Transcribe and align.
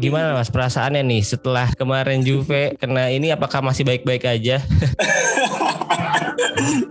Gimana 0.00 0.32
Mas 0.32 0.48
perasaannya 0.48 1.04
nih 1.04 1.20
setelah 1.20 1.68
kemarin 1.76 2.24
Juve 2.24 2.72
kena 2.80 3.12
ini 3.12 3.28
apakah 3.36 3.60
masih 3.60 3.84
baik-baik 3.84 4.24
aja? 4.24 4.64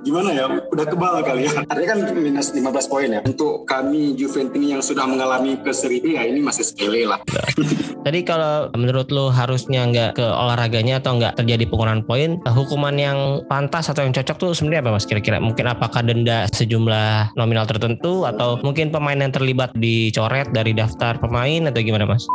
Gimana 0.05 0.29
ya? 0.33 0.45
Udah 0.69 0.85
kebal 0.85 1.21
kali 1.25 1.45
ya. 1.45 1.61
Artinya 1.65 1.87
kan 1.93 1.99
minus 2.17 2.49
15 2.53 2.89
poin 2.89 3.09
ya. 3.09 3.21
Untuk 3.25 3.65
kami 3.65 4.13
Juventus 4.17 4.61
yang 4.61 4.81
sudah 4.81 5.05
mengalami 5.05 5.57
ke 5.61 5.73
Serie 5.73 6.01
B 6.01 6.17
ya 6.17 6.25
ini 6.25 6.41
masih 6.41 6.65
sepele 6.65 7.05
lah. 7.05 7.21
Tadi 8.05 8.19
kalau 8.25 8.73
menurut 8.73 9.09
lo 9.13 9.29
harusnya 9.29 9.85
nggak 9.89 10.17
ke 10.17 10.25
olahraganya 10.25 11.01
atau 11.03 11.19
nggak 11.19 11.37
terjadi 11.37 11.65
pengurangan 11.69 12.03
poin, 12.05 12.41
hukuman 12.45 12.95
yang 12.95 13.17
pantas 13.45 13.89
atau 13.91 14.05
yang 14.05 14.13
cocok 14.15 14.37
tuh 14.37 14.51
sebenarnya 14.53 14.81
apa 14.85 14.91
mas 14.97 15.05
kira-kira? 15.05 15.37
Mungkin 15.37 15.65
apakah 15.65 16.01
denda 16.01 16.45
sejumlah 16.49 17.37
nominal 17.37 17.65
tertentu 17.69 18.25
atau 18.25 18.57
mungkin 18.61 18.89
pemain 18.89 19.17
yang 19.17 19.33
terlibat 19.33 19.73
dicoret 19.77 20.49
dari 20.53 20.73
daftar 20.73 21.21
pemain 21.21 21.69
atau 21.69 21.81
gimana 21.81 22.05
mas? 22.09 22.25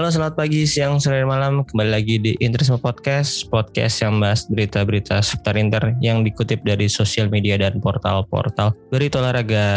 Halo 0.00 0.08
selamat 0.08 0.32
pagi, 0.32 0.64
siang, 0.64 0.96
sore, 0.96 1.28
malam. 1.28 1.60
Kembali 1.60 1.92
lagi 1.92 2.16
di 2.16 2.32
Interisme 2.40 2.80
Podcast 2.80 3.44
Podcast 3.52 4.00
yang 4.00 4.16
bahas 4.16 4.48
berita-berita 4.48 5.20
seputar 5.20 5.60
Inter 5.60 5.92
Yang 6.00 6.32
dikutip 6.32 6.64
dari 6.64 6.88
sosial 6.88 7.28
media 7.28 7.60
dan 7.60 7.84
portal-portal 7.84 8.72
berita 8.88 9.20
olahraga. 9.20 9.68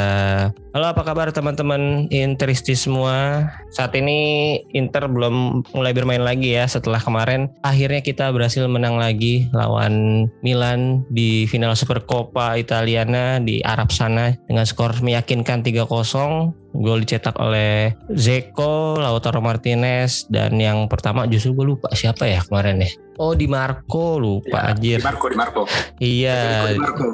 Halo 0.71 0.95
apa 0.95 1.03
kabar 1.03 1.27
teman-teman 1.35 2.07
Interisti 2.07 2.71
semua? 2.71 3.51
Saat 3.75 3.99
ini 3.99 4.63
Inter 4.71 5.11
belum 5.11 5.67
mulai 5.75 5.91
bermain 5.91 6.23
lagi 6.23 6.55
ya 6.55 6.71
Setelah 6.71 7.03
kemarin. 7.03 7.51
Akhirnya 7.59 7.99
kita 7.99 8.31
berhasil 8.31 8.63
menang 8.71 8.95
lagi 8.95 9.51
Lawan 9.51 10.31
Milan 10.39 11.03
di 11.11 11.51
final 11.51 11.75
Supercoppa 11.75 12.55
Italiana 12.55 13.43
di 13.43 13.59
Arab 13.67 13.91
sana 13.91 14.31
Dengan 14.47 14.63
skor 14.63 15.03
meyakinkan 15.03 15.67
3-0 15.67 16.62
Gol 16.73 17.05
dicetak 17.05 17.37
oleh 17.37 17.93
Zeko, 18.09 18.97
Lautaro 18.97 19.39
Martinez, 19.39 20.25
dan 20.27 20.57
yang 20.57 20.89
pertama 20.89 21.29
justru 21.29 21.53
gue 21.53 21.77
lupa 21.77 21.93
siapa 21.93 22.25
ya 22.25 22.41
kemarin 22.41 22.81
ya. 22.81 22.91
Oh 23.21 23.37
di 23.37 23.45
Marco 23.45 24.17
lupa 24.17 24.69
ya, 24.69 24.73
anjir. 24.73 24.97
Di 24.99 25.05
Marco 25.05 25.25
di 25.29 25.37
Marco. 25.37 25.63
Iya. 26.01 26.73
Di 26.73 26.81
Marco. 26.81 27.07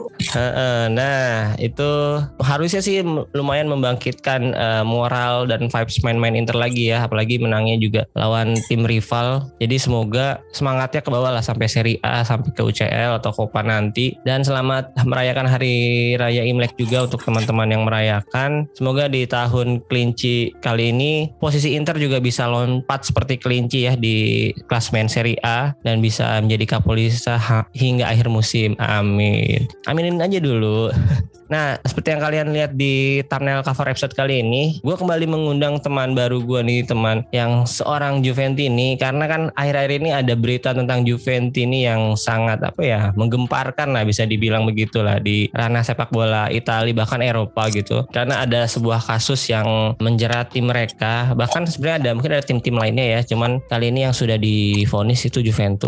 Nah 0.95 1.55
itu 1.59 1.91
harusnya 2.39 2.79
sih 2.79 3.03
lumayan 3.35 3.67
membangkitkan 3.67 4.55
uh, 4.55 4.83
moral 4.87 5.47
dan 5.47 5.67
vibes 5.67 5.99
main-main 6.03 6.35
Inter 6.39 6.55
lagi 6.55 6.91
ya, 6.91 7.03
apalagi 7.03 7.39
menangnya 7.39 7.75
juga 7.79 8.01
lawan 8.15 8.55
tim 8.71 8.87
rival. 8.87 9.47
Jadi 9.59 9.75
semoga 9.75 10.39
semangatnya 10.55 11.03
ke 11.03 11.09
bawah 11.11 11.35
lah 11.35 11.43
sampai 11.43 11.67
Serie 11.67 11.99
A, 12.03 12.23
sampai 12.23 12.51
ke 12.55 12.61
UCL 12.63 13.19
atau 13.19 13.35
Copa 13.35 13.59
nanti. 13.59 14.15
Dan 14.23 14.43
selamat 14.47 14.95
merayakan 15.03 15.47
Hari 15.47 16.15
Raya 16.15 16.43
Imlek 16.47 16.79
juga 16.79 17.07
untuk 17.07 17.23
teman-teman 17.23 17.67
yang 17.69 17.83
merayakan. 17.83 18.71
Semoga 18.75 19.11
di 19.11 19.27
tahun 19.27 19.83
kelinci 19.91 20.55
kali 20.63 20.95
ini 20.95 21.31
posisi 21.39 21.75
Inter 21.75 21.99
juga 21.99 22.23
bisa 22.23 22.47
lompat 22.47 23.03
seperti 23.03 23.35
kelinci 23.39 23.89
ya 23.89 23.93
di 23.99 24.49
klasmen 24.69 25.11
Serie 25.11 25.39
A 25.43 25.75
dan 25.89 26.05
bisa 26.05 26.37
menjadi 26.37 26.77
Kapolista 26.77 27.41
hingga 27.73 28.05
akhir 28.05 28.29
musim. 28.29 28.77
Amin. 28.77 29.65
Aminin 29.89 30.21
aja 30.21 30.37
dulu. 30.37 30.93
Nah, 31.49 31.81
seperti 31.81 32.13
yang 32.13 32.21
kalian 32.21 32.47
lihat 32.53 32.71
di 32.77 33.25
thumbnail 33.25 33.65
cover 33.65 33.89
episode 33.89 34.13
kali 34.13 34.45
ini, 34.45 34.77
gue 34.85 34.93
kembali 34.93 35.25
mengundang 35.25 35.81
teman 35.81 36.13
baru 36.13 36.45
gue 36.45 36.61
nih, 36.61 36.85
teman 36.85 37.25
yang 37.33 37.65
seorang 37.65 38.21
Juventini, 38.21 38.93
karena 39.01 39.25
kan 39.25 39.41
akhir-akhir 39.57 39.91
ini 39.97 40.09
ada 40.13 40.37
berita 40.37 40.77
tentang 40.77 41.01
Juventini 41.09 41.89
yang 41.89 42.13
sangat 42.13 42.61
apa 42.61 42.81
ya, 42.85 43.01
menggemparkan 43.17 43.97
lah 43.97 44.05
bisa 44.05 44.29
dibilang 44.29 44.69
begitulah 44.69 45.17
di 45.17 45.49
ranah 45.49 45.81
sepak 45.81 46.13
bola 46.13 46.53
Italia 46.53 46.93
bahkan 46.93 47.25
Eropa 47.25 47.65
gitu. 47.73 48.05
Karena 48.13 48.45
ada 48.45 48.69
sebuah 48.69 49.01
kasus 49.01 49.49
yang 49.49 49.97
menjerat 49.97 50.53
tim 50.53 50.69
mereka, 50.69 51.33
bahkan 51.33 51.65
sebenarnya 51.65 51.97
ada 51.97 52.09
mungkin 52.13 52.31
ada 52.37 52.45
tim-tim 52.45 52.77
lainnya 52.77 53.05
ya, 53.17 53.19
cuman 53.25 53.57
kali 53.65 53.89
ini 53.89 54.05
yang 54.05 54.13
sudah 54.13 54.37
difonis 54.37 55.25
itu 55.25 55.41
Juventus. 55.41 55.78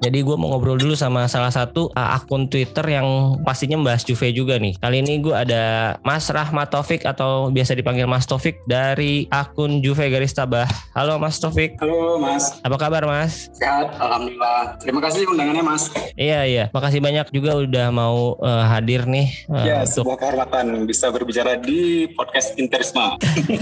Jadi 0.00 0.24
gue 0.24 0.36
mau 0.40 0.56
ngobrol 0.56 0.80
dulu 0.80 0.96
sama 0.96 1.28
salah 1.28 1.52
satu 1.52 1.92
uh, 1.92 2.16
akun 2.16 2.48
Twitter 2.48 2.84
yang 2.88 3.36
pastinya 3.44 3.76
membahas 3.76 4.00
Juve 4.08 4.32
juga 4.32 4.56
nih. 4.56 4.80
Kali 4.80 5.04
ini 5.04 5.20
gue 5.20 5.36
ada 5.36 5.96
Mas 6.00 6.32
Rahmat 6.32 6.72
Taufik 6.72 7.04
atau 7.04 7.52
biasa 7.52 7.76
dipanggil 7.76 8.08
Mas 8.08 8.24
Taufik 8.24 8.64
dari 8.64 9.28
akun 9.28 9.84
Juve 9.84 10.08
Garis 10.08 10.32
Tabah. 10.32 10.64
Halo 10.96 11.20
Mas 11.20 11.36
Taufik. 11.36 11.76
Halo 11.76 12.16
Mas. 12.16 12.56
Apa 12.64 12.76
kabar 12.80 13.04
Mas? 13.04 13.52
Sehat, 13.52 13.92
Alhamdulillah. 14.00 14.80
Terima 14.80 15.00
kasih 15.04 15.28
undangannya 15.28 15.60
Mas. 15.60 15.92
Iya 16.16 16.40
iya, 16.48 16.64
makasih 16.72 17.04
banyak 17.04 17.28
juga 17.34 17.60
udah 17.60 17.86
mau 17.92 18.40
uh, 18.40 18.64
hadir 18.70 19.04
nih. 19.04 19.28
Uh, 19.50 19.66
ya, 19.66 19.76
untuk... 19.84 20.08
sebuah 20.08 20.18
kehormatan 20.24 20.88
bisa 20.88 21.12
berbicara 21.12 21.60
di 21.60 22.08
podcast 22.16 22.56
Interisma. 22.56 23.20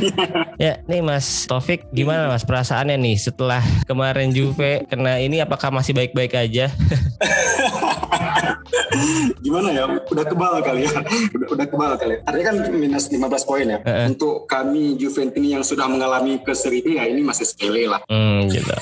ya, 0.62 0.78
nih 0.87 1.03
Mas 1.03 1.48
Taufik, 1.48 1.88
gimana 1.91 2.31
Mas 2.31 2.47
perasaannya 2.47 3.00
nih 3.00 3.16
setelah 3.19 3.65
kemarin 3.88 4.31
Juve 4.31 4.84
kena 4.87 5.19
ini 5.19 5.41
apakah 5.41 5.72
masih 5.72 5.97
baik-baik 5.97 6.37
aja? 6.37 6.69
gimana 9.45 9.69
ya? 9.75 9.85
Udah 9.89 10.25
kebal 10.25 10.63
kali 10.63 10.87
ya. 10.87 10.93
Udah, 11.35 11.49
udah 11.55 11.67
kebal 11.67 11.93
kali 11.99 12.15
artinya 12.23 12.47
kan 12.53 12.57
minus 12.75 13.07
15 13.11 13.49
poin 13.49 13.67
ya. 13.67 13.79
Uh-uh. 13.83 14.07
untuk 14.13 14.47
kami 14.47 14.95
Juventus 14.97 15.43
yang 15.43 15.65
sudah 15.65 15.87
mengalami 15.89 16.39
ke 16.41 16.53
Serie 16.53 16.85
B 16.85 16.97
ya 17.01 17.09
ini 17.09 17.25
masih 17.25 17.49
sepele 17.49 17.89
lah. 17.89 18.01
Hmm 18.07 18.47
gitu. 18.49 18.73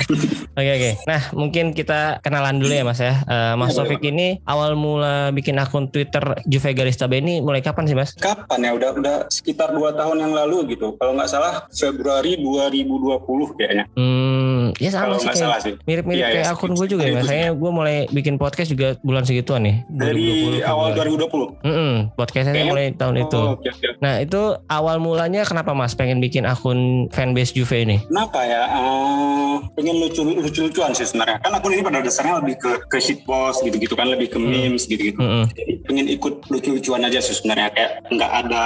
Oke 0.55 0.71
oke. 0.71 0.77
Okay, 0.77 0.93
nah 1.07 1.23
mungkin 1.33 1.73
kita 1.73 2.19
kenalan 2.21 2.59
dulu 2.59 2.73
ya 2.73 2.85
mas 2.85 3.01
ya. 3.01 3.23
Uh, 3.25 3.55
mas 3.57 3.73
ya, 3.73 3.83
Taufik 3.83 4.03
ini 4.03 4.43
awal 4.45 4.75
mula 4.75 5.31
bikin 5.31 5.57
akun 5.57 5.89
Twitter 5.89 6.23
Juve 6.45 6.71
Garis 6.75 6.99
Tabe 6.99 7.23
ini 7.23 7.41
mulai 7.41 7.63
kapan 7.63 7.87
sih 7.87 7.97
mas? 7.97 8.13
Kapan 8.19 8.67
ya? 8.67 8.71
Udah 8.77 8.91
udah 8.99 9.17
sekitar 9.31 9.73
dua 9.73 9.95
tahun 9.95 10.27
yang 10.27 10.33
lalu 10.35 10.75
gitu. 10.77 10.99
Kalau 10.99 11.15
nggak 11.17 11.31
salah 11.31 11.65
Februari 11.71 12.37
2020 12.37 13.57
kayaknya. 13.57 13.85
Hmm 13.95 14.71
ya 14.79 14.91
sama 14.93 15.17
sih, 15.19 15.29
sih. 15.35 15.75
mirip-mirip 15.89 16.23
ya, 16.23 16.29
kayak 16.31 16.47
ya, 16.47 16.55
akun 16.55 16.73
gue 16.77 16.87
juga 16.87 17.05
ya 17.09 17.19
makanya 17.19 17.51
gue 17.57 17.71
mulai 17.73 17.97
bikin 18.13 18.37
podcast 18.37 18.71
juga 18.71 18.95
bulan 19.11 19.27
segituan 19.27 19.67
nih 19.67 19.77
dari 19.91 20.63
2020, 20.63 20.71
awal 20.71 20.89
2020. 20.95 21.67
Mm 21.67 21.73
-hmm. 21.75 21.95
podcastnya 22.15 22.65
mulai 22.71 22.87
tahun 22.95 23.17
oh, 23.19 23.25
itu. 23.27 23.41
Okay, 23.59 23.71
okay. 23.75 23.91
Nah 23.99 24.15
itu 24.23 24.41
awal 24.71 24.97
mulanya 25.03 25.43
kenapa 25.43 25.75
mas 25.75 25.99
pengen 25.99 26.23
bikin 26.23 26.47
akun 26.47 27.11
fanbase 27.11 27.53
Juve 27.53 27.83
ini? 27.83 27.99
Kenapa 28.07 28.41
ya? 28.47 28.63
Uh, 28.71 29.59
pengen 29.75 29.99
lucu 29.99 30.23
lucu-lucuan 30.23 30.95
sih 30.95 31.05
sebenarnya. 31.05 31.43
Kan 31.43 31.53
akun 31.53 31.75
ini 31.75 31.83
pada 31.83 31.99
dasarnya 32.01 32.39
lebih 32.39 32.57
ke 32.63 32.71
ke 32.87 32.99
shitpost 33.03 33.67
gitu-gitu 33.67 33.99
kan, 33.99 34.07
lebih 34.07 34.31
ke 34.31 34.39
mm. 34.39 34.47
memes 34.47 34.85
gitu-gitu. 34.87 35.19
Mm 35.19 35.29
-hmm. 35.29 35.45
Jadi 35.59 35.73
pengen 35.85 36.07
ikut 36.07 36.35
lucu-lucuan 36.47 37.03
aja 37.03 37.19
sih 37.19 37.35
sebenarnya 37.35 37.69
kayak 37.75 37.91
nggak 38.15 38.33
ada 38.47 38.65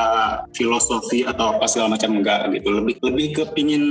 filosofi 0.53 1.25
atau 1.25 1.56
apa 1.56 1.65
segala 1.66 1.97
macam 1.97 2.21
enggak 2.21 2.53
gitu. 2.53 2.69
Lebih 2.69 2.94
lebih 3.00 3.26
ke 3.32 3.43
pingin 3.56 3.84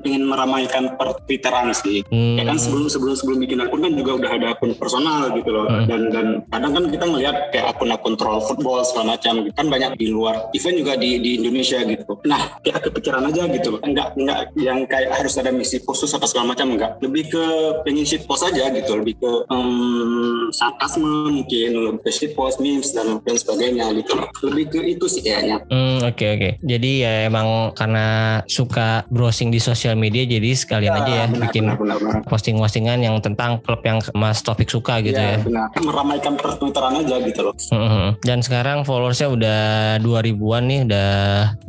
pingin 0.00 0.24
meramaikan 0.24 0.96
per 0.96 1.20
Twitteran 1.28 1.74
sih. 1.76 2.00
Mm. 2.08 2.40
Ya 2.40 2.44
kan 2.48 2.56
sebelum 2.56 2.88
sebelum 2.88 3.14
sebelum 3.14 3.38
bikin 3.44 3.60
akun 3.60 3.84
kan 3.84 3.92
juga 3.92 4.10
udah 4.16 4.30
ada 4.30 4.46
akun 4.56 4.72
personal 4.78 5.34
gitu 5.36 5.50
loh. 5.52 5.68
Mm. 5.68 5.86
Dan 5.98 6.14
dan 6.14 6.26
kadang 6.46 6.72
kan 6.78 6.84
kita 6.86 7.04
ngelihat 7.10 7.36
kayak 7.50 7.66
akun-akun 7.74 8.14
troll 8.14 8.38
football 8.46 8.86
segala 8.86 9.18
macam 9.18 9.42
gitu. 9.42 9.54
kan 9.58 9.66
banyak 9.66 9.92
di 9.98 10.06
luar 10.14 10.46
event 10.54 10.76
juga 10.78 10.92
di 10.94 11.18
di 11.18 11.30
Indonesia 11.42 11.82
gitu. 11.82 12.12
Nah 12.22 12.62
kayak 12.62 12.86
kepikiran 12.86 13.26
aja 13.26 13.42
gitu. 13.50 13.82
Enggak 13.82 14.14
enggak 14.14 14.54
yang 14.54 14.86
kayak 14.86 15.10
harus 15.18 15.34
ada 15.34 15.50
misi 15.50 15.82
khusus 15.82 16.14
atau 16.14 16.30
segala 16.30 16.54
macam 16.54 16.70
enggak. 16.70 17.02
Lebih 17.02 17.24
ke 17.34 17.44
pengen 17.82 18.06
shit 18.06 18.22
post 18.30 18.46
aja 18.46 18.70
gitu. 18.70 19.02
Lebih 19.02 19.18
ke 19.18 19.30
um, 19.50 20.46
sarkasme 20.54 21.34
mungkin 21.34 21.70
lebih 21.74 22.00
ke 22.06 22.10
shit 22.14 22.32
post 22.38 22.62
memes 22.62 22.94
dan 22.94 23.18
dan 23.26 23.34
sebagainya 23.34 23.90
gitu. 23.98 24.14
Lebih 24.46 24.64
ke 24.70 24.80
itu 24.86 25.10
sih 25.10 25.26
kayaknya. 25.26 25.66
Hmm 25.66 25.98
oke 26.06 26.14
okay, 26.14 26.28
oke. 26.34 26.38
Okay. 26.38 26.52
jadi 26.62 26.90
ya 27.02 27.12
emang 27.26 27.74
karena 27.74 28.06
suka 28.46 29.02
browsing 29.10 29.50
di 29.50 29.58
sosial 29.58 29.98
media 29.98 30.22
jadi 30.28 30.50
sekalian 30.54 30.94
ya, 30.94 31.00
aja 31.02 31.12
ya 31.12 31.26
benar, 31.26 31.42
bikin 31.48 31.64
posting-postingan 32.28 32.98
yang 33.02 33.16
tentang 33.18 33.58
klub 33.64 33.80
yang 33.82 33.98
Mas 34.14 34.44
Topik 34.44 34.70
suka 34.70 35.00
gitu 35.02 35.18
ya, 35.18 35.36
ya. 35.36 35.38
benar 35.42 35.66
meramaikan 35.82 36.34
per 36.38 36.58
Twitteran 36.58 37.00
aja 37.02 37.16
gitu 37.22 37.40
loh. 37.44 37.54
Dan 38.22 38.42
sekarang 38.42 38.82
followersnya 38.82 39.28
udah 39.30 39.60
2000-an 40.02 40.62
nih, 40.66 40.80
udah 40.88 41.10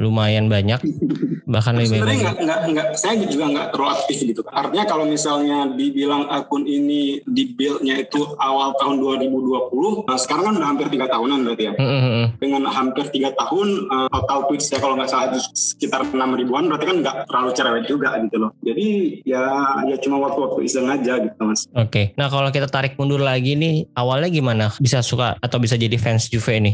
lumayan 0.02 0.50
banyak. 0.50 0.80
Bahkan 1.50 1.74
lebih 1.78 2.06
banyak. 2.06 2.14
Enggak, 2.14 2.36
enggak, 2.40 2.60
enggak, 2.70 2.88
saya 2.98 3.16
juga 3.26 3.46
nggak 3.50 3.68
terlalu 3.74 3.90
aktif 3.98 4.18
gitu. 4.22 4.42
Artinya 4.50 4.86
kalau 4.86 5.06
misalnya 5.10 5.70
dibilang 5.74 6.30
akun 6.30 6.64
ini 6.66 7.22
di 7.26 7.44
build-nya 7.54 8.06
itu 8.06 8.22
awal 8.38 8.78
tahun 8.78 9.02
2020, 9.02 10.06
nah 10.06 10.18
sekarang 10.18 10.44
kan 10.50 10.54
udah 10.62 10.70
hampir 10.70 10.88
tiga 10.94 11.06
tahunan 11.10 11.40
berarti 11.46 11.64
ya. 11.66 11.74
Mm-hmm. 11.74 12.26
Dengan 12.38 12.62
hampir 12.70 13.06
tiga 13.10 13.30
tahun, 13.34 13.68
uh, 13.90 14.08
total 14.14 14.40
tweets 14.50 14.68
ya 14.70 14.78
kalau 14.78 14.94
nggak 14.98 15.10
salah 15.10 15.26
itu 15.34 15.40
sekitar 15.54 16.02
6 16.06 16.16
ribuan, 16.16 16.70
berarti 16.70 16.86
kan 16.86 16.98
nggak 17.02 17.16
terlalu 17.26 17.50
cerewet 17.58 17.86
juga 17.90 18.10
gitu 18.22 18.38
loh. 18.38 18.52
Jadi 18.62 18.88
ya 19.26 19.44
ya 19.90 19.96
cuma 20.02 20.22
waktu-waktu 20.22 20.60
iseng 20.66 20.88
aja 20.90 21.18
gitu 21.18 21.40
mas. 21.42 21.66
Oke, 21.74 21.90
okay. 21.90 22.06
nah 22.14 22.30
kalau 22.30 22.50
kita 22.54 22.70
tarik 22.70 22.94
mundur 22.96 23.22
lagi 23.22 23.58
nih, 23.58 23.90
awalnya 24.00 24.32
gimana 24.32 24.72
bisa 24.80 25.04
suka 25.04 25.36
atau 25.44 25.58
bisa 25.60 25.76
jadi 25.76 25.96
fans 26.00 26.32
Juve 26.32 26.56
ini? 26.56 26.72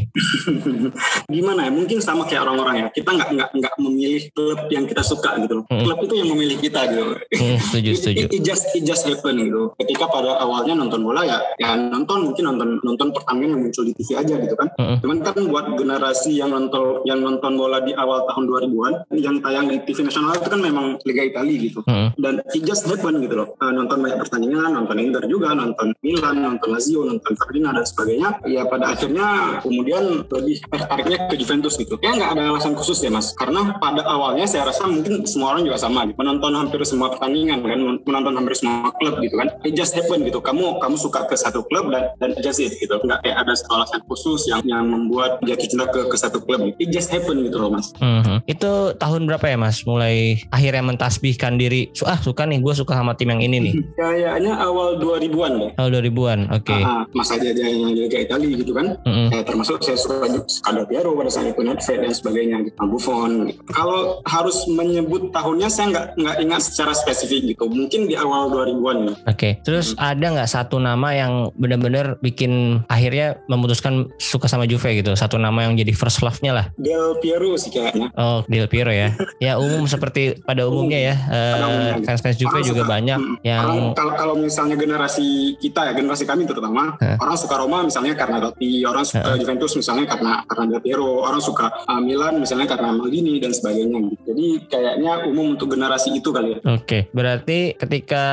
Gimana 1.34 1.66
ya? 1.66 1.70
Mungkin 1.74 1.98
sama 1.98 2.22
kayak 2.30 2.46
orang-orang 2.46 2.76
ya. 2.76 2.88
Kita 2.94 3.10
nggak 3.10 3.28
nggak 3.34 3.50
nggak 3.58 3.74
memilih 3.82 4.22
klub 4.30 4.60
yang 4.70 4.84
kita 4.86 5.02
suka 5.02 5.34
gitu 5.42 5.62
loh. 5.62 5.64
Hmm. 5.66 5.82
Klub 5.82 5.98
itu 6.06 6.14
yang 6.14 6.28
memilih 6.30 6.56
kita 6.62 6.80
gitu. 6.86 7.02
Hmm, 7.34 7.58
setuju, 7.58 7.90
setuju. 7.98 8.24
It, 8.30 8.38
it, 8.38 8.42
just 8.46 8.64
it 8.72 8.86
just 8.86 9.02
happen 9.02 9.34
gitu. 9.42 9.74
Ketika 9.82 10.06
pada 10.06 10.38
awalnya 10.38 10.78
nonton 10.78 11.02
bola 11.02 11.26
ya, 11.26 11.42
ya 11.58 11.74
nonton 11.74 12.30
mungkin 12.30 12.44
nonton 12.54 12.68
nonton 12.86 13.08
pertandingan 13.10 13.58
yang 13.58 13.62
muncul 13.66 13.82
di 13.82 13.92
TV 13.96 14.08
aja 14.14 14.34
gitu 14.38 14.54
kan. 14.54 14.68
Hmm. 14.78 14.96
Cuman 15.02 15.18
kan 15.26 15.36
buat 15.50 15.66
generasi 15.74 16.38
yang 16.38 16.54
nonton 16.54 17.02
yang 17.08 17.18
nonton 17.18 17.52
bola 17.58 17.82
di 17.82 17.90
awal 17.96 18.22
tahun 18.30 18.44
2000-an 18.46 18.94
yang 19.18 19.36
tayang 19.42 19.66
di 19.66 19.82
TV 19.82 20.06
nasional 20.06 20.38
itu 20.38 20.48
kan 20.48 20.60
memang 20.62 20.86
Liga 21.02 21.22
Italia 21.26 21.56
gitu. 21.58 21.80
Hmm. 21.88 22.14
Dan 22.14 22.44
it 22.54 22.62
just 22.62 22.86
happen 22.86 23.18
gitu 23.18 23.34
loh. 23.34 23.48
Uh, 23.58 23.72
nonton 23.72 23.98
banyak 23.98 24.18
pertandingan, 24.20 24.70
nonton 24.76 24.96
Inter 25.00 25.24
juga, 25.26 25.56
nonton 25.56 25.96
Milan, 26.04 26.36
nonton 26.44 26.68
Lazio, 26.70 27.02
nonton 27.02 27.15
Fiorentina 27.22 27.70
dan 27.72 27.84
sebagainya. 27.86 28.28
Ya 28.46 28.62
pada 28.66 28.92
akhirnya 28.92 29.28
kemudian 29.62 30.26
lebih 30.26 30.56
tertariknya 30.68 31.18
ke 31.30 31.34
Juventus 31.38 31.74
gitu. 31.80 31.96
Ya 32.00 32.14
nggak 32.14 32.30
ada 32.36 32.42
alasan 32.54 32.74
khusus 32.76 33.00
ya 33.02 33.10
mas. 33.12 33.32
Karena 33.34 33.76
pada 33.78 34.02
awalnya 34.04 34.44
saya 34.48 34.68
rasa 34.68 34.88
mungkin 34.88 35.24
semua 35.24 35.56
orang 35.56 35.66
juga 35.66 35.78
sama 35.80 36.06
gitu. 36.06 36.18
Menonton 36.20 36.52
hampir 36.54 36.80
semua 36.84 37.08
pertandingan 37.12 37.58
kan, 37.64 37.80
menonton 38.04 38.34
hampir 38.36 38.54
semua 38.56 38.92
klub 39.00 39.18
gitu 39.20 39.34
kan. 39.36 39.48
It 39.64 39.74
just 39.74 39.96
happen 39.96 40.22
gitu. 40.26 40.38
Kamu 40.42 40.78
kamu 40.82 40.96
suka 40.98 41.24
ke 41.26 41.34
satu 41.34 41.64
klub 41.66 41.90
dan 41.90 42.12
dan 42.20 42.36
just 42.42 42.60
it 42.60 42.76
gitu. 42.76 42.98
Nggak 43.00 43.24
kayak 43.24 43.36
ada 43.46 43.54
alasan 43.72 44.00
khusus 44.06 44.46
yang 44.50 44.62
yang 44.66 44.84
membuat 44.86 45.40
jatuh 45.42 45.66
cinta 45.66 45.86
ke 45.88 46.00
ke 46.06 46.16
satu 46.16 46.38
klub. 46.42 46.74
It 46.76 46.92
just 46.92 47.08
happen 47.08 47.42
gitu 47.46 47.56
loh 47.56 47.70
mas. 47.72 47.92
Mm-hmm. 47.98 48.38
Itu 48.48 48.96
tahun 48.98 49.24
berapa 49.30 49.46
ya 49.48 49.56
mas? 49.58 49.82
Mulai 49.86 50.44
akhirnya 50.50 50.82
mentasbihkan 50.84 51.56
diri. 51.56 51.90
Ah 52.04 52.18
suka 52.20 52.46
nih 52.46 52.60
gue 52.62 52.74
suka 52.74 52.98
sama 52.98 53.14
tim 53.14 53.30
yang 53.30 53.42
ini 53.42 53.56
nih. 53.70 53.74
Kayaknya 53.98 54.52
awal 54.58 54.98
2000-an 54.98 55.52
deh. 55.56 55.70
Awal 55.78 55.90
2000-an, 56.02 56.40
oke. 56.50 56.64
Okay. 56.66 56.82
Uh, 56.82 57.04
mas 57.12 57.30
aja 57.30 57.50
yang 57.52 57.92
Liga 57.92 58.18
Italia 58.18 58.50
gitu 58.56 58.72
kan. 58.72 58.96
Mm-hmm. 59.04 59.26
Eh, 59.32 59.42
termasuk 59.44 59.82
saya 59.82 59.98
suka 59.98 60.26
Scada 60.46 60.82
Piero 60.88 61.14
pada 61.14 61.30
saat 61.30 61.52
itu 61.52 61.62
Netflix 61.62 61.98
dan 62.00 62.12
sebagainya 62.12 62.56
gitu. 62.66 62.76
Buffon. 62.86 63.52
Kalau 63.70 64.22
harus 64.24 64.64
menyebut 64.70 65.30
tahunnya 65.34 65.68
saya 65.68 65.86
nggak 65.92 66.06
nggak 66.16 66.36
ingat 66.42 66.60
secara 66.62 66.92
spesifik 66.96 67.54
gitu. 67.54 67.66
Mungkin 67.68 68.08
di 68.08 68.14
awal 68.14 68.50
2000-an. 68.50 68.98
Oke. 69.06 69.36
Okay. 69.36 69.52
Terus 69.62 69.92
hmm. 69.94 70.00
ada 70.00 70.26
nggak 70.40 70.50
satu 70.50 70.76
nama 70.80 71.08
yang 71.12 71.32
benar-benar 71.58 72.16
bikin 72.22 72.82
akhirnya 72.88 73.38
memutuskan 73.50 74.08
suka 74.16 74.46
sama 74.46 74.64
Juve 74.64 74.96
gitu? 74.96 75.12
Satu 75.14 75.36
nama 75.36 75.66
yang 75.66 75.74
jadi 75.76 75.92
first 75.92 76.22
love-nya 76.22 76.52
lah. 76.54 76.66
Del 76.78 77.18
Piero 77.20 77.54
sih 77.58 77.70
kayaknya. 77.74 78.10
Oh, 78.16 78.46
Del 78.46 78.70
Piero 78.70 78.90
ya. 78.90 79.12
ya 79.44 79.58
umum 79.60 79.84
seperti 79.84 80.38
pada 80.42 80.64
umumnya 80.64 81.12
ya. 81.12 81.14
Uh, 81.26 82.06
fans-fans 82.06 82.38
Juve 82.38 82.62
juga 82.62 82.82
suka, 82.86 82.92
banyak 82.96 83.18
hmm, 83.18 83.36
yang 83.42 83.92
kalau 83.92 84.12
kalau 84.14 84.34
misalnya 84.38 84.76
generasi 84.78 85.56
kita 85.58 85.90
ya, 85.90 85.92
generasi 85.92 86.24
kami 86.24 86.46
terutama, 86.46 86.95
huh? 86.96 87.16
orang 87.20 87.36
suka 87.36 87.54
Roma 87.60 87.78
misalnya 87.84 88.14
karena 88.16 88.38
Totti, 88.42 88.82
orang 88.82 89.04
suka 89.04 89.30
huh? 89.34 89.38
Juventus 89.38 89.72
misalnya 89.76 90.04
karena 90.08 90.32
karena 90.44 90.64
Del 90.72 90.82
Piero, 90.82 91.10
orang 91.22 91.42
suka 91.42 91.66
uh, 91.86 92.00
Milan 92.00 92.40
misalnya 92.40 92.66
karena 92.68 92.90
Maldini 92.92 93.38
dan 93.38 93.52
sebagainya. 93.52 93.98
Jadi 94.26 94.46
kayaknya 94.66 95.12
umum 95.28 95.54
untuk 95.54 95.72
generasi 95.72 96.12
itu 96.16 96.28
kali 96.32 96.56
ya. 96.56 96.58
Oke, 96.64 96.82
okay. 96.82 97.00
berarti 97.12 97.76
ketika 97.76 98.24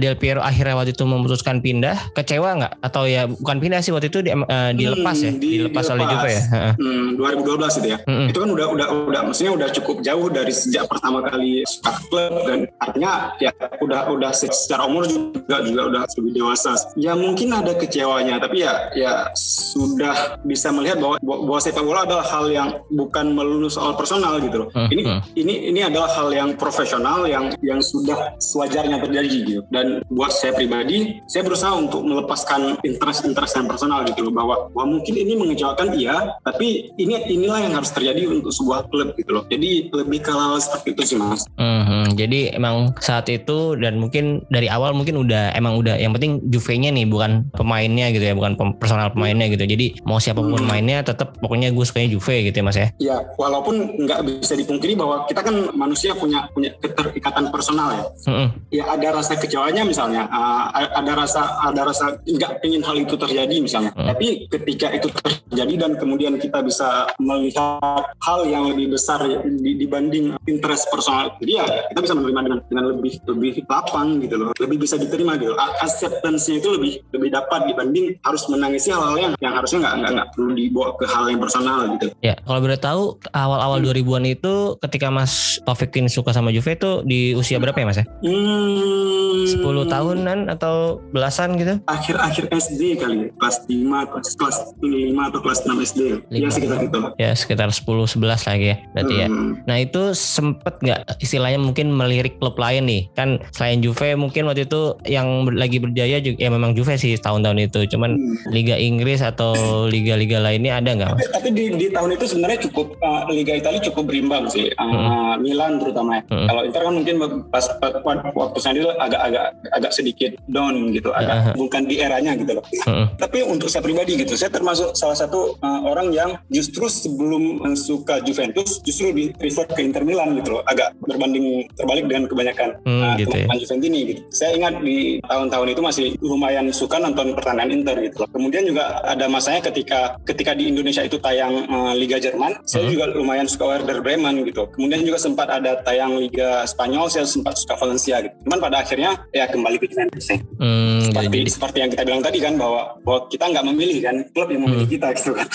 Del 0.00 0.16
Piero 0.16 0.40
akhirnya 0.40 0.76
waktu 0.76 0.92
itu 0.96 1.04
memutuskan 1.04 1.60
pindah, 1.60 2.12
kecewa 2.16 2.56
nggak? 2.60 2.72
Atau 2.82 3.06
ya 3.06 3.28
bukan 3.28 3.56
pindah 3.60 3.80
sih 3.84 3.92
waktu 3.94 4.08
itu 4.08 4.24
di, 4.24 4.30
uh, 4.32 4.72
dilepas 4.74 5.16
hmm, 5.16 5.26
ya, 5.26 5.30
di, 5.36 5.48
dilepas, 5.60 5.84
dilepas 5.86 5.94
oleh 5.94 6.04
Juve 6.08 6.30
ya? 6.30 6.42
Hmm, 6.80 7.06
2012 7.16 7.80
itu 7.80 7.88
ya. 7.92 7.98
Hmm. 8.04 8.26
Itu 8.30 8.38
kan 8.40 8.50
udah 8.50 8.66
udah 8.72 8.86
udah 9.10 9.20
maksudnya 9.26 9.52
udah 9.54 9.68
cukup 9.74 9.96
jauh 10.02 10.26
dari 10.32 10.52
sejak 10.52 10.88
pertama 10.88 11.22
kali 11.24 11.62
start 11.68 12.00
klub 12.08 12.34
dan 12.46 12.58
artinya 12.80 13.34
ya 13.38 13.52
udah 13.80 14.10
udah 14.12 14.30
secara 14.34 14.86
umur 14.86 15.06
juga 15.06 15.62
juga 15.62 15.82
udah 15.90 16.02
lebih 16.18 16.32
dewasa. 16.42 16.72
Ya 16.96 17.12
mungkin 17.14 17.52
ada 17.54 17.72
kecewanya, 17.90 18.38
tapi 18.38 18.62
ya 18.62 18.94
ya 18.94 19.12
sudah 19.34 20.38
bisa 20.46 20.70
melihat 20.70 21.02
bahwa 21.02 21.18
bahwa 21.18 21.58
sepak 21.58 21.82
bola 21.82 22.06
adalah 22.06 22.22
hal 22.30 22.46
yang 22.46 22.68
bukan 22.86 23.34
melulu 23.34 23.66
soal 23.66 23.98
personal 23.98 24.38
gitu 24.38 24.66
loh. 24.66 24.68
Hmm. 24.70 24.86
Ini 24.86 25.02
hmm. 25.02 25.20
ini 25.34 25.54
ini 25.74 25.80
adalah 25.82 26.06
hal 26.14 26.30
yang 26.30 26.54
profesional 26.54 27.26
yang 27.26 27.50
yang 27.60 27.82
sudah 27.82 28.38
sewajarnya 28.38 29.02
terjadi 29.02 29.36
gitu. 29.42 29.62
Dan 29.74 30.06
buat 30.06 30.30
saya 30.30 30.54
pribadi, 30.54 31.18
saya 31.26 31.42
berusaha 31.42 31.74
untuk 31.74 32.06
melepaskan 32.06 32.78
interest-interest 32.86 33.58
yang 33.58 33.66
personal 33.66 34.06
gitu 34.06 34.30
loh 34.30 34.32
bahwa 34.32 34.54
bahwa 34.70 34.86
mungkin 34.98 35.14
ini 35.18 35.34
mengecewakan 35.34 35.98
iya, 35.98 36.38
tapi 36.46 36.94
ini 36.94 37.26
inilah 37.26 37.66
yang 37.66 37.74
harus 37.74 37.90
terjadi 37.90 38.30
untuk 38.30 38.54
sebuah 38.54 38.86
klub 38.86 39.18
gitu 39.18 39.34
loh. 39.34 39.44
Jadi 39.50 39.90
lebih 39.90 40.22
ke 40.22 40.30
hal 40.30 40.62
seperti 40.62 40.94
itu 40.94 41.02
sih 41.14 41.16
mas. 41.18 41.42
Hmm, 41.58 42.06
jadi 42.14 42.54
emang 42.54 42.94
saat 43.02 43.26
itu 43.32 43.74
dan 43.80 43.98
mungkin 43.98 44.44
dari 44.52 44.70
awal 44.70 44.92
mungkin 44.92 45.18
udah 45.18 45.56
emang 45.56 45.80
udah 45.80 45.96
yang 45.96 46.12
penting 46.14 46.38
Juve-nya 46.52 46.92
nih 46.92 47.08
bukan 47.08 47.48
pemainnya 47.80 48.12
gitu 48.12 48.24
ya, 48.28 48.34
bukan 48.36 48.52
personal 48.76 49.08
pemainnya 49.08 49.48
gitu. 49.48 49.64
Jadi 49.64 50.04
mau 50.04 50.20
siapa 50.20 50.44
pun 50.44 50.60
hmm. 50.60 50.68
mainnya 50.68 51.00
tetap 51.00 51.40
pokoknya 51.40 51.72
gue 51.72 51.84
sukanya 51.88 52.12
Juve 52.12 52.36
gitu 52.44 52.56
ya 52.60 52.64
Mas 52.68 52.76
ya. 52.76 52.88
Iya, 53.00 53.16
walaupun 53.40 53.96
nggak 54.04 54.20
bisa 54.44 54.52
dipungkiri 54.52 54.92
bahwa 55.00 55.24
kita 55.24 55.40
kan 55.40 55.72
manusia 55.72 56.12
punya 56.12 56.44
punya 56.52 56.76
keterikatan 56.76 57.48
personal 57.48 57.88
ya. 57.96 58.04
Hmm. 58.28 58.48
Ya 58.68 58.84
ada 58.92 59.16
rasa 59.16 59.40
kecewanya 59.40 59.88
misalnya, 59.88 60.28
uh, 60.28 60.68
ada 60.76 61.12
rasa 61.16 61.56
ada 61.64 61.88
rasa 61.88 62.20
nggak 62.28 62.60
pengen 62.60 62.84
hal 62.84 63.00
itu 63.00 63.16
terjadi 63.16 63.56
misalnya. 63.64 63.96
Hmm. 63.96 64.12
Tapi 64.12 64.44
ketika 64.52 64.92
itu 64.92 65.08
terjadi 65.48 65.88
dan 65.88 65.96
kemudian 65.96 66.36
kita 66.36 66.60
bisa 66.60 67.08
melihat 67.16 68.04
hal 68.20 68.44
yang 68.44 68.68
lebih 68.68 68.92
besar 68.92 69.24
dibanding 69.64 70.36
interest 70.44 70.92
personal 70.92 71.32
dia, 71.40 71.64
ya 71.64 71.88
kita 71.88 72.00
bisa 72.04 72.14
menerima 72.18 72.40
dengan 72.44 72.58
dengan 72.68 72.84
lebih 72.92 73.12
lebih 73.24 73.52
lapang 73.64 74.20
gitu 74.20 74.34
loh 74.36 74.50
lebih 74.58 74.76
bisa 74.82 74.98
diterima 74.98 75.38
gitu 75.38 75.54
acceptance-nya 75.56 76.58
itu 76.58 76.68
lebih 76.74 76.92
lebih 77.14 77.30
dapat 77.30 77.60
dibanding 77.72 78.06
harus 78.26 78.42
menangisi 78.50 78.88
hal-hal 78.90 79.16
yang 79.16 79.32
yang 79.38 79.54
harusnya 79.54 79.78
nggak 79.86 79.94
nggak 80.10 80.28
perlu 80.34 80.52
dibawa 80.52 80.88
ke 80.98 81.04
hal 81.06 81.24
yang 81.30 81.40
personal 81.40 81.78
gitu 81.96 82.06
ya 82.20 82.34
kalau 82.44 82.60
boleh 82.60 82.78
tahu 82.78 83.02
awal-awal 83.32 83.78
hmm. 83.78 83.90
2000-an 83.90 84.24
itu 84.26 84.54
ketika 84.82 85.08
Mas 85.08 85.58
Taufikin 85.64 86.06
suka 86.10 86.34
sama 86.34 86.50
Juve 86.50 86.74
itu 86.74 87.02
di 87.06 87.34
usia 87.34 87.60
berapa 87.60 87.76
ya 87.76 87.86
Mas 87.86 87.98
ya? 88.02 88.06
Hmm, 88.22 89.46
10 89.46 89.92
tahunan 89.92 90.38
atau 90.50 90.98
belasan 91.14 91.56
gitu? 91.58 91.78
Akhir-akhir 91.86 92.50
SD 92.50 93.00
kali 93.00 93.30
kelas 93.36 93.66
5 93.66 94.10
kelas, 94.10 94.28
kelas 94.36 94.58
5 94.80 95.28
atau 95.30 95.40
kelas 95.40 95.58
6 95.66 95.86
SD 95.90 96.00
ya 96.30 96.48
sekitar 96.50 96.78
itu 96.82 96.98
ya 97.16 97.30
sekitar 97.34 97.68
10 97.70 97.84
11 97.84 98.48
lagi 98.50 98.66
ya 98.74 98.76
berarti 98.96 99.14
ya. 99.14 99.26
hmm. 99.28 99.50
ya 99.54 99.62
nah 99.68 99.76
itu 99.78 100.02
sempet 100.16 100.74
nggak 100.80 101.00
istilahnya 101.22 101.60
mungkin 101.60 101.92
melirik 101.92 102.38
klub 102.40 102.56
lain 102.56 102.86
nih 102.88 103.02
kan 103.14 103.38
selain 103.54 103.80
Juve 103.84 104.16
mungkin 104.16 104.48
waktu 104.48 104.66
itu 104.66 104.96
yang 105.06 105.46
lagi 105.52 105.78
berjaya 105.78 106.18
juga 106.22 106.38
ya 106.40 106.50
memang 106.50 106.74
Juve 106.74 106.96
sih 106.96 107.16
tahun-tahun 107.18 107.59
itu 107.66 107.80
cuman 107.96 108.16
hmm. 108.16 108.52
Liga 108.52 108.76
Inggris 108.76 109.20
atau 109.20 109.52
liga-liga 109.88 110.40
lainnya 110.40 110.80
ada 110.80 110.90
nggak 110.96 111.10
tapi, 111.16 111.24
tapi 111.32 111.48
di, 111.52 111.64
di 111.76 111.86
tahun 111.92 112.16
itu 112.16 112.24
sebenarnya 112.28 112.58
cukup 112.70 112.96
uh, 113.00 113.28
Liga 113.32 113.56
Italia 113.56 113.80
cukup 113.90 114.04
berimbang 114.08 114.48
sih 114.48 114.68
uh, 114.76 114.84
hmm. 114.84 115.44
Milan 115.44 115.80
terutama 115.80 116.20
ya. 116.20 116.22
hmm. 116.28 116.46
kalau 116.48 116.62
Inter 116.66 116.82
kan 116.84 116.94
mungkin 116.94 117.14
pas, 117.48 117.64
pas 117.78 117.92
waktu 118.34 118.58
sendiri 118.58 118.86
agak-agak 118.98 119.44
agak 119.72 119.92
sedikit 119.94 120.30
down 120.50 120.90
gitu 120.92 121.10
agak 121.14 121.32
uh 121.32 121.38
bukan 121.50 121.82
di 121.84 121.98
eranya 122.00 122.32
gitu 122.38 122.56
loh 122.56 122.64
hmm. 122.86 123.20
tapi 123.20 123.42
untuk 123.42 123.68
saya 123.68 123.82
pribadi 123.84 124.16
gitu 124.16 124.38
saya 124.38 124.48
termasuk 124.48 124.94
salah 124.96 125.18
satu 125.18 125.58
uh, 125.60 125.80
orang 125.84 126.14
yang 126.14 126.38
justru 126.48 126.86
sebelum 126.88 127.60
uh, 127.60 127.76
suka 127.76 128.22
Juventus 128.22 128.80
justru 128.80 129.12
di 129.12 129.24
prefer 129.34 129.66
ke 129.68 129.82
Inter 129.82 130.06
Milan 130.06 130.38
gitu 130.40 130.56
loh 130.56 130.62
agak 130.64 130.94
berbanding 131.04 131.66
terbalik 131.74 132.06
dengan 132.06 132.24
kebanyakan 132.30 132.68
hmm, 132.86 133.02
uh, 133.02 133.14
gitu 133.18 133.34
ya. 133.34 133.46
Juventini 133.60 134.00
gitu. 134.14 134.20
Saya 134.32 134.50
ingat 134.56 134.74
di 134.82 135.20
tahun-tahun 135.24 135.68
itu 135.70 135.80
masih 135.80 136.06
lumayan 136.20 136.66
suka 136.72 136.96
nonton 136.98 137.36
pertandingan 137.40 137.70
Inter 137.72 137.96
gitu. 138.04 138.28
Kemudian 138.28 138.62
juga 138.68 139.00
ada 139.00 139.26
masanya 139.26 139.64
ketika 139.72 140.20
ketika 140.28 140.52
di 140.52 140.68
Indonesia 140.68 141.00
itu 141.00 141.16
tayang 141.16 141.66
uh, 141.66 141.92
Liga 141.96 142.20
Jerman, 142.20 142.60
saya 142.68 142.86
hmm. 142.86 142.92
juga 142.92 143.04
lumayan 143.16 143.48
suka 143.48 143.64
Werder 143.64 144.04
Bremen 144.04 144.44
gitu. 144.44 144.68
Kemudian 144.76 145.00
juga 145.02 145.18
sempat 145.18 145.48
ada 145.48 145.80
tayang 145.80 146.20
Liga 146.20 146.62
Spanyol, 146.68 147.08
saya 147.08 147.24
sempat 147.24 147.56
suka 147.56 147.80
Valencia 147.80 148.20
gitu. 148.20 148.34
Cuman 148.44 148.60
pada 148.60 148.84
akhirnya 148.84 149.24
ya 149.32 149.48
kembali 149.48 149.76
ke 149.80 149.88
Juventus 149.88 150.28
ya. 150.28 150.38
Hmm, 150.60 151.08
seperti, 151.08 151.36
jadi. 151.40 151.50
seperti 151.50 151.78
yang 151.80 151.90
kita 151.90 152.02
bilang 152.04 152.22
tadi 152.22 152.38
kan 152.38 152.54
bahwa 152.60 153.00
bahwa 153.00 153.20
kita 153.32 153.44
nggak 153.48 153.66
memilih 153.72 153.98
kan 154.04 154.16
klub 154.36 154.48
yang 154.52 154.62
memilih 154.68 154.86
hmm. 154.86 154.94
kita 155.00 155.08
gitu 155.16 155.32
kan. 155.32 155.48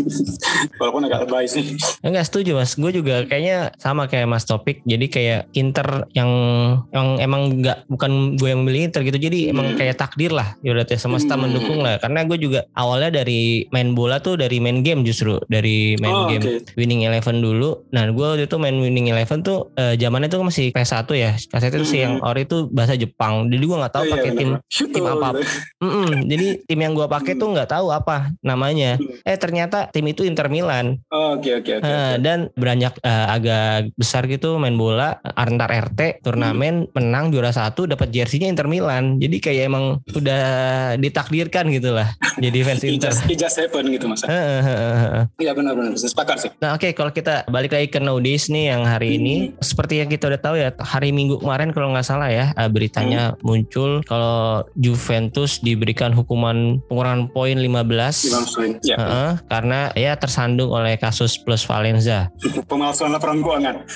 Walaupun 0.80 1.02
agak 1.06 1.28
lebay 1.28 1.46
sih. 1.48 1.76
Enggak 2.04 2.28
setuju 2.28 2.58
mas. 2.58 2.74
Gue 2.76 2.92
juga 2.92 3.24
kayaknya 3.28 3.72
sama 3.78 4.08
kayak 4.08 4.28
mas 4.28 4.44
Topik. 4.44 4.82
Jadi 4.84 5.06
kayak 5.08 5.40
Inter 5.56 6.08
yang 6.16 6.30
yang 6.90 7.18
emang 7.20 7.62
nggak 7.62 7.88
bukan 7.88 8.36
gue 8.36 8.48
yang 8.50 8.60
memilih 8.64 8.90
Inter 8.90 9.02
gitu. 9.06 9.18
Jadi 9.18 9.48
hmm. 9.48 9.52
emang 9.52 9.66
kayak 9.78 9.96
takdir 9.98 10.32
lah. 10.32 10.56
Ya 10.64 10.74
udah 10.76 10.86
semesta 11.22 11.38
hmm. 11.38 11.42
mendukung 11.46 11.78
lah. 11.80 11.96
Karena 12.02 12.20
gue 12.26 12.38
juga 12.42 12.60
awalnya 12.74 13.22
dari 13.22 13.64
main 13.70 13.94
bola 13.94 14.18
tuh 14.18 14.34
dari 14.34 14.58
main 14.58 14.82
game 14.82 15.06
justru 15.06 15.38
dari 15.46 15.94
main 16.02 16.12
oh, 16.12 16.26
game 16.26 16.42
okay. 16.42 16.74
Winning 16.74 17.06
Eleven 17.06 17.38
dulu. 17.38 17.86
Nah 17.94 18.10
gue 18.10 18.26
waktu 18.26 18.50
itu 18.50 18.56
main 18.58 18.74
Winning 18.74 19.14
Eleven 19.14 19.46
tuh 19.46 19.70
uh, 19.78 19.94
zamannya 19.94 20.28
tuh 20.28 20.42
masih 20.42 20.74
PS1 20.74 21.08
ya. 21.14 21.30
PS1 21.38 21.72
itu 21.78 21.86
hmm. 21.86 21.92
sih 21.94 22.00
yang 22.02 22.14
hmm. 22.18 22.28
ori 22.28 22.42
itu 22.44 22.66
bahasa 22.74 22.98
Jepang. 22.98 23.46
Jadi 23.46 23.64
gue 23.64 23.78
nggak 23.78 23.94
tahu 23.94 24.02
oh, 24.02 24.08
iya, 24.10 24.14
pakai 24.18 24.30
iya, 24.34 24.38
tim 24.38 24.50
tim 24.92 25.04
apa. 25.06 25.28
Mm 25.78 25.90
-mm. 25.90 26.08
Jadi 26.26 26.46
tim 26.66 26.80
yang 26.82 26.92
gue 26.92 27.06
pakai 27.06 27.32
tuh 27.38 27.48
nggak 27.54 27.70
tahu 27.70 27.94
apa 27.94 28.34
namanya. 28.42 28.98
Hmm. 28.98 29.22
Eh 29.22 29.38
ternyata 29.38 29.88
tim 29.94 30.04
itu 30.10 30.26
Inter 30.26 30.50
Milan. 30.50 30.98
Oke 31.08 31.62
oke 31.62 31.80
oke. 31.80 31.92
Dan 32.18 32.50
beranjak 32.58 32.98
uh, 33.00 33.26
agak 33.30 33.94
besar 33.94 34.26
gitu 34.26 34.58
main 34.58 34.74
bola. 34.74 35.14
sebentar 35.52 35.68
RT 35.68 36.24
turnamen 36.24 36.88
hmm. 36.88 36.96
menang 36.96 37.28
juara 37.28 37.52
satu 37.52 37.84
dapat 37.84 38.08
jerseynya 38.08 38.48
Inter 38.48 38.66
Milan. 38.66 39.20
Jadi 39.20 39.36
kayak 39.38 39.62
emang 39.68 40.00
udah 40.16 40.42
ditakdirkan 41.12 41.68
gitu 41.68 41.92
lah 41.92 42.16
jadi 42.40 42.58
fans 42.64 42.82
Inter. 42.88 43.12
It 43.28 43.36
just, 43.36 43.56
happen 43.58 43.84
gitu 43.92 44.06
mas. 44.08 44.24
Iya 45.38 45.52
benar-benar 45.52 45.94
sepakat 45.98 46.36
sih. 46.48 46.50
Nah 46.62 46.74
oke 46.76 46.88
okay, 46.88 46.92
kalau 46.96 47.12
kita 47.12 47.44
balik 47.50 47.76
lagi 47.76 47.88
ke 47.92 48.00
Nowadays 48.00 48.48
nih 48.48 48.72
yang 48.72 48.82
hari 48.88 49.14
hmm. 49.14 49.18
ini 49.20 49.34
seperti 49.60 50.00
yang 50.00 50.08
kita 50.08 50.32
udah 50.32 50.40
tahu 50.40 50.56
ya 50.56 50.72
hari 50.80 51.12
Minggu 51.12 51.42
kemarin 51.42 51.74
kalau 51.74 51.92
nggak 51.92 52.06
salah 52.06 52.32
ya 52.32 52.54
eh, 52.56 52.70
beritanya 52.70 53.36
hmm. 53.36 53.44
muncul 53.44 54.00
kalau 54.08 54.64
Juventus 54.78 55.60
diberikan 55.60 56.14
hukuman 56.14 56.80
pengurangan 56.88 57.28
poin 57.30 57.56
15 57.58 58.82
ya. 58.86 58.96
uh, 58.96 59.32
karena 59.46 59.92
ya 59.92 60.16
tersandung 60.16 60.72
oleh 60.72 60.96
kasus 60.96 61.36
plus 61.36 61.66
Valenza. 61.66 62.32
Pemalsuan 62.70 63.12
laporan 63.12 63.42
keuangan. 63.42 63.76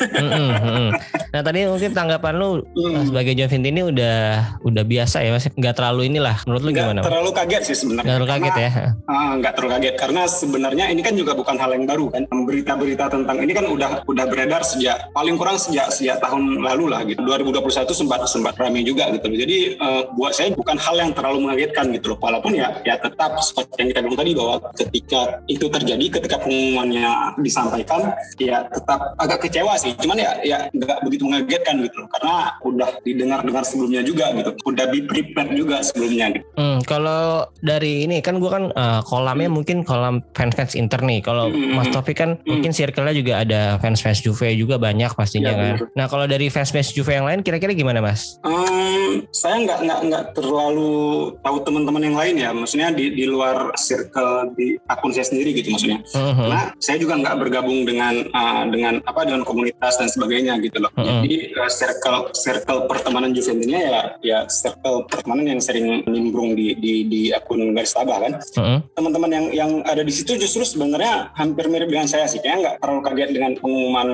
Nah 1.37 1.45
tadi 1.45 1.69
mungkin 1.69 1.93
tanggapan 1.93 2.35
lu 2.41 2.65
hmm. 2.65 3.13
sebagai 3.13 3.37
Juventus 3.37 3.69
ini 3.69 3.83
udah 3.85 4.17
udah 4.65 4.85
biasa 4.89 5.21
ya 5.21 5.37
masih 5.37 5.53
nggak 5.53 5.77
terlalu 5.77 6.09
inilah 6.09 6.41
menurut 6.49 6.63
lu 6.65 6.71
gimana? 6.73 7.01
Terlalu 7.07 7.31
kaget 7.31 7.63
sih 7.71 7.77
sebenarnya. 7.79 8.19
Terlalu 8.19 8.27
kaget 8.35 8.55
ya? 8.59 8.71
Uh, 9.07 9.33
nggak 9.39 9.53
terlalu 9.55 9.71
kaget 9.79 9.95
karena 9.95 10.23
sebenarnya 10.27 10.85
ini 10.91 11.01
kan 11.07 11.15
juga 11.15 11.39
bukan 11.39 11.55
hal 11.55 11.71
yang 11.79 11.87
baru 11.87 12.11
kan. 12.11 12.23
Berita-berita 12.27 13.05
tentang 13.07 13.37
ini 13.39 13.53
kan 13.55 13.65
udah 13.71 13.91
udah 14.11 14.25
beredar 14.27 14.67
sejak 14.67 15.15
paling 15.15 15.39
kurang 15.39 15.55
sejak 15.55 15.87
sejak 15.95 16.19
tahun 16.19 16.67
lalu 16.67 16.91
lah 16.91 17.07
gitu. 17.07 17.23
2021 17.23 17.95
sempat 17.95 18.27
sempat 18.27 18.59
ramai 18.59 18.83
juga 18.83 19.07
gitu. 19.15 19.31
Jadi 19.31 19.79
uh, 19.79 20.11
buat 20.19 20.35
saya 20.35 20.51
bukan 20.51 20.75
hal 20.75 20.99
yang 20.99 21.13
terlalu 21.15 21.47
mengagetkan 21.47 21.95
gitu 21.95 22.15
loh. 22.15 22.19
Walaupun 22.19 22.59
ya 22.59 22.75
ya 22.83 22.99
tetap 22.99 23.39
seperti 23.39 23.87
yang 23.87 23.89
kita 23.95 24.01
bilang 24.03 24.19
tadi 24.19 24.33
bahwa 24.35 24.57
ketika 24.75 25.21
itu 25.47 25.67
terjadi 25.71 26.07
ketika 26.11 26.37
pengumumannya 26.43 27.39
disampaikan 27.39 28.11
ya 28.35 28.67
tetap 28.67 29.15
agak 29.23 29.47
kecewa 29.47 29.79
sih. 29.79 29.95
Cuman 29.95 30.19
ya 30.19 30.31
ya 30.43 30.59
nggak 30.75 31.07
begitu 31.07 31.23
mengagetkan 31.31 31.79
gitu 31.87 32.03
loh. 32.03 32.11
Karena 32.11 32.59
udah 32.67 32.91
didengar-dengar 33.07 33.63
sebelumnya 33.63 34.03
juga 34.03 34.35
gitu. 34.35 34.51
Udah 34.67 34.91
be 34.91 35.07
prepared 35.07 35.55
juga 35.55 35.87
sebelumnya 35.87 36.35
gitu. 36.35 36.47
Hmm, 36.59 36.79
kalau 36.97 37.45
dari 37.61 38.09
ini 38.09 38.25
kan 38.25 38.41
gua 38.41 38.57
kan 38.57 38.65
uh, 38.73 39.05
kolamnya 39.05 39.53
hmm. 39.53 39.57
mungkin 39.61 39.76
kolam 39.85 40.25
fans-fans 40.33 40.73
Inter 40.73 41.05
nih. 41.05 41.21
Kalau 41.21 41.53
hmm. 41.53 41.76
Mas 41.76 41.93
Taufik 41.93 42.17
kan 42.17 42.41
hmm. 42.41 42.49
mungkin 42.49 42.73
circle-nya 42.73 43.12
juga 43.12 43.33
ada 43.45 43.76
fans-fans 43.85 44.25
Juve 44.25 44.57
juga 44.57 44.81
banyak 44.81 45.12
pastinya 45.12 45.53
ya, 45.53 45.61
kan. 45.61 45.75
Bener. 45.76 45.93
Nah 45.93 46.07
kalau 46.09 46.25
dari 46.25 46.49
fans-fans 46.49 46.97
Juve 46.97 47.12
yang 47.12 47.29
lain 47.29 47.45
kira-kira 47.45 47.76
gimana 47.76 48.00
Mas? 48.00 48.41
Um, 48.41 49.29
saya 49.29 49.61
nggak 49.61 49.79
nggak 49.85 50.00
nggak 50.09 50.25
terlalu 50.41 51.37
tahu 51.45 51.57
teman-teman 51.69 52.03
yang 52.09 52.17
lain 52.17 52.35
ya. 52.41 52.50
Maksudnya 52.57 52.88
di 52.97 53.12
di 53.12 53.25
luar 53.29 53.76
circle 53.76 54.57
di 54.57 54.81
akun 54.88 55.12
saya 55.12 55.29
sendiri 55.29 55.53
gitu 55.53 55.69
maksudnya. 55.76 56.00
Uh-huh. 56.17 56.49
Karena 56.49 56.73
saya 56.81 56.97
juga 56.97 57.21
nggak 57.21 57.37
bergabung 57.45 57.85
dengan 57.85 58.25
uh, 58.33 58.65
dengan 58.73 59.05
apa 59.05 59.29
dengan 59.29 59.45
komunitas 59.45 60.00
dan 60.00 60.09
sebagainya 60.09 60.57
gitu 60.65 60.81
loh. 60.81 60.88
Uh-huh. 60.97 61.21
Jadi 61.29 61.53
uh, 61.61 61.69
circle 61.69 62.33
circle 62.33 62.88
pertemanan 62.88 63.37
Juventusnya 63.37 63.81
ya 63.85 64.00
ya 64.25 64.38
circle 64.49 65.05
pertemanan 65.05 65.45
yang 65.45 65.61
sering 65.61 66.00
nimbrung 66.09 66.57
di 66.57 66.73
di 66.79 66.86
di 67.07 67.21
akun 67.35 67.75
garis 67.75 67.93
tabah 67.95 68.19
kan. 68.23 68.33
Uh-huh. 68.38 68.78
Teman-teman 68.95 69.31
yang 69.31 69.47
yang 69.52 69.71
ada 69.85 70.02
di 70.02 70.12
situ 70.12 70.38
justru 70.38 70.62
sebenarnya 70.64 71.33
hampir 71.37 71.66
mirip 71.71 71.90
dengan 71.90 72.09
saya 72.09 72.26
sih. 72.31 72.38
Kayaknya 72.43 72.59
nggak 72.62 72.76
terlalu 72.83 73.00
kaget 73.07 73.31
dengan 73.33 73.52
pengumuman 73.59 74.09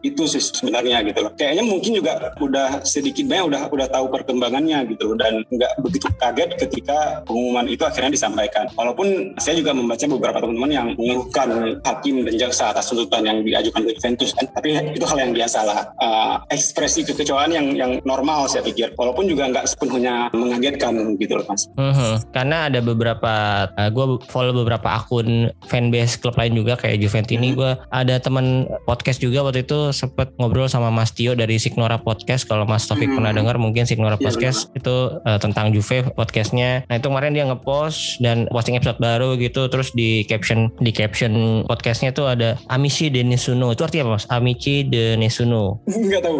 itu 0.00 0.22
sih 0.26 0.42
sebenarnya 0.42 1.02
gitu 1.06 1.18
loh. 1.24 1.32
Kayaknya 1.34 1.64
mungkin 1.64 1.92
juga 1.96 2.12
udah 2.40 2.68
sedikit 2.82 3.24
banyak 3.26 3.46
udah 3.46 3.62
udah 3.70 3.86
tahu 3.90 4.06
perkembangannya 4.10 4.78
gitu 4.90 5.12
loh 5.12 5.16
dan 5.16 5.42
nggak 5.48 5.72
begitu 5.84 6.06
kaget 6.18 6.50
ketika 6.58 7.22
pengumuman 7.24 7.66
itu 7.68 7.82
akhirnya 7.86 8.12
disampaikan. 8.12 8.66
Walaupun 8.74 9.38
saya 9.38 9.58
juga 9.58 9.72
membaca 9.76 10.04
beberapa 10.06 10.38
teman-teman 10.42 10.72
yang 10.72 10.86
mengeluhkan 10.96 11.48
hakim 11.84 12.26
dan 12.26 12.34
jaksa 12.36 12.74
atas 12.74 12.90
tuntutan 12.90 13.22
yang 13.26 13.38
diajukan 13.44 13.82
ke 13.86 13.92
Juventus 13.96 14.30
kan. 14.34 14.46
Tapi 14.50 14.68
itu 14.96 15.04
hal 15.06 15.18
yang 15.22 15.32
biasa 15.32 15.58
lah. 15.64 15.80
Uh, 16.00 16.34
ekspresi 16.50 17.06
kekecewaan 17.06 17.50
yang 17.52 17.66
yang 17.76 17.92
normal 18.04 18.48
saya 18.48 18.64
pikir. 18.64 18.92
Walaupun 18.96 19.28
juga 19.28 19.48
nggak 19.50 19.66
sepenuhnya 19.68 20.32
mengagetkan 20.34 20.94
gitu 21.16 21.38
loh 21.38 21.46
mas. 21.46 21.68
Uh-huh. 21.76 21.99
Karena 22.30 22.68
ada 22.68 22.80
beberapa, 22.82 23.66
uh, 23.74 23.90
gue 23.90 24.04
follow 24.28 24.52
beberapa 24.52 24.88
akun 24.96 25.50
fanbase 25.68 26.18
klub 26.20 26.36
lain 26.36 26.56
juga 26.56 26.76
kayak 26.78 27.00
Juventus 27.00 27.34
ini. 27.36 27.52
Uh-huh. 27.52 27.58
Gue 27.58 27.72
ada 27.92 28.16
teman 28.18 28.66
podcast 28.84 29.20
juga 29.22 29.44
waktu 29.44 29.62
itu 29.64 29.94
sempet 29.94 30.32
ngobrol 30.36 30.66
sama 30.66 30.88
Mas 30.90 31.14
Tio 31.14 31.36
dari 31.36 31.60
Signora 31.60 32.00
Podcast. 32.00 32.46
Kalau 32.48 32.64
Mas 32.66 32.86
Taufik 32.88 33.06
uh-huh. 33.08 33.18
pernah 33.20 33.32
dengar 33.34 33.56
mungkin 33.60 33.84
Signora 33.86 34.16
ya, 34.18 34.24
Podcast 34.30 34.70
benar. 34.70 34.78
itu 34.78 34.96
uh, 35.26 35.38
tentang 35.38 35.66
Juve 35.70 36.10
podcastnya. 36.14 36.82
Nah 36.88 36.94
itu 36.98 37.06
kemarin 37.06 37.32
dia 37.36 37.44
ngepost 37.46 38.18
dan 38.22 38.50
posting 38.50 38.76
episode 38.76 38.98
baru 38.98 39.36
gitu. 39.38 39.66
Terus 39.70 39.92
di 39.94 40.26
caption 40.26 40.72
di 40.80 40.90
caption 40.90 41.64
podcastnya 41.66 42.10
tuh 42.10 42.30
ada 42.30 42.58
Amici 42.68 43.08
de 43.08 43.22
Nesuno. 43.22 43.72
Itu 43.74 43.86
artinya 43.86 44.10
apa 44.10 44.12
mas? 44.18 44.24
Amici 44.30 44.86
de 44.86 45.14
Nesuno. 45.18 45.82
Enggak 45.86 46.22
tahu. 46.26 46.38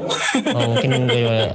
Oh 0.54 0.62
mungkin 0.74 0.90
gue 1.06 1.52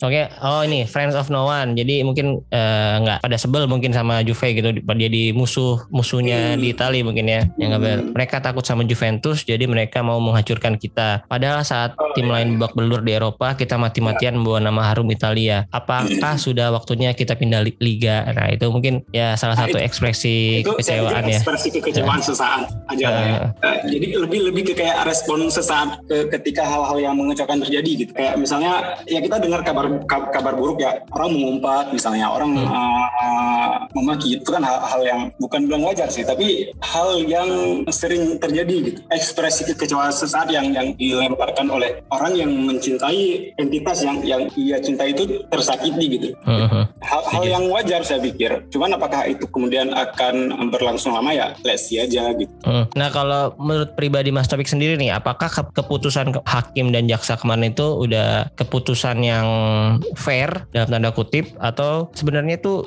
Oke, 0.00 0.16
okay. 0.16 0.32
oh 0.40 0.64
ini 0.64 0.88
Friends 0.88 1.12
of 1.12 1.28
No 1.28 1.44
One. 1.44 1.76
Jadi 1.76 2.00
mungkin 2.00 2.40
uh, 2.40 2.94
nggak 3.04 3.20
pada 3.20 3.36
sebel 3.36 3.68
mungkin 3.68 3.92
sama 3.92 4.24
Juve 4.24 4.56
gitu. 4.56 4.72
Dia 4.80 5.10
di 5.12 5.36
musuh 5.36 5.84
musuhnya 5.92 6.56
hmm. 6.56 6.60
di 6.64 6.66
Italia 6.72 7.04
mungkin 7.04 7.28
ya. 7.28 7.44
Yang 7.60 7.70
hmm. 7.76 8.16
mereka 8.16 8.40
takut 8.40 8.64
sama 8.64 8.88
Juventus, 8.88 9.44
jadi 9.44 9.68
mereka 9.68 10.00
mau 10.00 10.16
menghancurkan 10.16 10.80
kita. 10.80 11.28
Padahal 11.28 11.60
saat 11.68 11.92
oh, 12.00 12.16
tim 12.16 12.32
lain 12.32 12.56
babak 12.56 12.72
belur 12.72 13.04
di 13.04 13.12
Eropa, 13.12 13.52
kita 13.52 13.76
mati-matian 13.76 14.40
membawa 14.40 14.64
nama 14.64 14.88
harum 14.88 15.04
Italia. 15.12 15.68
Apakah 15.68 16.40
sudah 16.40 16.72
waktunya 16.72 17.12
kita 17.12 17.36
pindah 17.36 17.60
liga? 17.60 18.24
Nah 18.32 18.48
itu 18.56 18.72
mungkin 18.72 19.04
ya 19.12 19.36
salah 19.36 19.52
nah, 19.52 19.68
satu 19.68 19.76
itu, 19.76 19.84
ekspresi 19.84 20.64
itu 20.64 20.72
kekecewaan 20.80 21.28
ya. 21.28 21.44
Ekspresi 21.44 21.68
kekecewaan 21.76 22.24
sesaat 22.24 22.72
aja. 22.88 23.04
Uh, 23.04 23.12
ya. 23.12 23.40
uh, 23.52 23.78
jadi 23.84 24.06
lebih 24.16 24.48
lebih 24.48 24.62
ke 24.72 24.80
kayak 24.80 25.04
respon 25.04 25.44
sesaat 25.52 26.00
ke 26.08 26.32
ketika 26.40 26.64
hal-hal 26.64 26.96
yang 26.96 27.12
mengecewakan 27.20 27.60
terjadi 27.68 28.08
gitu. 28.08 28.12
Kayak 28.16 28.40
misalnya 28.40 28.96
ya 29.04 29.20
kita 29.20 29.36
dengar 29.36 29.60
kabar 29.60 29.89
kabar 30.08 30.54
buruk 30.54 30.82
ya 30.82 31.02
orang 31.14 31.30
mengumpat 31.34 31.90
misalnya 31.90 32.30
orang 32.30 32.56
hmm. 32.56 32.68
uh, 32.68 33.76
memaki 33.94 34.38
itu 34.38 34.48
kan 34.48 34.62
hal-hal 34.62 35.00
yang 35.02 35.20
bukan 35.38 35.66
bilang 35.66 35.82
wajar 35.86 36.06
sih 36.08 36.22
tapi 36.22 36.70
hal 36.82 37.20
yang 37.26 37.82
sering 37.90 38.38
terjadi 38.38 38.74
gitu 38.92 39.00
ekspresi 39.10 39.66
kekecewaan 39.72 40.14
sesaat 40.14 40.48
yang 40.52 40.70
yang 40.70 40.94
dilemparkan 40.94 41.66
oleh 41.68 42.00
orang 42.10 42.32
yang 42.36 42.50
mencintai 42.50 43.54
entitas 43.58 44.02
yang 44.06 44.22
yang 44.22 44.42
ia 44.54 44.78
cintai 44.78 45.12
itu 45.12 45.44
tersakiti 45.50 46.04
gitu 46.18 46.28
uh-huh. 46.46 46.84
hal, 47.02 47.22
hal 47.30 47.44
yang 47.46 47.64
wajar 47.68 48.02
saya 48.06 48.22
pikir 48.22 48.66
cuman 48.70 48.96
apakah 48.96 49.26
itu 49.26 49.44
kemudian 49.50 49.90
akan 49.92 50.68
berlangsung 50.70 51.14
lama 51.14 51.34
ya 51.34 51.52
let's 51.66 51.88
see 51.90 51.98
aja 51.98 52.30
gitu 52.36 52.52
uh. 52.66 52.86
nah 52.94 53.08
kalau 53.10 53.54
menurut 53.58 53.94
pribadi 53.94 54.30
Mas 54.30 54.46
Topik 54.46 54.70
sendiri 54.70 54.94
nih 54.96 55.14
apakah 55.14 55.50
keputusan 55.50 56.42
hakim 56.46 56.94
dan 56.94 57.10
jaksa 57.10 57.36
kemarin 57.36 57.72
itu 57.72 57.86
udah 57.86 58.50
keputusan 58.54 59.20
yang 59.22 59.46
fair 60.16 60.66
dalam 60.74 60.88
tanda 60.90 61.10
kutip 61.14 61.52
atau 61.58 62.08
sebenarnya 62.14 62.58
itu 62.60 62.84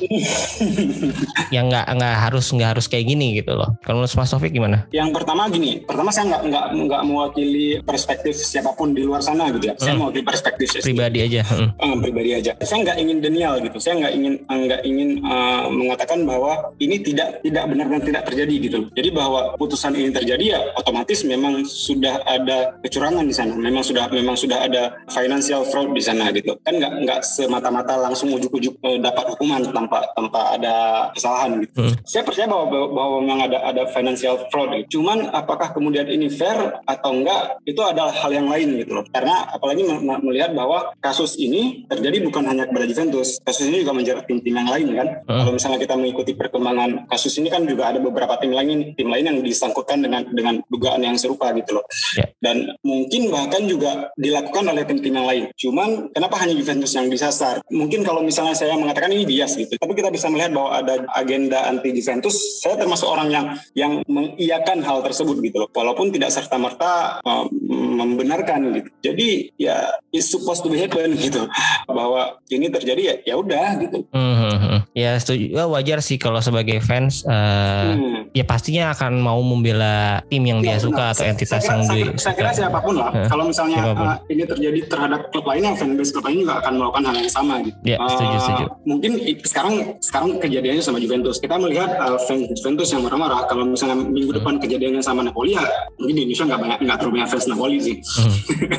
yang 1.55 1.69
nggak 1.69 1.85
nggak 1.85 2.15
harus 2.29 2.45
nggak 2.49 2.69
harus 2.77 2.85
kayak 2.89 3.05
gini 3.09 3.39
gitu 3.39 3.53
loh. 3.53 3.69
Kalau 3.85 4.03
menurut 4.03 4.15
Mas 4.17 4.29
Taufik 4.31 4.53
gimana? 4.53 4.85
Yang 4.93 5.09
pertama 5.15 5.49
gini, 5.49 5.81
pertama 5.81 6.09
saya 6.13 6.33
nggak 6.33 6.41
nggak 6.49 6.65
nggak 6.87 7.01
mewakili 7.05 7.67
perspektif 7.81 8.35
siapa 8.37 8.73
pun 8.77 8.93
di 8.93 9.05
luar 9.05 9.21
sana 9.21 9.49
gitu 9.53 9.71
ya. 9.71 9.75
Saya 9.77 9.95
hmm. 9.95 9.99
mewakili 10.01 10.23
perspektif 10.25 10.67
saya 10.69 10.83
pribadi 10.83 11.19
aja. 11.23 11.41
Hmm. 11.47 11.69
Uh, 11.77 11.95
pribadi 12.01 12.31
aja. 12.35 12.51
Saya 12.61 12.85
nggak 12.85 12.97
ingin 12.99 13.17
denial 13.23 13.53
gitu. 13.61 13.77
Saya 13.79 13.93
nggak 14.03 14.13
ingin 14.13 14.33
nggak 14.45 14.81
ingin 14.85 15.09
uh, 15.25 15.65
mengatakan 15.71 16.19
bahwa 16.27 16.73
ini 16.77 16.99
tidak 17.01 17.39
tidak 17.41 17.63
benar 17.69 17.87
dan 17.89 18.01
tidak 18.03 18.23
terjadi 18.27 18.55
gitu. 18.59 18.79
Jadi 18.93 19.09
bahwa 19.09 19.55
putusan 19.57 19.93
ini 19.95 20.09
terjadi 20.11 20.45
ya 20.57 20.59
otomatis 20.77 21.23
memang 21.23 21.63
sudah 21.63 22.21
ada 22.27 22.77
kecurangan 22.83 23.25
di 23.25 23.35
sana. 23.35 23.53
Memang 23.55 23.83
sudah 23.85 24.05
memang 24.11 24.35
sudah 24.35 24.59
ada 24.67 24.83
financial 25.07 25.63
fraud 25.67 25.95
di 25.95 26.03
sana 26.03 26.29
gitu. 26.35 26.59
Kan 26.61 26.82
nggak 26.83 26.93
nggak 27.07 27.19
semata-mata 27.23 27.95
langsung 27.95 28.35
ujuk-ujuk 28.35 28.75
uh, 28.83 28.99
dapat 28.99 29.25
hukuman 29.31 29.63
tanpa 29.71 30.03
tanpa 30.11 30.59
ada 30.59 30.75
kesalahan 31.15 31.63
gitu. 31.63 31.79
Hmm. 31.79 31.95
Saya 32.03 32.27
percaya 32.27 32.47
bahwa 32.51 32.91
bahwa 32.91 33.15
memang 33.23 33.39
ada 33.47 33.63
ada 33.63 33.83
financial 33.87 34.35
fraud 34.51 34.75
gitu. 34.75 34.99
Cuman 34.99 35.31
apakah 35.31 35.71
kemudian 35.71 36.11
ini 36.11 36.27
fair 36.27 36.83
atau 36.83 37.15
enggak 37.15 37.63
itu 37.63 37.79
adalah 37.79 38.11
hal 38.11 38.35
yang 38.35 38.51
lain 38.51 38.83
gitu 38.83 38.99
loh. 38.99 39.05
Karena 39.07 39.47
apalagi 39.47 39.87
melihat 40.19 40.51
bahwa 40.51 40.91
kasus 40.99 41.39
ini 41.39 41.87
terjadi 41.87 42.19
bukan 42.27 42.43
hanya 42.51 42.67
kepada 42.67 42.83
Juventus. 42.83 43.39
Kasus 43.39 43.71
ini 43.71 43.87
juga 43.87 43.95
menjerat 43.95 44.27
tim-tim 44.27 44.51
yang 44.51 44.67
lain 44.67 44.87
kan. 44.91 45.07
Hmm. 45.23 45.39
Kalau 45.47 45.51
misalnya 45.55 45.79
kita 45.79 45.95
mengikuti 45.95 46.35
perkembangan 46.35 47.07
kasus 47.07 47.39
ini 47.39 47.47
kan 47.47 47.63
juga 47.63 47.95
ada 47.95 48.03
beberapa 48.03 48.35
tim 48.43 48.51
lain 48.51 48.91
tim 48.99 49.07
lain 49.07 49.23
yang 49.23 49.37
disangkutkan 49.39 50.03
dengan 50.03 50.27
dengan 50.35 50.59
dugaan 50.67 50.99
yang 50.99 51.15
serupa 51.15 51.55
gitu 51.55 51.79
loh. 51.79 51.85
Yeah. 52.19 52.27
Dan 52.43 52.75
mungkin 52.83 53.31
bahkan 53.31 53.63
juga 53.63 54.11
dilakukan 54.19 54.67
oleh 54.67 54.83
tim-tim 54.83 55.13
yang 55.15 55.27
lain. 55.29 55.43
Cuman 55.55 56.11
kenapa 56.11 56.43
hanya 56.43 56.57
Juventus 56.57 56.72
yang 56.81 57.11
disasar. 57.11 57.59
Mungkin 57.69 58.01
kalau 58.01 58.23
misalnya 58.23 58.55
saya 58.57 58.73
mengatakan 58.79 59.11
ini 59.11 59.27
bias 59.27 59.59
gitu, 59.59 59.75
tapi 59.77 59.93
kita 59.93 60.09
bisa 60.09 60.31
melihat 60.31 60.55
bahwa 60.55 60.79
ada 60.79 61.05
agenda 61.13 61.69
anti 61.69 61.93
Juventus. 61.93 62.63
Saya 62.63 62.79
termasuk 62.79 63.05
orang 63.05 63.29
yang 63.29 63.45
yang 63.77 63.93
mengiyakan 64.07 64.81
hal 64.81 65.03
tersebut 65.03 65.43
gitu 65.43 65.65
loh, 65.65 65.69
walaupun 65.75 66.09
tidak 66.09 66.31
serta 66.31 66.55
merta 66.55 67.19
uh, 67.21 67.45
membenarkan 67.73 68.73
gitu. 68.79 68.89
Jadi 69.11 69.29
ya 69.59 69.91
it's 70.09 70.31
supposed 70.31 70.63
to 70.63 70.69
be 70.71 70.79
happen 70.79 71.13
gitu, 71.25 71.45
bahwa 71.85 72.39
ini 72.49 72.71
terjadi 72.71 73.01
ya 73.01 73.15
ya 73.27 73.35
udah 73.37 73.67
gitu. 73.83 74.07
Mm-hmm. 74.09 74.77
Ya 74.95 75.17
setuju, 75.19 75.45
ya, 75.53 75.63
wajar 75.67 75.99
sih 75.99 76.15
kalau 76.15 76.39
sebagai 76.39 76.79
fans 76.79 77.25
uh, 77.27 77.93
hmm 77.97 78.22
ya 78.33 78.41
pastinya 78.41 78.89
akan 78.97 79.21
mau 79.21 79.37
membela 79.45 80.25
tim 80.25 80.41
yang 80.41 80.59
ya, 80.65 80.75
dia 80.75 80.77
suka 80.81 81.13
atau 81.13 81.23
entitas 81.29 81.61
saya 81.61 81.77
yang 81.77 81.81
saya, 81.85 82.01
dia 82.01 82.17
saya 82.17 82.33
kira 82.33 82.49
siapa 82.49 82.79
pun 82.81 82.97
lah. 82.97 83.13
Uh, 83.13 83.29
kalau 83.29 83.45
misalnya 83.45 83.93
uh, 83.93 84.17
ini 84.25 84.43
terjadi 84.49 84.79
terhadap 84.89 85.29
klub 85.29 85.45
lainnya, 85.45 85.77
fanbase 85.77 86.09
klub 86.09 86.25
lain 86.25 86.41
juga 86.41 86.57
akan 86.65 86.73
melakukan 86.81 87.03
hal 87.05 87.15
yang 87.21 87.29
sama 87.29 87.61
gitu. 87.61 87.77
Ya, 87.85 87.97
setuju, 88.01 88.33
uh, 88.33 88.41
setuju. 88.41 88.65
Mungkin 88.89 89.11
sekarang 89.45 89.73
sekarang 90.01 90.29
kejadiannya 90.41 90.81
sama 90.81 90.97
Juventus. 90.97 91.37
Kita 91.37 91.61
melihat 91.61 91.93
uh, 92.01 92.17
fans 92.25 92.49
Juventus 92.57 92.89
yang 92.89 93.05
marah-marah. 93.05 93.45
Kalau 93.45 93.63
misalnya 93.69 94.01
minggu 94.01 94.33
hmm. 94.33 94.39
depan 94.41 94.53
kejadiannya 94.57 95.01
sama 95.05 95.21
Napoli 95.21 95.53
ya 95.53 95.63
mungkin 96.01 96.15
di 96.17 96.21
Indonesia 96.25 96.45
nggak 96.49 96.61
banyak 96.65 96.79
nggak 96.89 96.97
terlalu 96.97 97.13
banyak 97.21 97.29
fans 97.29 97.45
Napoli 97.45 97.77
sih. 97.77 97.95
Hmm. 98.01 98.33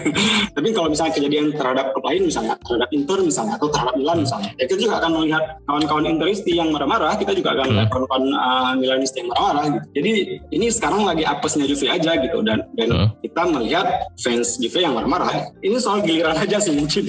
Tapi 0.59 0.69
kalau 0.75 0.89
misalnya 0.91 1.13
kejadian 1.15 1.47
terhadap 1.55 1.87
klub 1.95 2.05
lain 2.11 2.23
misalnya 2.27 2.55
terhadap 2.59 2.91
Inter 2.91 3.19
misalnya 3.23 3.55
atau 3.55 3.69
terhadap 3.71 3.95
Milan 3.95 4.19
misalnya, 4.27 4.51
ya 4.59 4.67
kita 4.67 4.81
juga 4.83 4.95
akan 4.99 5.11
melihat 5.23 5.45
kawan-kawan 5.63 6.05
Interisti 6.11 6.53
yang 6.59 6.75
marah-marah. 6.75 7.15
Kita 7.15 7.31
juga 7.31 7.55
akan 7.55 7.67
melihat 7.71 7.87
hmm. 7.87 7.95
kawan-kawan 7.95 8.25
uh, 8.35 8.73
Milanisti 8.75 9.23
yang 9.23 9.31
Gitu. 9.53 9.79
Jadi 10.01 10.13
ini 10.55 10.67
sekarang 10.73 11.03
lagi 11.05 11.25
apesnya 11.27 11.65
Juve 11.69 11.87
aja 11.91 12.13
gitu 12.17 12.39
dan 12.41 12.65
dan 12.77 12.89
hmm. 12.91 13.09
kita 13.21 13.43
melihat 13.49 13.87
fans 14.17 14.57
Juve 14.57 14.81
yang 14.81 14.97
marah-marah. 14.97 15.53
Ini 15.61 15.77
soal 15.81 16.01
giliran 16.01 16.37
aja 16.39 16.57
sih 16.61 16.73
mungkin. 16.73 17.05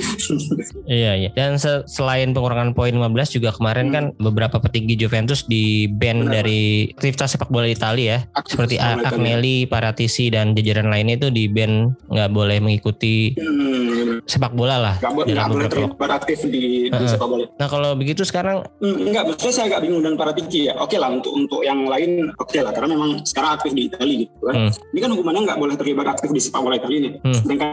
iya 0.89 1.15
iya. 1.15 1.29
Dan 1.31 1.55
se 1.55 1.85
selain 1.87 2.35
pengurangan 2.35 2.75
poin 2.75 2.91
15 2.91 3.37
juga 3.39 3.49
kemarin 3.55 3.87
hmm. 3.89 3.95
kan 3.95 4.05
beberapa 4.19 4.57
petinggi 4.59 4.99
Juventus 4.99 5.47
di 5.47 5.87
band 5.87 6.31
dari 6.31 6.91
aktivitas 6.95 7.37
sepak 7.37 7.49
bola 7.51 7.69
Italia 7.69 8.05
ya. 8.05 8.19
Aktivitas 8.35 8.51
Seperti 8.51 8.75
Agnelli, 8.79 9.57
Paratisi 9.69 10.31
dan 10.31 10.57
jajaran 10.57 10.89
lainnya 10.89 11.19
itu 11.19 11.27
di 11.29 11.47
band 11.47 11.95
nggak 12.09 12.29
boleh 12.31 12.57
mengikuti 12.59 13.35
hmm. 13.35 14.25
sepak 14.25 14.53
bola 14.55 14.75
lah. 14.81 14.95
Gak, 14.99 15.11
gak 15.11 15.49
boleh 15.51 15.67
terlibat 15.69 16.11
aktif 16.11 16.47
di, 16.47 16.89
uh, 16.89 16.99
di 16.99 17.05
sepak 17.05 17.27
bola. 17.27 17.45
Nah 17.59 17.67
kalau 17.67 17.93
begitu 17.93 18.25
sekarang 18.25 18.65
hmm, 18.81 19.11
enggak, 19.11 19.23
maksudnya 19.29 19.53
saya 19.53 19.65
agak 19.73 19.81
bingung 19.85 20.01
dengan 20.01 20.17
Paratisi 20.17 20.71
ya. 20.71 20.73
Oke 20.79 20.97
lah 20.97 21.11
untuk 21.11 21.33
untuk 21.35 21.61
yang 21.61 21.85
lain 21.85 22.24
oke 22.33 22.49
okay 22.49 22.59
lah 22.65 22.71
karena 22.73 22.97
memang 22.97 23.21
sekarang 23.27 23.51
aktif 23.59 23.71
di 23.75 23.83
Italia 23.91 24.15
gitu 24.25 24.43
kan. 24.45 24.55
Hmm. 24.55 24.71
Ini 24.93 24.99
kan 25.03 25.09
hukumannya 25.13 25.41
nggak 25.45 25.59
boleh 25.59 25.75
terlibat 25.77 26.07
aktif 26.09 26.29
di 26.33 26.41
sepak 26.41 26.61
bola 26.63 26.75
Italia 26.79 26.97
ini. 26.97 27.09
Hmm. 27.21 27.35
Sedangkan 27.35 27.69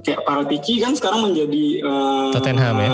kayak 0.00 0.20
Paratisi 0.24 0.74
kan 0.80 0.92
sekarang 0.94 1.20
menjadi 1.30 1.64
uh, 1.84 2.30
Tottenham 2.32 2.76
ya. 2.78 2.90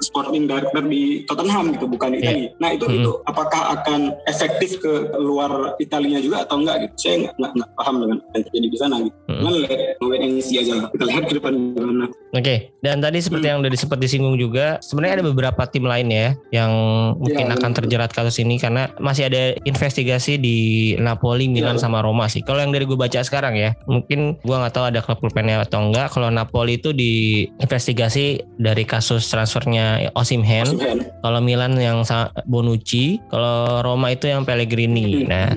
sporting 0.00 0.44
director 0.46 0.82
di 0.84 1.24
Tottenham 1.24 1.64
gitu 1.74 1.86
bukan 1.88 2.08
di 2.12 2.18
yeah. 2.20 2.24
Italia. 2.24 2.48
Nah 2.60 2.70
itu 2.76 2.86
hmm. 2.86 2.96
itu 3.00 3.10
apakah 3.24 3.62
akan 3.80 4.00
efektif 4.28 4.70
ke 4.78 4.92
luar 5.16 5.74
Italia 5.80 6.18
juga 6.20 6.44
atau 6.44 6.60
enggak 6.60 6.76
gitu? 6.86 6.94
Saya 7.08 7.14
nggak 7.32 7.50
nggak 7.56 7.70
paham 7.74 7.94
dengan 8.04 8.18
yang 8.36 8.42
terjadi 8.46 8.68
di 8.68 8.78
sana 8.78 8.96
gitu. 9.00 9.16
Hmm. 9.26 9.38
Cuman 9.40 9.52
lihat 9.64 9.80
wait 10.04 10.22
and 10.22 10.38
see 10.44 10.58
aja 10.60 10.88
Kita 10.92 11.04
lihat 11.06 11.24
ke 11.26 11.34
depan 11.40 11.52
gimana. 11.74 12.06
Oke. 12.30 12.42
Okay. 12.44 12.58
Dan 12.80 13.02
tadi 13.02 13.18
seperti 13.20 13.46
hmm. 13.48 13.52
yang 13.52 13.58
udah 13.64 13.70
sempat 13.76 13.98
disinggung 14.00 14.36
juga, 14.36 14.80
sebenarnya 14.80 15.20
ada 15.20 15.26
beberapa 15.26 15.62
tim 15.68 15.84
lain 15.84 16.08
ya 16.08 16.28
yang 16.52 16.72
mungkin 17.16 17.46
ya, 17.48 17.56
akan 17.56 17.70
terjerat 17.76 18.10
kasus 18.12 18.40
ini 18.40 18.56
karena 18.60 18.92
masih 19.00 19.28
ada 19.28 19.56
investigasi 19.64 20.19
di 20.40 20.58
Napoli, 21.00 21.48
Milan 21.48 21.80
ya. 21.80 21.88
sama 21.88 22.04
Roma 22.04 22.28
sih. 22.28 22.44
Kalau 22.44 22.60
yang 22.60 22.74
dari 22.74 22.84
gue 22.84 22.98
baca 22.98 23.20
sekarang 23.24 23.56
ya, 23.56 23.72
mungkin 23.88 24.36
gue 24.42 24.56
nggak 24.56 24.74
tahu 24.74 24.84
ada 24.90 25.00
klub-klub 25.00 25.32
lainnya 25.32 25.64
atau 25.64 25.88
enggak. 25.88 26.12
Kalau 26.12 26.28
Napoli 26.28 26.76
itu 26.76 26.92
diinvestigasi 26.92 28.44
dari 28.60 28.84
kasus 28.84 29.28
transfernya 29.30 30.12
Osimhen. 30.12 30.76
Kalau 31.24 31.40
Milan 31.40 31.78
yang 31.80 32.02
Bonucci, 32.50 33.22
kalau 33.30 33.80
Roma 33.80 34.12
itu 34.12 34.28
yang 34.28 34.44
Pellegrini. 34.44 35.24
Nah, 35.24 35.54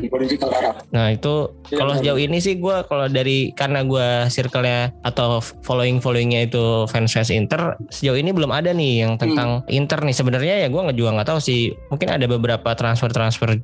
nah 0.94 1.10
itu 1.10 1.50
ya, 1.74 1.82
kalau 1.82 1.94
sejauh 1.98 2.20
ini 2.22 2.38
sih 2.38 2.62
gue 2.62 2.78
kalau 2.86 3.10
dari 3.10 3.50
karena 3.58 3.82
gue 3.82 4.30
circle-nya 4.30 4.94
atau 5.02 5.42
following 5.66 5.98
followingnya 5.98 6.46
itu 6.46 6.86
fans 6.88 7.10
fans 7.14 7.34
Inter 7.34 7.76
sejauh 7.90 8.20
ini 8.20 8.30
belum 8.30 8.54
ada 8.54 8.72
nih 8.72 9.06
yang 9.06 9.18
tentang 9.18 9.66
hmm. 9.66 9.74
Inter 9.74 10.00
nih 10.06 10.16
sebenarnya 10.16 10.56
ya 10.66 10.68
gue 10.70 10.82
nggak 10.82 10.98
juga 10.98 11.10
nggak 11.18 11.30
tahu 11.34 11.40
sih 11.42 11.74
mungkin 11.90 12.10
ada 12.14 12.26
beberapa 12.30 12.70
transfer 12.78 13.10
transfer 13.10 13.58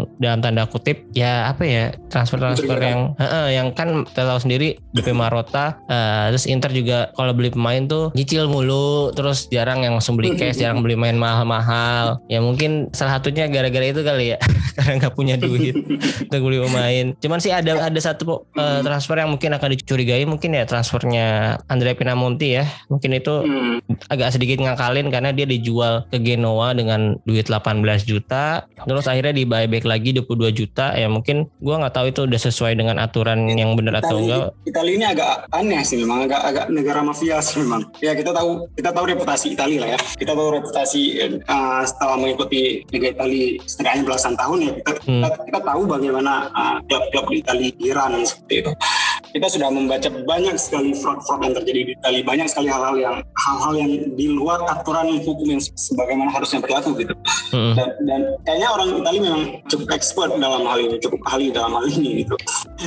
yang 0.00 0.40
dalam 0.40 0.40
tanda 0.40 0.62
kutip 0.70 1.04
ya 1.12 1.50
apa 1.50 1.62
ya 1.66 1.84
transfer 2.08 2.38
transfer 2.38 2.78
yang 2.78 3.12
uh, 3.18 3.50
yang 3.50 3.74
kan 3.74 4.06
kita 4.06 4.22
tahu 4.24 4.38
sendiri 4.38 4.78
BP 4.94 5.12
Marota 5.12 5.78
uh, 5.90 6.30
terus 6.30 6.46
Inter 6.46 6.70
juga 6.70 7.10
kalau 7.18 7.34
beli 7.34 7.50
pemain 7.50 7.82
tuh 7.84 8.14
nyicil 8.14 8.46
mulu 8.46 9.10
terus 9.14 9.50
jarang 9.50 9.82
yang 9.82 9.98
langsung 9.98 10.14
beli 10.16 10.34
cash 10.38 10.60
jarang 10.60 10.80
beli 10.80 10.96
main 10.96 11.16
mahal-mahal. 11.16 12.20
Ya 12.30 12.40
mungkin 12.40 12.92
salah 12.92 13.18
satunya 13.18 13.46
gara-gara 13.50 13.86
itu 13.90 14.00
kali 14.00 14.36
ya 14.36 14.38
karena 14.76 14.92
nggak 15.00 15.14
punya 15.14 15.34
duit 15.36 15.74
untuk 16.28 16.40
beli 16.40 16.58
pemain. 16.64 17.06
Cuman 17.18 17.38
sih 17.42 17.52
ada 17.52 17.88
ada 17.90 18.00
satu 18.00 18.46
uh, 18.56 18.80
transfer 18.84 19.16
yang 19.18 19.30
mungkin 19.32 19.56
akan 19.56 19.68
dicurigai 19.76 20.24
mungkin 20.24 20.56
ya 20.56 20.64
transfernya 20.64 21.58
Andrea 21.66 21.96
Pinamonti 21.96 22.60
ya. 22.60 22.64
Mungkin 22.88 23.10
itu 23.16 23.34
hmm. 23.44 24.08
agak 24.12 24.36
sedikit 24.36 24.62
ngakalin 24.62 25.08
karena 25.08 25.30
dia 25.34 25.46
dijual 25.46 26.06
ke 26.08 26.18
Genoa 26.20 26.72
dengan 26.76 27.18
duit 27.26 27.48
18 27.48 27.82
juta 28.06 28.64
terus 28.86 29.06
akhirnya 29.06 29.34
di 29.36 29.44
buyback 29.44 29.84
lagi 29.90 30.14
22 30.14 30.54
juta 30.54 30.94
ya 30.94 31.10
mungkin 31.10 31.50
gua 31.58 31.82
nggak 31.82 31.94
tahu 31.98 32.06
itu 32.14 32.20
udah 32.30 32.40
sesuai 32.40 32.78
dengan 32.78 33.02
aturan 33.02 33.50
yang 33.50 33.74
benar 33.74 33.98
atau 33.98 34.22
enggak. 34.22 34.54
Italia 34.62 34.94
ini 34.94 35.06
agak 35.10 35.50
aneh 35.50 35.82
sih 35.82 35.98
memang 35.98 36.30
agak 36.30 36.42
agak 36.46 36.66
negara 36.70 37.02
mafia 37.02 37.42
sih 37.42 37.58
memang. 37.58 37.90
Ya 37.98 38.14
kita 38.14 38.30
tahu 38.30 38.70
kita 38.78 38.94
tahu 38.94 39.04
reputasi 39.10 39.58
Italia 39.58 39.78
lah 39.82 39.88
ya. 39.96 39.98
Kita 40.14 40.32
tahu 40.38 40.48
reputasi 40.62 41.02
uh, 41.50 41.82
setelah 41.82 42.14
mengikuti 42.14 42.86
Liga 42.94 43.08
Italia 43.10 43.58
setidaknya 43.66 44.02
belasan 44.06 44.34
tahun 44.36 44.58
ya 44.60 44.72
kita 44.76 44.90
hmm. 45.02 45.22
kita, 45.24 45.28
kita 45.48 45.60
tahu 45.64 45.80
bagaimana 45.88 46.32
uh, 46.52 46.76
klub-klub 46.84 47.26
di 47.32 47.36
Italia 47.40 47.70
Iran 47.80 48.10
seperti 48.22 48.54
itu 48.66 48.72
kita 49.30 49.46
sudah 49.46 49.68
membaca 49.70 50.08
banyak 50.10 50.56
sekali 50.58 50.90
fraud-fraud 50.94 51.40
yang 51.46 51.54
terjadi 51.54 51.80
di 51.86 51.92
Italia 51.94 52.22
banyak 52.26 52.46
sekali 52.50 52.68
hal-hal 52.68 52.96
yang 52.98 53.16
hal-hal 53.38 53.72
yang 53.78 53.90
di 54.18 54.26
luar 54.26 54.58
aturan 54.66 55.22
hukum 55.22 55.46
yang 55.46 55.62
sebagaimana 55.62 56.30
harusnya 56.34 56.58
berlaku 56.58 56.98
gitu 56.98 57.14
hmm. 57.54 57.74
dan, 57.78 57.88
dan 58.06 58.20
kayaknya 58.42 58.68
orang 58.74 58.88
Italia 58.98 59.20
memang 59.22 59.42
cukup 59.70 59.88
expert 59.94 60.30
dalam 60.34 60.62
hal 60.66 60.78
ini 60.82 60.96
cukup 60.98 61.20
ahli 61.30 61.54
dalam 61.54 61.70
hal 61.78 61.84
ini 61.86 62.26
gitu 62.26 62.34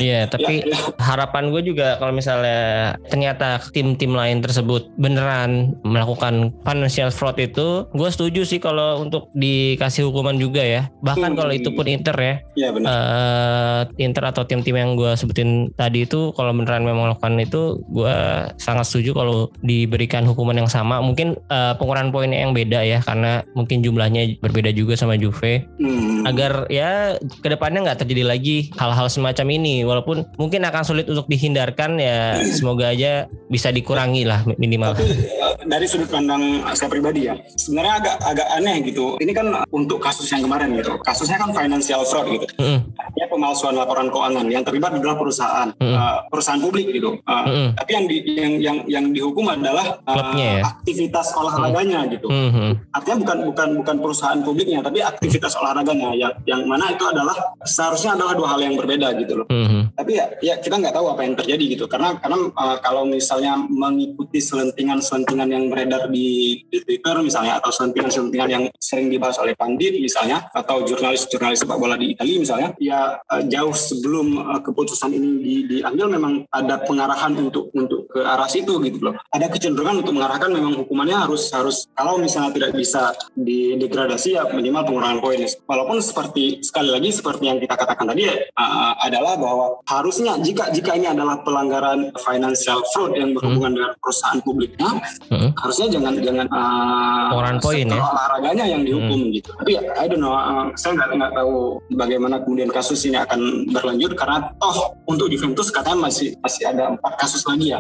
iya 0.04 0.28
tapi 0.28 0.68
ya, 0.68 0.76
ya. 0.76 0.78
harapan 1.00 1.54
gue 1.54 1.62
juga 1.64 1.96
kalau 1.98 2.12
misalnya 2.12 2.96
ternyata 3.08 3.64
tim-tim 3.72 4.12
lain 4.12 4.44
tersebut 4.44 4.92
beneran 5.00 5.80
melakukan 5.88 6.52
financial 6.68 7.10
fraud 7.14 7.40
itu 7.40 7.88
gue 7.96 8.10
setuju 8.12 8.44
sih 8.44 8.60
kalau 8.60 9.00
untuk 9.06 9.32
dikasih 9.32 10.12
hukuman 10.12 10.36
juga 10.36 10.60
ya 10.60 10.92
bahkan 11.00 11.32
hmm. 11.34 11.40
kalau 11.40 11.54
itu 11.56 11.70
pun 11.72 11.86
Inter 11.88 12.18
ya, 12.18 12.36
ya 12.58 12.70
benar. 12.74 12.90
Uh, 12.90 13.82
Inter 14.02 14.24
atau 14.34 14.44
tim-tim 14.44 14.76
yang 14.76 14.98
gue 14.98 15.14
sebutin 15.14 15.70
tadi 15.78 16.10
itu 16.10 16.33
kalau 16.34 16.52
beneran 16.54 16.84
memang 16.84 17.14
melakukan 17.14 17.40
itu 17.40 17.80
gue 17.90 18.18
sangat 18.58 18.86
setuju 18.90 19.16
kalau 19.16 19.50
diberikan 19.64 20.26
hukuman 20.26 20.58
yang 20.58 20.70
sama. 20.70 21.00
Mungkin 21.00 21.40
uh, 21.48 21.74
pengurangan 21.78 22.12
poinnya 22.12 22.44
yang 22.44 22.52
beda 22.52 22.84
ya 22.84 23.00
karena 23.06 23.46
mungkin 23.54 23.86
jumlahnya 23.86 24.42
berbeda 24.42 24.74
juga 24.76 24.98
sama 25.00 25.16
Juve. 25.18 25.66
Hmm. 25.80 26.24
agar 26.24 26.72
ya 26.72 27.20
ke 27.20 27.48
depannya 27.52 27.84
nggak 27.84 28.00
terjadi 28.06 28.24
lagi 28.24 28.72
hal-hal 28.80 29.08
semacam 29.12 29.48
ini. 29.54 29.84
Walaupun 29.84 30.26
mungkin 30.40 30.64
akan 30.64 30.84
sulit 30.84 31.06
untuk 31.08 31.28
dihindarkan 31.28 32.00
ya 32.00 32.40
semoga 32.58 32.92
aja 32.92 33.28
bisa 33.52 33.70
dikurangi 33.70 34.24
lah 34.26 34.42
minimal. 34.58 34.96
Tapi, 34.98 35.14
eh, 35.14 35.54
dari 35.68 35.86
sudut 35.86 36.10
pandang 36.10 36.64
saya 36.74 36.90
pribadi 36.90 37.28
ya 37.28 37.36
sebenarnya 37.60 37.94
agak 38.00 38.16
agak 38.24 38.48
aneh 38.56 38.76
gitu. 38.88 39.20
Ini 39.20 39.32
kan 39.36 39.48
untuk 39.70 40.00
kasus 40.00 40.28
yang 40.32 40.48
kemarin 40.48 40.74
gitu. 40.80 40.96
Kasusnya 41.04 41.38
kan 41.38 41.52
financial 41.52 42.02
fraud 42.08 42.28
gitu. 42.32 42.46
Mm. 42.58 42.80
artinya 42.96 43.28
pemalsuan 43.30 43.76
laporan 43.76 44.08
keuangan 44.08 44.46
yang 44.48 44.64
terlibat 44.64 44.96
adalah 44.96 45.16
perusahaan. 45.20 45.70
Mm. 45.78 45.94
uh, 45.94 46.20
perusahaan 46.28 46.60
publik 46.60 46.92
gitu 46.92 47.20
uh, 47.24 47.44
mm. 47.46 47.70
tapi 47.78 47.92
yang 47.94 48.06
di 48.10 48.18
yang 48.34 48.54
yang 48.60 48.78
yang 48.90 49.06
dihukum 49.14 49.46
adalah 49.48 50.02
uh, 50.04 50.34
ya? 50.36 50.64
aktivitas 50.66 51.32
olahraganya 51.38 52.04
mm. 52.04 52.10
gitu 52.18 52.28
mm-hmm. 52.28 52.72
artinya 52.94 53.18
bukan 53.24 53.38
bukan 53.54 53.70
bukan 53.84 53.96
perusahaan 54.02 54.40
publiknya 54.42 54.80
tapi 54.82 55.00
aktivitas 55.00 55.54
olahraganya 55.56 56.10
yang 56.18 56.34
yang 56.44 56.62
mana 56.66 56.92
itu 56.92 57.04
adalah 57.06 57.36
seharusnya 57.64 58.18
adalah 58.18 58.34
dua 58.36 58.48
hal 58.58 58.60
yang 58.62 58.76
berbeda 58.76 59.08
gitu 59.22 59.44
loh 59.44 59.48
mm-hmm. 59.48 59.93
Tapi 60.04 60.20
ya 60.20 60.26
ya 60.44 60.56
kita 60.60 60.76
nggak 60.84 60.92
tahu 60.92 61.16
apa 61.16 61.22
yang 61.24 61.36
terjadi 61.40 61.66
gitu. 61.80 61.86
Karena 61.88 62.20
karena 62.20 62.52
uh, 62.52 62.78
kalau 62.84 63.08
misalnya 63.08 63.56
mengikuti 63.56 64.44
selentingan 64.44 65.00
selentingan 65.00 65.48
yang 65.48 65.66
beredar 65.72 66.12
di, 66.12 66.60
di 66.68 66.78
Twitter 66.84 67.16
misalnya 67.24 67.64
atau 67.64 67.72
selentingan 67.72 68.12
selentingan 68.12 68.50
yang 68.52 68.64
sering 68.76 69.08
dibahas 69.08 69.40
oleh 69.40 69.56
pandit 69.56 69.96
misalnya 69.96 70.44
atau 70.52 70.84
jurnalis-jurnalis 70.84 71.64
sepak 71.64 71.80
bola 71.80 71.96
di 71.96 72.12
Italia 72.12 72.36
misalnya 72.36 72.70
ya 72.84 73.16
uh, 73.24 73.44
jauh 73.48 73.72
sebelum 73.72 74.44
uh, 74.44 74.60
keputusan 74.60 75.16
ini 75.16 75.30
di, 75.40 75.56
diambil 75.80 76.12
memang 76.12 76.34
ada 76.52 76.84
pengarahan 76.84 77.32
untuk 77.40 77.72
untuk 77.72 78.12
ke 78.12 78.20
arah 78.20 78.52
situ 78.52 78.76
gitu 78.84 79.00
loh. 79.00 79.16
Ada 79.32 79.48
kecenderungan 79.48 80.04
untuk 80.04 80.20
mengarahkan 80.20 80.52
memang 80.52 80.84
hukumannya 80.84 81.16
harus 81.16 81.48
harus 81.56 81.88
kalau 81.96 82.20
misalnya 82.20 82.52
tidak 82.52 82.76
bisa 82.76 83.16
didegradasi 83.40 84.36
ya 84.36 84.44
minimal 84.52 84.84
pengurangan 84.84 85.24
poin. 85.24 85.40
Walaupun 85.64 86.04
seperti 86.04 86.60
sekali 86.60 86.92
lagi 86.92 87.10
seperti 87.16 87.48
yang 87.48 87.64
kita 87.64 87.80
katakan 87.80 88.12
tadi 88.12 88.28
uh, 88.28 88.94
adalah 89.00 89.40
bahwa 89.40 89.80
harusnya 90.00 90.34
jika 90.42 90.72
jika 90.74 90.96
ini 90.98 91.12
adalah 91.12 91.42
pelanggaran 91.44 92.10
financial 92.22 92.82
fraud 92.94 93.14
yang 93.14 93.36
berhubungan 93.36 93.74
hmm. 93.74 93.78
dengan 93.82 93.92
perusahaan 94.00 94.40
publiknya, 94.42 94.90
hmm. 95.30 95.50
harusnya 95.60 95.88
jangan 95.92 96.14
jangan 96.24 96.48
uh, 96.50 97.60
poin 97.60 97.88
ya 97.88 98.02
olahraganya 98.02 98.66
yang 98.68 98.82
dihukum 98.86 99.20
hmm. 99.30 99.34
gitu. 99.38 99.50
Tapi 99.60 99.72
I 99.78 100.06
don't 100.10 100.22
know, 100.22 100.34
uh, 100.34 100.70
saya 100.80 100.98
nggak 100.98 101.10
nggak 101.16 101.34
tahu 101.36 101.54
bagaimana 101.94 102.36
kemudian 102.42 102.70
kasus 102.72 103.04
ini 103.06 103.18
akan 103.20 103.70
berlanjut 103.72 104.14
karena 104.18 104.50
toh 104.58 104.98
untuk 105.10 105.28
Juventus 105.30 105.70
katanya 105.70 106.10
masih 106.10 106.36
masih 106.42 106.64
ada 106.70 106.94
empat 106.96 107.14
kasus 107.20 107.42
lagi 107.46 107.74
ya. 107.74 107.80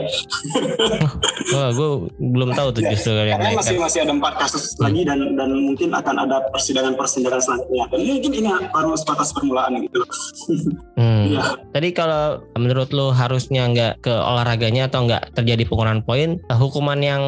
Wah, 1.54 1.69
gue 1.73 1.89
belum 2.19 2.49
tahu 2.54 2.67
tuh 2.73 2.82
ya, 2.84 2.91
justru 2.93 3.12
ya, 3.13 3.36
karena 3.36 3.58
masih 3.58 3.78
masih 3.80 3.99
ada 4.06 4.13
empat 4.13 4.34
kasus 4.39 4.76
hmm. 4.76 4.82
lagi 4.84 5.02
dan 5.06 5.19
dan 5.38 5.49
mungkin 5.52 5.89
akan 5.93 6.15
ada 6.28 6.38
persidangan 6.52 6.93
persidangan 6.97 7.41
selanjutnya. 7.41 7.86
Dan 7.89 7.99
mungkin 8.08 8.32
ini 8.34 8.49
baru 8.71 8.97
sebatas 8.97 9.30
permulaan 9.36 9.80
gitu. 9.84 10.02
Hmm. 10.97 11.23
Ya. 11.30 11.43
Tadi 11.73 11.89
kalau 12.04 12.44
menurut 12.60 12.92
lo 12.92 13.16
harusnya 13.16 13.63
nggak 13.72 14.04
ke 14.04 14.12
olahraganya 14.12 14.92
atau 14.92 15.08
nggak 15.08 15.39
terjadi 15.39 15.63
pengurangan 15.63 16.04
poin, 16.04 16.36
hukuman 16.52 17.00
yang 17.00 17.24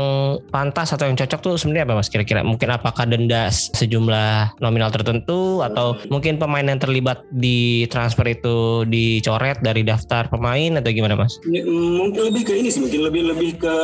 pantas 0.52 0.92
atau 0.92 1.08
yang 1.08 1.16
cocok 1.16 1.40
tuh 1.40 1.56
sebenarnya 1.56 1.88
apa 1.88 2.04
mas 2.04 2.12
kira-kira? 2.12 2.44
Mungkin 2.44 2.68
apakah 2.76 3.08
denda 3.08 3.48
sejumlah 3.52 4.60
nominal 4.60 4.92
tertentu 4.92 5.64
atau 5.64 5.96
mungkin 6.12 6.36
pemain 6.36 6.68
yang 6.68 6.76
terlibat 6.76 7.24
di 7.32 7.88
transfer 7.88 8.28
itu 8.28 8.84
dicoret 8.84 9.64
dari 9.64 9.88
daftar 9.88 10.28
pemain 10.28 10.76
atau 10.76 10.92
gimana 10.92 11.16
mas? 11.16 11.40
Ya, 11.48 11.64
mungkin 11.64 12.36
lebih 12.36 12.52
ke 12.52 12.54
ini 12.60 12.68
sih, 12.68 12.84
mungkin 12.84 13.08
lebih 13.08 13.32
lebih 13.32 13.52
ke 13.56 13.76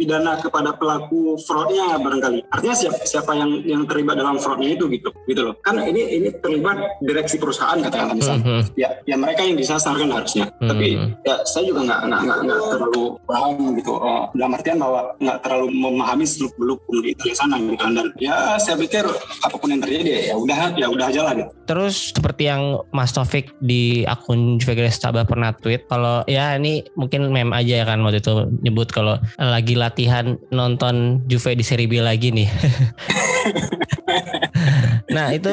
pidana 0.00 0.40
kepada 0.40 0.72
pelaku 0.80 1.36
fraudnya 1.44 2.00
barangkali. 2.00 2.48
Artinya 2.48 2.76
siapa 2.78 3.04
siapa 3.04 3.36
yang 3.36 3.60
yang 3.68 3.82
terlibat 3.84 4.16
dalam 4.16 4.40
fraudnya 4.40 4.72
itu 4.72 4.88
gitu, 4.88 5.12
gitu 5.28 5.52
loh. 5.52 5.54
Kan 5.60 5.76
ini 5.84 6.16
ini 6.16 6.28
terlibat 6.40 7.04
direksi 7.04 7.36
perusahaan 7.36 7.76
katakanlah 7.76 8.16
misalnya. 8.16 8.40
Mm 8.40 8.48
-hmm. 8.48 8.62
Ya 8.80 8.88
ya 9.04 9.16
mereka 9.20 9.44
yang 9.44 9.60
disasar 9.60 9.92
kan 9.92 10.08
harusnya. 10.22 10.46
Mm 10.46 10.54
-hmm. 10.56 10.70
Tapi 10.70 10.86
ya 11.26 11.36
saya 11.44 11.64
juga 11.66 11.80
nggak 11.86 12.00
nggak 12.06 12.38
nggak 12.46 12.58
terlalu 12.70 13.04
paham 13.26 13.56
gitu. 13.76 13.92
Uh, 13.98 14.24
dalam 14.38 14.52
artian 14.56 14.78
bahwa 14.78 15.00
nggak 15.18 15.38
terlalu 15.42 15.66
memahami 15.74 16.24
seluk 16.24 16.54
beluk 16.56 16.80
di 17.02 17.34
sana 17.34 17.58
gitu 17.58 17.74
dan 17.76 18.08
ya 18.22 18.56
saya 18.62 18.78
pikir 18.78 19.04
apa 19.42 19.56
pun 19.58 19.68
yang 19.74 19.82
terjadi 19.82 20.32
ya 20.32 20.36
udah 20.38 20.58
ya 20.78 20.86
udah 20.88 21.06
aja 21.10 21.20
lah 21.26 21.34
gitu. 21.36 21.50
Terus 21.66 22.14
seperti 22.14 22.46
yang 22.48 22.80
Mas 22.94 23.10
Taufik 23.10 23.50
di 23.58 24.06
akun 24.06 24.62
Juve 24.62 24.88
Tabah 24.92 25.26
pernah 25.26 25.50
tweet 25.56 25.90
kalau 25.90 26.22
ya 26.30 26.54
ini 26.54 26.86
mungkin 26.94 27.32
meme 27.34 27.50
aja 27.50 27.82
ya 27.82 27.84
kan 27.88 27.98
waktu 28.06 28.22
itu 28.22 28.46
nyebut 28.62 28.88
kalau 28.94 29.18
lagi 29.36 29.74
latihan 29.74 30.38
nonton 30.54 31.26
Juve 31.26 31.58
di 31.58 31.64
Serie 31.66 31.90
B 31.90 31.98
lagi 31.98 32.30
nih. 32.30 32.48
nah 35.10 35.32
itu 35.34 35.50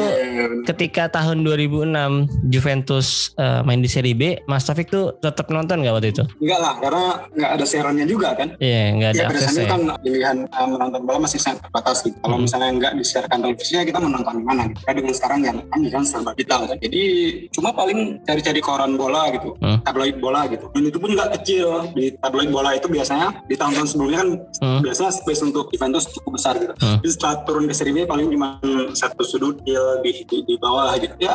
ketika 0.70 1.10
tahun 1.10 1.42
2006 1.42 2.52
Juventus 2.52 3.34
uh, 3.40 3.62
main 3.66 3.82
di 3.82 3.90
Serie 3.90 4.14
B, 4.14 4.38
Mas 4.46 4.66
Taufik 4.66 4.90
tuh 4.92 5.16
tetap 5.18 5.50
nonton 5.50 5.82
nggak 5.82 5.94
waktu 5.96 6.10
itu? 6.14 6.24
Enggak 6.42 6.60
lah, 6.60 6.74
karena 6.78 7.06
nggak 7.34 7.52
ada 7.58 7.66
siarannya 7.66 8.06
juga 8.06 8.38
kan. 8.38 8.54
Iya, 8.62 8.74
yeah, 8.74 8.88
nggak 8.96 9.10
ada 9.10 9.20
ya, 9.20 9.28
akses 9.30 9.56
ya. 9.58 9.68
kan 9.70 9.82
pilihan 10.02 10.38
uh, 10.50 10.68
menonton 10.68 11.02
bola 11.06 11.20
masih 11.24 11.40
sangat 11.42 11.66
terbatas 11.66 11.98
gitu. 12.06 12.18
Kalau 12.22 12.36
hmm. 12.38 12.44
misalnya 12.46 12.70
nggak 12.78 12.94
disiarkan 13.00 13.38
televisi 13.42 13.72
ya 13.78 13.84
kita 13.86 14.00
menonton 14.00 14.34
di 14.40 14.46
mana 14.46 14.62
gitu. 14.70 14.80
dengan 14.90 15.14
sekarang 15.16 15.40
yang 15.46 15.58
kami 15.70 15.88
kan 15.90 16.04
serba 16.06 16.32
digital 16.36 16.62
kan. 16.68 16.78
Jadi 16.82 17.04
cuma 17.54 17.70
paling 17.74 18.00
cari-cari 18.24 18.60
koran 18.60 18.92
bola 19.00 19.22
gitu, 19.34 19.50
hmm. 19.58 19.80
tabloid 19.86 20.18
bola 20.20 20.42
gitu. 20.50 20.66
Dan 20.74 20.84
itu 20.90 20.98
pun 20.98 21.10
nggak 21.16 21.30
kecil. 21.40 21.68
Di 21.96 22.06
tabloid 22.20 22.50
bola 22.52 22.76
itu 22.76 22.88
biasanya 22.90 23.46
di 23.48 23.56
tahun-tahun 23.56 23.88
sebelumnya 23.90 24.18
kan 24.22 24.30
hmm. 24.62 24.80
biasanya 24.84 25.12
space 25.14 25.42
untuk 25.46 25.72
Juventus 25.72 26.06
cukup 26.12 26.32
besar 26.38 26.54
gitu. 26.58 26.74
Hmm. 26.78 26.98
Jadi 27.02 27.10
setelah 27.12 27.36
turun 27.48 27.66
ke 27.66 27.74
Serie 27.74 27.94
B 27.96 27.98
paling 28.06 28.28
cuma 28.30 28.60
satu 28.94 29.24
sudut 29.40 29.56
di, 29.64 29.72
di, 30.28 30.38
di 30.44 30.56
bawah 30.60 30.92
gitu. 31.00 31.16
Ya 31.24 31.32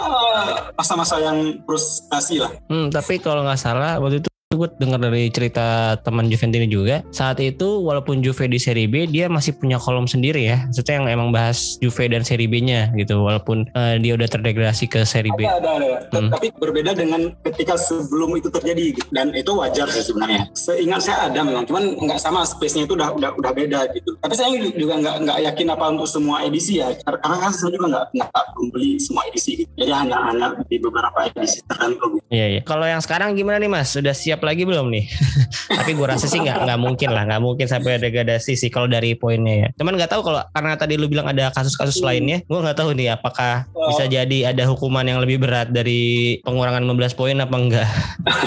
masa-masa 0.77 1.17
yang 1.25 1.65
frustasi 1.65 2.45
lah. 2.45 2.53
Hmm, 2.69 2.93
tapi 2.93 3.17
kalau 3.17 3.41
nggak 3.41 3.57
salah 3.57 3.97
waktu 3.97 4.21
itu 4.21 4.29
gue 4.57 4.69
dengar 4.79 5.01
dari 5.03 5.29
cerita 5.31 5.99
teman 6.01 6.31
Juventus 6.31 6.59
ini 6.59 6.71
juga 6.71 7.03
saat 7.11 7.43
itu 7.43 7.83
walaupun 7.83 8.23
Juve 8.23 8.47
di 8.47 8.59
Serie 8.63 8.87
B 8.87 9.11
dia 9.11 9.27
masih 9.27 9.59
punya 9.59 9.77
kolom 9.77 10.07
sendiri 10.07 10.47
ya 10.47 10.65
maksudnya 10.71 10.95
yang 11.03 11.07
emang 11.11 11.31
bahas 11.35 11.77
Juve 11.83 12.07
dan 12.07 12.23
Serie 12.23 12.47
B-nya 12.47 12.95
gitu 12.95 13.27
walaupun 13.27 13.67
uh, 13.75 13.99
dia 13.99 14.15
udah 14.15 14.29
terdegradasi 14.31 14.87
ke 14.87 15.03
Serie 15.03 15.35
B 15.35 15.43
ada 15.43 15.59
ada, 15.59 15.87
ada. 16.07 16.19
Hmm. 16.19 16.31
tapi 16.31 16.55
berbeda 16.55 16.95
dengan 16.95 17.35
ketika 17.43 17.75
sebelum 17.75 18.39
itu 18.39 18.49
terjadi 18.53 18.95
gitu. 18.95 19.09
dan 19.11 19.35
itu 19.35 19.51
wajar 19.51 19.91
sih 19.91 20.07
sebenarnya 20.07 20.47
seingat 20.55 21.03
saya 21.03 21.31
ada 21.31 21.41
memang 21.43 21.67
cuman 21.67 21.99
nggak 21.99 22.21
sama 22.23 22.47
space-nya 22.47 22.87
itu 22.87 22.95
udah 22.95 23.11
udah 23.17 23.31
udah 23.35 23.53
beda 23.53 23.91
gitu 23.97 24.15
tapi 24.23 24.35
saya 24.39 24.55
juga 24.79 24.95
nggak 25.01 25.17
nggak 25.27 25.39
yakin 25.51 25.67
apa 25.75 25.85
untuk 25.91 26.09
semua 26.09 26.47
edisi 26.47 26.79
ya 26.79 26.95
karena 27.03 27.37
kan 27.43 27.51
saya 27.51 27.71
juga 27.75 27.87
nggak 27.91 28.07
nggak 28.15 28.31
beli 28.71 29.01
semua 29.03 29.23
edisi 29.27 29.65
gitu. 29.65 29.71
jadi 29.75 29.93
hanya 30.05 30.17
hanya 30.31 30.47
di 30.69 30.77
beberapa 30.79 31.19
edisi 31.27 31.59
tertentu 31.67 32.21
gitu. 32.21 32.25
iya 32.31 32.47
iya 32.59 32.61
kalau 32.63 32.87
yang 32.87 33.03
sekarang 33.03 33.35
gimana 33.35 33.59
nih 33.59 33.71
mas 33.71 33.91
sudah 33.91 34.15
siap 34.15 34.44
lagi 34.45 34.63
belum 34.69 34.93
nih? 34.93 35.05
Tapi 35.81 35.91
gue 35.97 36.07
rasa 36.07 36.29
sih 36.29 36.39
nggak 36.39 36.69
nggak 36.69 36.81
mungkin 36.81 37.11
lah, 37.11 37.25
nggak 37.27 37.43
mungkin 37.43 37.67
sampai 37.67 37.97
ada 37.97 38.07
degradasi 38.07 38.55
sih 38.55 38.71
kalau 38.71 38.87
dari 38.87 39.17
poinnya 39.17 39.55
ya. 39.55 39.69
Cuman 39.81 39.97
nggak 39.97 40.13
tahu 40.13 40.23
kalau 40.23 40.45
karena 40.53 40.77
tadi 40.77 40.95
lu 41.01 41.09
bilang 41.09 41.27
ada 41.29 41.51
kasus-kasus 41.51 41.99
hmm. 42.01 42.07
lainnya, 42.07 42.39
gue 42.45 42.59
nggak 42.61 42.79
tahu 42.79 42.93
nih 42.93 43.17
apakah 43.17 43.67
oh. 43.73 43.89
bisa 43.91 44.05
jadi 44.07 44.53
ada 44.53 44.69
hukuman 44.69 45.05
yang 45.05 45.19
lebih 45.21 45.41
berat 45.43 45.73
dari 45.73 46.39
pengurangan 46.45 46.85
15 46.85 47.19
poin 47.19 47.37
apa 47.41 47.57
enggak? 47.57 47.89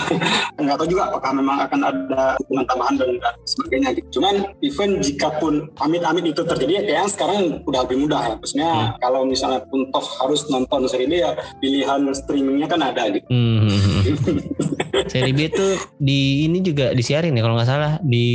nggak 0.64 0.76
tahu 0.78 0.88
juga 0.90 1.04
apakah 1.14 1.32
memang 1.38 1.58
akan 1.64 1.82
ada 1.86 2.24
hukuman 2.44 2.66
tambahan 2.66 2.96
dan, 2.98 3.12
sebagainya 3.46 3.90
gitu. 3.98 4.20
Cuman 4.20 4.36
even 4.62 5.00
jika 5.00 5.30
pun 5.38 5.70
amit-amit 5.80 6.26
itu 6.34 6.42
terjadi 6.44 6.72
ya 6.72 6.82
kayaknya 6.84 7.10
sekarang 7.10 7.40
udah 7.64 7.80
lebih 7.86 7.98
mudah 8.04 8.22
ya. 8.22 8.36
Maksudnya 8.38 8.72
hmm. 8.74 8.94
kalau 9.00 9.22
misalnya 9.24 9.62
pun 9.66 9.88
toh 9.94 10.06
harus 10.26 10.42
nonton 10.52 10.90
seri 10.90 11.06
B 11.08 11.22
ya 11.22 11.32
pilihan 11.64 12.02
streamingnya 12.12 12.68
kan 12.68 12.82
ada 12.84 13.04
gitu. 13.14 13.28
Hmm. 13.30 13.70
seri 15.14 15.32
B 15.32 15.48
itu 15.48 15.77
di 15.98 16.46
ini 16.46 16.62
juga 16.62 16.94
disiarin 16.94 17.34
ya 17.34 17.42
kalau 17.42 17.56
nggak 17.58 17.70
salah. 17.70 17.94
Di 18.04 18.26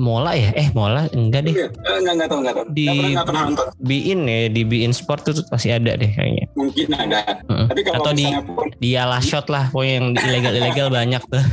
Mola 0.00 0.32
ya? 0.34 0.50
Eh 0.56 0.68
Mola? 0.72 1.08
Enggak 1.12 1.48
deh. 1.48 1.54
Iya, 1.54 1.68
eh, 1.68 1.96
enggak 2.00 2.14
enggak 2.16 2.28
tahu 2.28 2.38
enggak 2.42 2.54
tahu. 2.56 2.66
Di 2.72 2.86
nggak 2.88 3.26
pernah, 3.26 3.42
nonton. 3.48 3.66
Ya 3.82 4.48
di 4.48 4.62
Bein 4.64 4.92
Sport 4.94 5.20
tuh 5.28 5.34
pasti 5.48 5.68
ada 5.70 5.94
deh 5.94 6.10
kayaknya. 6.10 6.46
Mungkin 6.56 6.88
ada. 6.94 7.20
Uh-huh. 7.48 7.66
tapi 7.68 7.80
kalau 7.84 8.04
atau 8.04 8.12
di 8.16 8.26
pun, 8.26 8.68
di 8.80 8.90
ala 8.96 9.18
shot 9.20 9.46
lah 9.52 9.68
pokoknya 9.70 9.94
yang 9.98 10.06
ilegal 10.16 10.52
ilegal 10.56 10.88
banyak 10.98 11.22
tuh. 11.28 11.44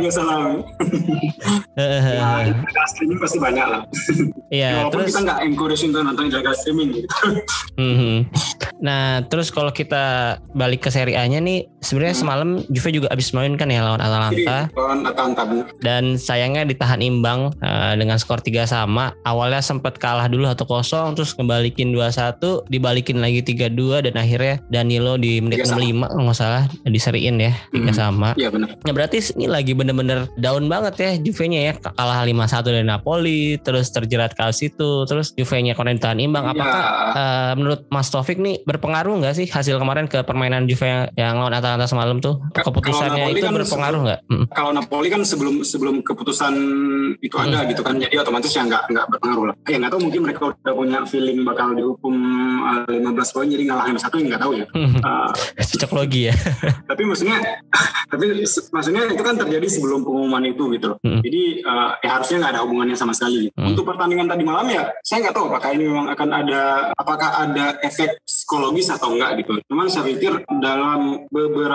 Nggak 0.00 0.12
salah 0.12 0.38
ya 1.76 2.52
streaming 2.96 3.18
pasti 3.20 3.38
banyak 3.38 3.66
lah. 3.66 3.82
Iya, 4.48 4.88
terus? 4.88 5.12
kita 5.12 5.20
nggak 5.26 5.40
encourage 5.44 5.82
untuk 5.84 6.02
nonton 6.02 6.24
ilegal 6.32 6.54
streaming 6.56 6.88
gitu. 6.96 7.08
mm-hmm. 7.76 8.16
Nah, 8.80 9.24
terus 9.28 9.48
kalau 9.52 9.72
kita 9.72 10.36
balik 10.52 10.84
ke 10.86 10.90
Serie 10.92 11.16
A-nya 11.16 11.40
nih, 11.40 11.68
sebenarnya 11.86 12.14
hmm. 12.18 12.22
semalam 12.26 12.48
Juve 12.66 12.90
juga 12.90 13.08
habis 13.14 13.30
main 13.30 13.54
kan 13.54 13.70
ya 13.70 13.86
lawan 13.86 14.02
Atalanta 14.02 14.66
dan 15.80 16.18
sayangnya 16.18 16.66
ditahan 16.66 16.98
imbang 16.98 17.54
uh, 17.62 17.94
dengan 17.94 18.18
skor 18.18 18.42
3 18.42 18.66
sama. 18.66 19.14
Awalnya 19.22 19.62
sempat 19.62 20.02
kalah 20.02 20.26
dulu 20.26 20.50
1-0 20.50 21.14
terus 21.14 21.30
kembalikin 21.36 21.94
2-1, 21.94 22.66
dibalikin 22.66 23.22
lagi 23.22 23.40
3-2 23.46 24.10
dan 24.10 24.14
akhirnya 24.18 24.58
Danilo 24.72 25.14
di 25.14 25.38
menit 25.38 25.62
65 25.62 26.10
kalau 26.10 26.22
nggak 26.26 26.38
salah 26.38 26.64
diseriin 26.88 27.38
ya 27.38 27.52
3 27.70 27.78
hmm. 27.78 27.94
sama. 27.94 28.28
Iya 28.34 28.50
benar. 28.50 28.74
Nah, 28.82 28.92
berarti 28.92 29.22
ini 29.38 29.46
lagi 29.46 29.72
bener-bener 29.76 30.26
down 30.40 30.66
banget 30.66 30.94
ya 30.98 31.10
Juve-nya 31.20 31.60
ya. 31.70 31.72
Kalah 31.78 32.26
5-1 32.26 32.66
dari 32.66 32.86
Napoli, 32.86 33.42
terus 33.62 33.92
terjerat 33.92 34.34
kaos 34.34 34.58
itu, 34.64 35.04
terus 35.06 35.30
Juve-nya 35.36 35.76
kemarin 35.76 36.00
ditahan 36.00 36.18
imbang. 36.18 36.44
Apakah 36.50 36.82
ya. 36.82 37.12
uh, 37.14 37.52
menurut 37.54 37.86
Mas 37.92 38.08
Taufik 38.08 38.40
nih 38.40 38.64
berpengaruh 38.64 39.22
nggak 39.22 39.34
sih 39.36 39.46
hasil 39.46 39.76
kemarin 39.76 40.08
ke 40.08 40.24
permainan 40.24 40.64
Juve 40.64 40.88
yang, 40.88 41.02
yang 41.14 41.34
lawan 41.36 41.52
Atalanta 41.52 41.75
semalam 41.84 42.16
tuh? 42.16 42.40
Keputusannya 42.56 43.36
itu 43.36 43.44
kan 43.44 43.52
berpengaruh 43.52 44.00
nggak? 44.08 44.20
Kalau 44.56 44.72
Napoli 44.72 45.12
kan 45.12 45.20
sebelum 45.20 45.60
sebelum 45.60 46.00
keputusan 46.00 46.54
itu 47.20 47.36
hmm. 47.36 47.44
ada 47.44 47.58
gitu 47.68 47.84
kan, 47.84 48.00
jadi 48.00 48.24
otomatis 48.24 48.48
ya 48.48 48.64
nggak 48.64 48.88
nggak 48.88 49.06
berpengaruh 49.12 49.52
lah. 49.52 49.54
Ya 49.68 49.76
nggak 49.76 49.92
tahu 49.92 50.00
mungkin 50.08 50.20
mereka 50.24 50.40
udah 50.48 50.72
punya 50.72 50.98
feeling 51.04 51.44
bakal 51.44 51.76
dihukum 51.76 52.14
15 52.88 52.96
eh, 52.96 53.26
poin 53.36 53.48
jadi 53.52 53.64
ngalahin 53.68 53.98
satu 54.00 54.16
yang 54.16 54.32
nggak 54.32 54.42
tahu 54.42 54.52
ya. 54.56 54.66
Hmm. 54.72 54.96
Uh, 55.02 55.30
Cocok 55.76 55.92
logi 55.92 56.30
ya. 56.30 56.34
tapi 56.90 57.02
maksudnya 57.04 57.36
tapi 58.12 58.24
maksudnya 58.72 59.02
itu 59.10 59.22
kan 59.26 59.34
terjadi 59.34 59.66
sebelum 59.66 60.06
pengumuman 60.06 60.46
itu 60.46 60.70
gitu 60.72 60.94
loh. 60.94 60.98
Hmm. 61.02 61.20
Jadi 61.20 61.66
uh, 61.66 61.98
ya 62.00 62.10
harusnya 62.16 62.36
nggak 62.46 62.52
ada 62.54 62.62
hubungannya 62.62 62.96
sama 62.96 63.12
sekali. 63.12 63.50
Hmm. 63.52 63.74
Untuk 63.74 63.84
pertandingan 63.84 64.30
tadi 64.30 64.42
malam 64.46 64.66
ya 64.70 64.88
saya 65.02 65.26
nggak 65.26 65.34
tahu 65.34 65.44
apakah 65.50 65.70
ini 65.74 65.84
memang 65.90 66.06
akan 66.14 66.28
ada 66.30 66.62
apakah 66.94 67.30
ada 67.42 67.66
efek 67.82 68.22
psikologis 68.22 68.88
atau 68.94 69.10
enggak 69.12 69.42
gitu. 69.42 69.58
Cuman 69.66 69.90
saya 69.90 70.06
pikir 70.06 70.46
dalam 70.62 71.26
beberapa 71.28 71.65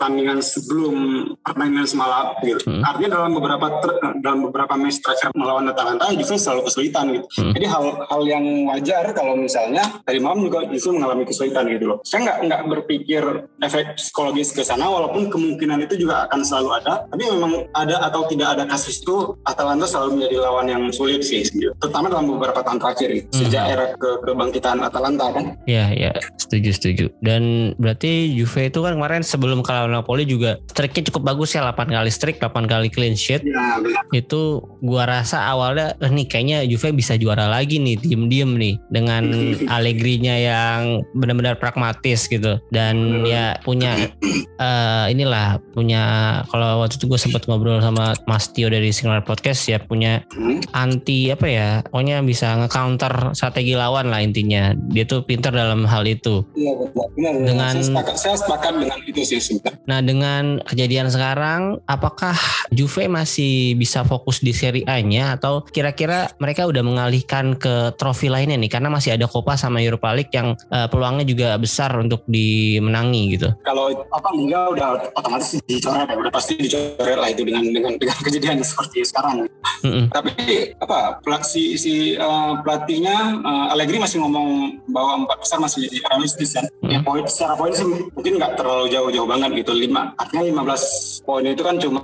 pertandingan 0.00 0.38
sebelum 0.44 0.94
pertandingan 1.42 1.86
semalam 1.88 2.36
gitu. 2.42 2.62
Hmm. 2.68 2.82
Artinya 2.84 3.10
dalam 3.20 3.30
beberapa 3.36 3.66
ter, 3.82 3.90
dalam 4.22 4.40
beberapa 4.48 4.74
match 4.78 5.02
terakhir 5.02 5.30
melawan 5.34 5.66
Atalanta 5.68 6.12
Juve 6.14 6.36
selalu 6.36 6.62
kesulitan 6.68 7.04
gitu. 7.14 7.26
Hmm. 7.40 7.52
Jadi 7.56 7.66
hal 7.66 7.84
hal 8.06 8.22
yang 8.26 8.44
wajar 8.70 9.04
kalau 9.12 9.34
misalnya 9.34 9.82
tadi 10.04 10.18
malam 10.20 10.46
juga 10.46 10.66
Juve 10.68 10.90
mengalami 10.96 11.24
kesulitan 11.26 11.64
gitu 11.70 11.84
loh. 11.90 11.98
Saya 12.06 12.20
nggak 12.26 12.38
nggak 12.46 12.62
berpikir 12.70 13.22
efek 13.60 13.98
psikologis 13.98 14.54
ke 14.54 14.62
sana 14.62 14.86
walaupun 14.88 15.28
kemungkinan 15.28 15.84
itu 15.84 16.06
juga 16.06 16.30
akan 16.30 16.40
selalu 16.42 16.68
ada. 16.82 17.04
Tapi 17.10 17.22
memang 17.26 17.52
ada 17.74 17.96
atau 18.06 18.26
tidak 18.30 18.58
ada 18.58 18.64
kasus 18.66 19.02
itu 19.02 19.34
Atalanta 19.44 19.86
selalu 19.86 20.20
menjadi 20.20 20.36
lawan 20.42 20.66
yang 20.68 20.82
sulit 20.94 21.22
sih 21.24 21.44
gitu. 21.44 21.72
Terutama 21.78 22.10
dalam 22.12 22.26
beberapa 22.30 22.60
tahun 22.62 22.78
terakhir 22.78 23.08
gitu. 23.14 23.28
Hmm. 23.30 23.38
Sejak 23.46 23.64
era 23.70 23.86
ke 23.96 24.10
kebangkitan 24.26 24.78
Atalanta 24.84 25.26
kan. 25.32 25.44
Iya, 25.64 25.86
iya. 25.94 26.12
Setuju, 26.38 26.70
setuju. 26.74 27.04
Dan 27.22 27.74
berarti 27.76 28.32
Juve 28.34 28.70
itu 28.70 28.80
kan 28.82 28.94
kemarin 28.96 29.22
sebelum 29.30 29.62
kalah 29.62 29.86
Napoli 29.86 30.26
juga 30.26 30.58
streaknya 30.66 31.06
cukup 31.14 31.34
bagus 31.34 31.54
ya 31.54 31.62
8 31.62 31.86
kali 31.86 32.10
streak 32.10 32.42
8 32.42 32.66
kali 32.66 32.90
clean 32.90 33.14
sheet. 33.14 33.46
Ya, 33.46 33.78
itu 34.10 34.58
gua 34.82 35.06
rasa 35.06 35.46
awalnya 35.46 35.94
eh, 36.02 36.10
nih 36.10 36.26
kayaknya 36.26 36.58
Juve 36.66 36.90
bisa 36.90 37.14
juara 37.14 37.46
lagi 37.46 37.78
nih 37.78 37.94
diem-diem 38.02 38.50
nih 38.58 38.74
dengan 38.90 39.30
Allegri-nya 39.74 40.34
yang 40.42 41.06
benar-benar 41.14 41.62
pragmatis 41.62 42.26
gitu. 42.26 42.58
Dan 42.74 43.22
ya 43.22 43.54
punya 43.62 44.10
uh, 44.58 45.06
inilah 45.06 45.62
punya 45.70 46.02
kalau 46.50 46.82
waktu 46.82 46.98
itu 46.98 47.06
gue 47.06 47.20
sempat 47.20 47.46
ngobrol 47.46 47.78
sama 47.78 48.18
Mas 48.26 48.50
Tio 48.50 48.66
dari 48.66 48.90
Singular 48.90 49.22
Podcast 49.22 49.62
ya 49.70 49.78
punya 49.78 50.26
anti 50.74 51.30
apa 51.30 51.46
ya 51.46 51.68
pokoknya 51.86 52.24
bisa 52.26 52.58
nge-counter 52.58 53.32
strategi 53.36 53.78
lawan 53.78 54.10
lah 54.10 54.20
intinya. 54.24 54.74
Dia 54.90 55.06
tuh 55.06 55.22
pintar 55.22 55.54
dalam 55.54 55.86
hal 55.86 56.02
itu. 56.08 56.42
Iya 56.56 56.72
benar. 56.74 57.06
Benar. 57.14 57.32
Dengan 57.46 57.74
saya 57.76 57.86
sepakat, 57.86 58.14
saya 58.16 58.36
sepakat 58.40 58.72
dengan 58.80 58.98
itu 59.04 59.19
sih 59.24 59.40
sebentar. 59.40 59.76
nah 59.84 60.00
dengan 60.00 60.60
kejadian 60.66 61.08
sekarang 61.10 61.82
apakah 61.86 62.36
Juve 62.70 63.10
masih 63.10 63.74
bisa 63.74 64.06
fokus 64.06 64.40
di 64.40 64.54
Serie 64.54 64.86
A-nya 64.86 65.34
atau 65.34 65.66
kira-kira 65.66 66.30
mereka 66.38 66.66
udah 66.66 66.82
mengalihkan 66.84 67.58
ke 67.58 67.94
trofi 67.98 68.30
lainnya 68.30 68.56
nih 68.56 68.70
karena 68.70 68.88
masih 68.92 69.14
ada 69.14 69.26
Copa 69.26 69.58
sama 69.58 69.82
Europa 69.82 70.10
League 70.14 70.32
yang 70.32 70.54
uh, 70.70 70.86
peluangnya 70.86 71.26
juga 71.26 71.48
besar 71.58 71.92
untuk 71.98 72.22
dimenangi 72.26 73.36
gitu. 73.36 73.48
Kalau 73.66 73.90
apa 73.92 74.28
Liga 74.34 74.70
udah 74.70 74.88
otomatis 75.14 75.58
dicoret 75.66 76.06
ya, 76.06 76.16
udah 76.16 76.32
pasti 76.32 76.54
dicoret 76.58 77.18
lah 77.18 77.28
itu 77.28 77.42
dengan 77.42 77.64
dengan 77.70 77.92
dengan 77.98 78.16
kejadian 78.26 78.62
seperti 78.62 79.04
sekarang. 79.06 79.46
Mm 79.84 79.90
-hmm. 79.90 80.04
Tapi 80.10 80.32
apa 80.78 81.20
pelatih 81.20 81.76
si 81.76 82.14
uh, 82.16 82.60
pelatihnya 82.62 83.42
uh, 83.42 83.72
Allegri 83.74 83.98
masih 83.98 84.22
ngomong 84.22 84.80
bahwa 84.90 85.26
empat 85.26 85.38
besar 85.42 85.58
masih 85.58 85.86
realistis 85.90 86.54
kan. 86.54 86.66
Mm 86.66 86.74
-hmm. 86.80 86.90
Ya 86.90 86.98
poin 87.02 87.24
secara 87.26 87.54
poin 87.58 87.72
sih 87.74 87.86
mungkin 87.86 88.38
nggak 88.38 88.56
terlalu 88.56 88.86
jauh-jauh 89.10 89.28
banget 89.28 89.50
gitu 89.66 89.74
lima 89.74 90.14
artinya 90.14 90.62
15 90.64 91.26
poin 91.26 91.44
itu 91.44 91.62
kan 91.66 91.76
cuma 91.82 92.00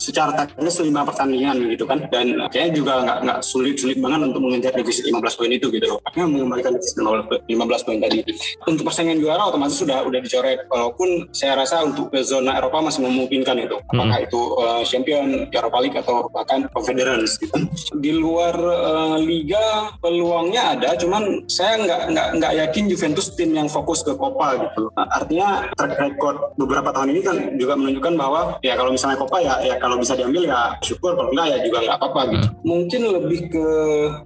secara 0.00 0.32
teknis 0.32 0.80
lima 0.80 1.04
pertandingan 1.04 1.56
gitu 1.68 1.84
kan 1.84 2.00
dan 2.08 2.48
kayaknya 2.48 2.72
juga 2.72 2.92
nggak 3.04 3.18
nggak 3.28 3.38
sulit-sulit 3.44 3.98
banget 4.00 4.32
untuk 4.32 4.40
mengejar 4.40 4.72
defisit 4.72 5.04
15 5.10 5.38
poin 5.38 5.50
itu 5.52 5.66
gitu 5.68 5.86
loh. 5.90 5.98
Artinya 6.06 6.26
mengembalikan 6.30 6.72
defisit 6.74 6.98
15 7.02 7.86
poin 7.86 7.98
tadi. 7.98 8.18
Untuk 8.66 8.84
persaingan 8.86 9.18
juara 9.18 9.42
otomatis 9.50 9.76
sudah 9.76 10.06
udah 10.06 10.20
dicoret. 10.22 10.64
Walaupun 10.70 11.30
saya 11.34 11.58
rasa 11.58 11.82
untuk 11.82 12.14
ke 12.14 12.22
zona 12.22 12.56
Eropa 12.56 12.78
masih 12.80 13.04
memungkinkan 13.04 13.56
itu. 13.66 13.76
Apakah 13.90 14.18
hmm. 14.22 14.26
itu 14.30 14.40
uh, 14.56 14.82
champion 14.86 15.26
Europa 15.50 15.78
League 15.82 15.98
atau 15.98 16.30
bahkan 16.30 16.68
Conference 16.70 17.38
gitu. 17.42 17.54
Di 17.98 18.12
luar 18.14 18.54
uh, 18.56 19.18
liga 19.18 19.90
peluangnya 19.98 20.78
ada, 20.78 20.94
cuman 20.94 21.48
saya 21.50 21.82
nggak 21.82 22.00
nggak 22.14 22.28
nggak 22.38 22.52
yakin 22.66 22.84
Juventus 22.90 23.32
tim 23.34 23.50
yang 23.52 23.66
fokus 23.66 24.06
ke 24.06 24.14
Copa 24.14 24.54
gitu. 24.60 24.92
Artinya 24.94 25.70
track 25.74 25.98
record 25.98 26.38
beberapa 26.54 26.94
tahun 26.94 27.10
ini 27.10 27.20
kan 27.26 27.36
juga 27.58 27.74
menunjukkan 27.74 28.14
bahwa 28.14 28.40
ya 28.62 28.78
kalau 28.78 28.94
misalnya 28.94 29.18
Copa 29.18 29.42
ya 29.42 29.54
ya 29.64 29.74
kalau 29.82 29.98
bisa 29.98 30.14
diambil 30.14 30.46
ya 30.46 30.72
syukur 30.80 31.18
kalau 31.18 31.30
enggak 31.34 31.46
ya 31.50 31.58
juga 31.66 31.78
nggak 31.82 31.96
apa-apa 31.98 32.20
gitu. 32.30 32.46
Hmm. 32.46 32.56
Mungkin 32.62 33.00
lebih 33.18 33.40
ke 33.50 33.66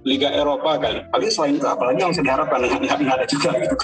Liga 0.05 0.29
Eropa 0.29 0.77
kali. 0.77 0.99
Tapi 1.09 1.25
selain 1.31 1.57
itu 1.57 1.67
apalagi 1.67 1.99
yang 1.99 2.11
bisa 2.13 2.23
diharapkan 2.23 2.57
nggak, 2.65 2.97
nggak 3.01 3.15
ada 3.17 3.25
juga 3.27 3.49
gitu. 3.57 3.75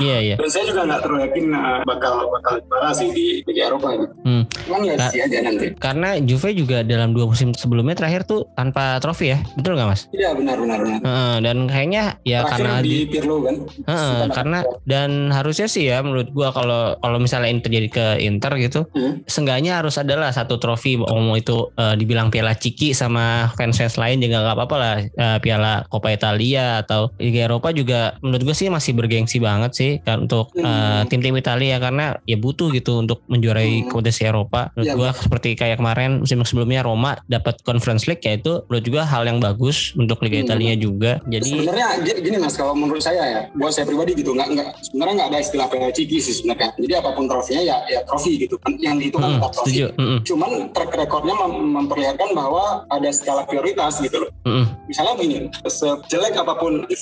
Iya 0.00 0.16
iya. 0.18 0.36
Dan 0.38 0.48
saya 0.50 0.64
juga 0.68 0.80
nggak 0.88 1.00
terlalu 1.04 1.20
yakin 1.28 1.46
uh, 1.52 1.80
bakal 1.84 2.14
bakal 2.32 2.54
juara 2.66 2.90
sih 2.94 3.08
di 3.12 3.26
Liga 3.46 3.62
Eropa 3.72 3.88
gitu. 3.94 4.14
Hmm. 4.24 4.42
Cuman 4.66 4.80
ya 4.86 4.94
sih 5.10 5.20
aja 5.22 5.36
nanti. 5.44 5.66
Karena 5.78 6.08
Juve 6.22 6.50
juga 6.56 6.78
dalam 6.82 7.12
dua 7.12 7.30
musim 7.30 7.54
sebelumnya 7.54 7.94
terakhir 7.98 8.26
tuh 8.26 8.48
tanpa 8.58 8.98
trofi 8.98 9.34
ya, 9.34 9.38
betul 9.58 9.78
nggak 9.78 9.88
mas? 9.88 10.02
Iya 10.12 10.34
benar 10.34 10.56
benar. 10.58 10.78
benar. 10.82 10.98
Uh, 11.02 11.36
dan 11.40 11.56
kayaknya 11.68 12.02
ya 12.26 12.44
terakhir 12.46 12.64
karena 12.66 12.74
di 12.82 12.96
Pirlo 13.08 13.36
kan. 13.44 13.56
Uh, 13.86 14.24
karena 14.32 14.58
dan 14.88 15.10
harusnya 15.30 15.68
sih 15.68 15.86
ya 15.86 16.00
menurut 16.00 16.28
gua 16.32 16.50
kalau 16.50 16.96
kalau 16.98 17.18
misalnya 17.20 17.50
ini 17.52 17.60
terjadi 17.62 17.88
ke 17.92 18.06
Inter 18.24 18.52
gitu, 18.58 18.80
hmm. 18.92 19.28
seenggaknya 19.28 19.78
harus 19.78 19.96
adalah 20.00 20.32
satu 20.32 20.56
trofi 20.58 20.96
mau 20.98 21.36
itu 21.36 21.70
uh, 21.76 21.94
dibilang 21.94 22.32
Piala 22.32 22.56
Ciki 22.56 22.96
sama 22.96 23.52
fans-fans 23.54 24.00
lain 24.00 24.18
juga 24.24 24.42
nggak 24.42 24.56
apa-apa 24.56 24.76
lah 24.76 24.96
uh, 25.04 25.38
Piala 25.38 25.84
Coppa 25.86 26.10
Italia 26.10 26.80
atau 26.82 27.12
Liga 27.20 27.46
Eropa 27.46 27.70
juga 27.70 28.16
menurut 28.24 28.42
gue 28.48 28.56
sih 28.56 28.68
masih 28.72 28.96
bergengsi 28.96 29.38
banget 29.38 29.51
sih 29.74 30.00
kan 30.00 30.24
untuk 30.24 30.52
tim 30.54 30.64
uh, 30.64 31.02
tim-tim 31.08 31.34
Italia 31.36 31.76
karena 31.76 32.16
ya 32.24 32.36
butuh 32.40 32.72
gitu 32.72 33.02
untuk 33.02 33.20
menjuarai 33.28 33.84
hmm. 33.84 33.88
kompetisi 33.92 34.24
Eropa. 34.24 34.72
Menurut 34.72 34.88
ya, 34.88 34.94
gue 34.96 35.10
seperti 35.20 35.48
kayak 35.58 35.76
kemarin 35.80 36.24
musim 36.24 36.40
sebelumnya 36.46 36.80
Roma 36.86 37.18
dapat 37.28 37.60
Conference 37.66 38.08
League 38.08 38.22
ya 38.24 38.38
itu 38.38 38.64
menurut 38.68 38.84
juga 38.84 39.00
hal 39.04 39.22
yang 39.28 39.38
bagus 39.42 39.92
untuk 39.98 40.20
Liga 40.24 40.40
hmm. 40.40 40.46
Italia 40.48 40.74
juga. 40.78 41.12
Jadi 41.28 41.50
sebenarnya 41.50 41.86
gini 42.02 42.36
mas 42.38 42.54
kalau 42.56 42.72
menurut 42.76 43.02
saya 43.02 43.22
ya 43.24 43.40
buat 43.56 43.72
saya 43.74 43.84
pribadi 43.84 44.16
gitu 44.16 44.32
nggak 44.32 44.48
nggak 44.54 44.68
sebenarnya 44.88 45.14
nggak 45.18 45.30
ada 45.34 45.38
istilah 45.42 45.66
Piala 45.68 45.90
Ciki 45.92 46.18
sih 46.22 46.34
sebenarnya. 46.40 46.70
Jadi 46.78 46.94
apa 46.96 47.10
pun 47.12 47.24
trofinya 47.26 47.62
ya 47.62 47.76
ya 47.90 48.00
trofi 48.06 48.32
gitu 48.40 48.56
kan 48.62 48.72
yang 48.78 48.96
itu 48.98 49.16
kan 49.18 49.36
hmm, 49.36 49.50
trofi. 49.52 49.84
Hmm. 49.92 50.18
Cuman 50.22 50.50
track 50.72 50.92
recordnya 50.94 51.34
mem 51.36 51.52
memperlihatkan 51.82 52.30
bahwa 52.36 52.84
ada 52.86 53.08
skala 53.10 53.42
prioritas 53.48 53.98
gitu 53.98 54.26
loh. 54.26 54.30
Mm. 54.46 54.64
Misalnya 54.86 55.14
begini, 55.16 55.38
sejelek 55.66 56.34
apa 56.36 56.54
pun 56.58 56.84
di, 56.86 56.96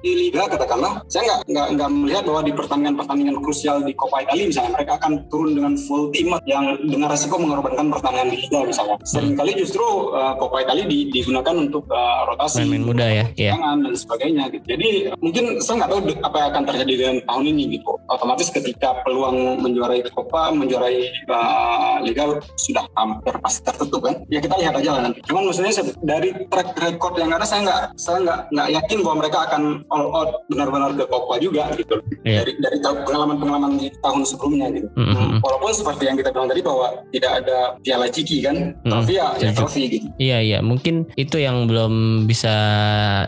di 0.00 0.12
liga 0.26 0.48
katakanlah, 0.48 1.04
saya 1.06 1.22
nggak 1.26 1.40
nggak 1.76 1.79
nggak 1.80 1.92
melihat 1.96 2.24
bahwa 2.28 2.40
di 2.44 2.52
pertandingan-pertandingan 2.52 3.36
krusial 3.40 3.80
di 3.80 3.92
Coppa 3.96 4.20
Italia 4.20 4.44
misalnya 4.52 4.72
mereka 4.76 4.92
akan 5.00 5.12
turun 5.32 5.56
dengan 5.56 5.72
full 5.80 6.12
tim 6.12 6.36
yang 6.44 6.76
dengan 6.84 7.08
resiko 7.08 7.40
mengorbankan 7.40 7.88
pertandingan 7.88 8.28
di 8.28 8.36
liga 8.44 8.60
misalnya. 8.68 8.96
Seringkali 9.00 9.52
justru 9.56 9.84
uh, 10.12 10.36
Coppa 10.36 10.60
Italia 10.60 10.84
di, 10.84 11.08
digunakan 11.08 11.56
untuk 11.56 11.88
uh, 11.88 12.28
rotasi, 12.28 12.68
main 12.68 12.84
muda 12.84 13.08
ya, 13.08 13.24
yeah. 13.40 13.56
dan 13.56 13.96
sebagainya. 13.96 14.52
Gitu. 14.52 14.64
Jadi 14.76 14.88
mungkin 15.24 15.44
saya 15.64 15.84
nggak 15.84 15.90
tahu 15.90 16.00
apa 16.20 16.36
yang 16.36 16.48
akan 16.52 16.64
terjadi 16.68 16.92
dengan 16.92 17.16
tahun 17.24 17.44
ini 17.48 17.62
gitu. 17.80 17.90
Otomatis 18.10 18.48
ketika 18.52 19.00
peluang 19.00 19.64
menjuarai 19.64 20.04
Coppa, 20.12 20.52
menjuarai 20.52 21.08
uh, 21.32 21.96
liga 22.04 22.36
sudah 22.60 22.84
hampir 22.92 23.32
pasti 23.40 23.64
tertutup 23.64 24.04
kan. 24.04 24.20
Ya 24.28 24.44
kita 24.44 24.54
lihat 24.60 24.76
aja 24.76 24.90
lah 24.98 25.00
nanti. 25.08 25.24
Cuman 25.24 25.48
maksudnya 25.48 25.72
dari 26.04 26.36
track 26.52 26.76
record 26.76 27.16
yang 27.16 27.32
ada 27.32 27.48
saya 27.48 27.64
nggak 27.64 27.82
saya 27.96 28.18
nggak 28.20 28.40
nggak 28.52 28.68
yakin 28.76 28.98
bahwa 29.00 29.16
mereka 29.24 29.38
akan 29.48 29.62
all 29.88 30.06
out 30.12 30.30
benar-benar 30.50 30.90
ke 30.92 31.04
Copa 31.08 31.34
juga 31.40 31.69
gitu. 31.76 31.94
Yeah. 32.22 32.44
Dari 32.44 32.52
dari 32.58 32.78
pengalaman-pengalaman 32.80 33.80
di 33.80 33.88
tahun 34.00 34.22
sebelumnya 34.26 34.70
gitu. 34.74 34.88
Mm-hmm. 34.94 35.40
Walaupun 35.42 35.70
seperti 35.72 36.02
yang 36.08 36.16
kita 36.18 36.30
bilang 36.34 36.48
tadi 36.50 36.62
bahwa 36.62 36.86
tidak 37.10 37.32
ada 37.44 37.58
Piala 37.80 38.06
Ciki 38.10 38.38
kan, 38.44 38.56
mm-hmm. 38.56 38.90
trofi 38.90 39.14
ya, 39.16 39.26
ya 39.38 39.50
trofi 39.54 39.82
gitu. 39.88 40.06
Iya 40.20 40.38
iya, 40.42 40.58
mungkin 40.60 41.08
itu 41.16 41.36
yang 41.40 41.66
belum 41.70 42.24
bisa 42.28 42.54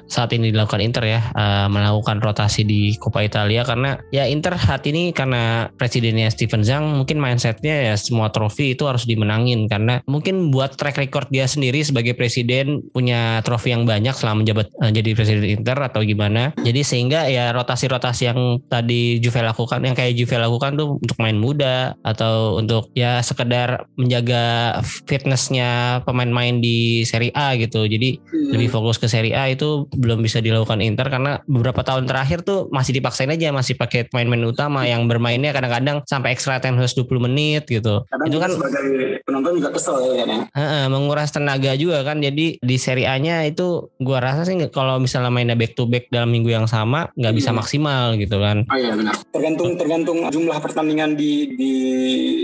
saat 0.07 0.31
ini 0.35 0.53
dilakukan 0.53 0.83
Inter 0.83 1.05
ya, 1.07 1.21
uh, 1.35 1.67
melakukan 1.69 2.21
rotasi 2.21 2.63
di 2.67 2.95
Coppa 2.99 3.25
Italia 3.25 3.65
karena 3.67 3.99
ya 4.15 4.29
Inter 4.29 4.55
saat 4.57 4.85
ini 4.89 5.11
karena 5.11 5.69
presidennya 5.75 6.29
Steven 6.31 6.63
Zhang 6.63 7.03
mungkin 7.03 7.19
mindsetnya 7.19 7.93
ya 7.93 7.95
semua 7.97 8.31
trofi 8.31 8.75
itu 8.75 8.87
harus 8.87 9.05
dimenangin 9.09 9.67
karena 9.67 10.01
mungkin 10.07 10.53
buat 10.53 10.77
track 10.77 10.99
record 10.99 11.29
dia 11.31 11.49
sendiri 11.49 11.83
sebagai 11.83 12.15
presiden 12.15 12.85
punya 12.93 13.41
trofi 13.43 13.73
yang 13.75 13.89
banyak 13.89 14.15
selama 14.15 14.45
menjabat 14.45 14.67
uh, 14.83 14.91
jadi 14.91 15.11
presiden 15.15 15.47
Inter 15.47 15.79
atau 15.79 16.01
gimana. 16.05 16.55
Jadi 16.61 16.81
sehingga 16.83 17.27
ya 17.31 17.51
rotasi-rotasi 17.55 18.22
yang 18.23 18.63
tadi 18.71 19.19
Juve 19.19 19.43
lakukan 19.43 19.83
yang 19.83 19.99
kayak 19.99 20.15
Juve 20.15 20.39
lakukan 20.39 20.79
tuh 20.79 20.97
untuk 21.03 21.19
main 21.19 21.35
muda 21.35 21.99
atau 22.07 22.57
untuk 22.63 22.89
ya 22.95 23.19
sekedar 23.21 23.91
menjaga 23.99 24.79
fitnessnya 25.11 26.01
pemain-main 26.07 26.63
di 26.63 27.03
Serie 27.03 27.35
A 27.35 27.59
gitu. 27.59 27.85
Jadi 27.85 28.23
hmm. 28.23 28.55
lebih 28.55 28.71
fokus 28.71 28.97
ke 29.03 29.11
Serie 29.11 29.35
A 29.35 29.51
itu 29.51 29.91
belum 29.99 30.23
bisa 30.23 30.39
dilakukan 30.39 30.79
Inter 30.79 31.11
karena 31.11 31.43
beberapa 31.51 31.83
tahun 31.83 32.07
terakhir 32.07 32.47
tuh 32.47 32.71
masih 32.71 32.95
dipaksain 33.03 33.29
aja 33.29 33.51
masih 33.51 33.75
pakai 33.75 34.07
pemain-pemain 34.07 34.47
utama 34.49 34.87
yang 34.87 35.11
bermainnya 35.11 35.51
kadang-kadang 35.51 36.07
sampai 36.07 36.33
extra 36.33 36.63
time 36.63 36.79
120 36.79 37.03
menit 37.27 37.67
gitu. 37.67 38.07
Kadang 38.07 38.29
itu 38.31 38.39
kan 38.39 38.51
sebagai 38.55 38.85
penonton 39.27 39.53
juga 39.59 39.71
kesel 39.75 39.97
ya. 40.15 40.25
Uh, 40.55 40.87
menguras 40.89 41.35
tenaga 41.35 41.75
juga 41.75 42.07
kan. 42.07 42.23
Jadi 42.23 42.63
di 42.63 42.77
Serie 42.79 43.11
A-nya 43.11 43.43
itu 43.49 43.91
gua 43.99 44.23
rasa 44.23 44.47
sih 44.47 44.55
kalau 44.71 45.03
misalnya 45.03 45.33
mainnya 45.33 45.59
back 45.59 45.75
to 45.75 45.89
back 45.89 46.07
dalam 46.13 46.31
minggu 46.31 46.53
yang 46.53 46.69
sama 46.71 47.11
nggak 47.19 47.35
bisa 47.35 47.51
hmm. 47.51 47.59
Maksimal 48.13 48.21
gitu 48.21 48.37
kan. 48.39 48.57
Oh 48.69 48.79
iya 48.79 48.93
benar. 48.95 49.15
Tergantung 49.33 49.71
tergantung 49.81 50.19
jumlah 50.29 50.59
pertandingan 50.61 51.17
di 51.17 51.33
di 51.57 51.73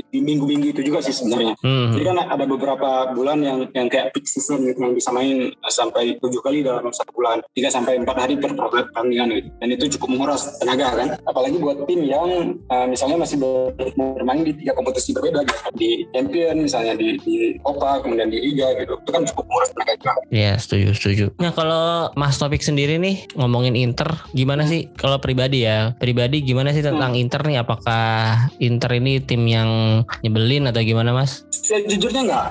di 0.09 0.19
minggu-minggu 0.25 0.73
itu 0.73 0.83
juga 0.85 1.05
sih 1.05 1.15
sebenarnya. 1.15 1.55
Hmm. 1.61 1.93
Jadi 1.93 2.03
kan 2.05 2.17
ada 2.25 2.45
beberapa 2.49 3.13
bulan 3.13 3.39
yang 3.45 3.59
yang 3.77 3.89
kayak 3.93 4.17
peak 4.17 4.25
season 4.25 4.65
gitu 4.65 4.81
yang 4.81 4.95
bisa 4.97 5.13
main 5.13 5.53
sampai 5.69 6.17
tujuh 6.19 6.41
kali 6.41 6.65
dalam 6.65 6.89
satu 6.91 7.13
bulan, 7.13 7.45
tiga 7.53 7.69
sampai 7.69 8.01
empat 8.01 8.17
hari 8.17 8.35
per 8.41 8.57
pertandingan 8.57 9.29
gitu. 9.37 9.49
Dan 9.61 9.69
itu 9.75 9.85
cukup 9.99 10.09
menguras 10.17 10.43
tenaga 10.59 10.89
kan. 10.97 11.09
Apalagi 11.29 11.57
buat 11.61 11.85
tim 11.85 12.01
yang 12.05 12.57
uh, 12.73 12.87
misalnya 12.89 13.21
masih 13.21 13.37
bermain 13.39 14.43
di 14.43 14.53
tiga 14.57 14.73
kompetisi 14.73 15.13
berbeda 15.13 15.45
gitu. 15.45 15.61
Di 15.77 15.91
Champion 16.15 16.57
misalnya 16.65 16.95
di 16.97 17.21
di 17.23 17.37
Copa 17.61 18.01
kemudian 18.01 18.33
di 18.33 18.41
Liga 18.41 18.73
gitu. 18.81 18.97
Itu 19.05 19.11
kan 19.13 19.23
cukup 19.29 19.45
menguras 19.49 19.71
tenaga 19.77 19.93
juga. 20.01 20.13
Iya 20.33 20.53
setuju 20.57 20.89
setuju. 20.97 21.25
Nah 21.39 21.53
kalau 21.53 22.11
Mas 22.17 22.41
Topik 22.41 22.63
sendiri 22.65 22.97
nih 23.01 23.29
ngomongin 23.35 23.75
Inter 23.75 24.09
gimana 24.33 24.65
sih 24.65 24.89
kalau 24.95 25.19
pribadi 25.19 25.58
ya 25.65 25.95
pribadi 25.99 26.45
gimana 26.47 26.71
sih 26.71 26.85
tentang 26.85 27.15
hmm. 27.17 27.23
Inter 27.23 27.41
nih 27.45 27.59
apakah 27.63 28.07
Inter 28.63 28.91
ini 28.99 29.19
tim 29.23 29.43
yang 29.47 30.03
nyebelin 30.23 30.71
atau 30.71 30.83
gimana 30.83 31.11
Mas? 31.11 31.45
Sejujurnya 31.51 32.23
enggak 32.27 32.47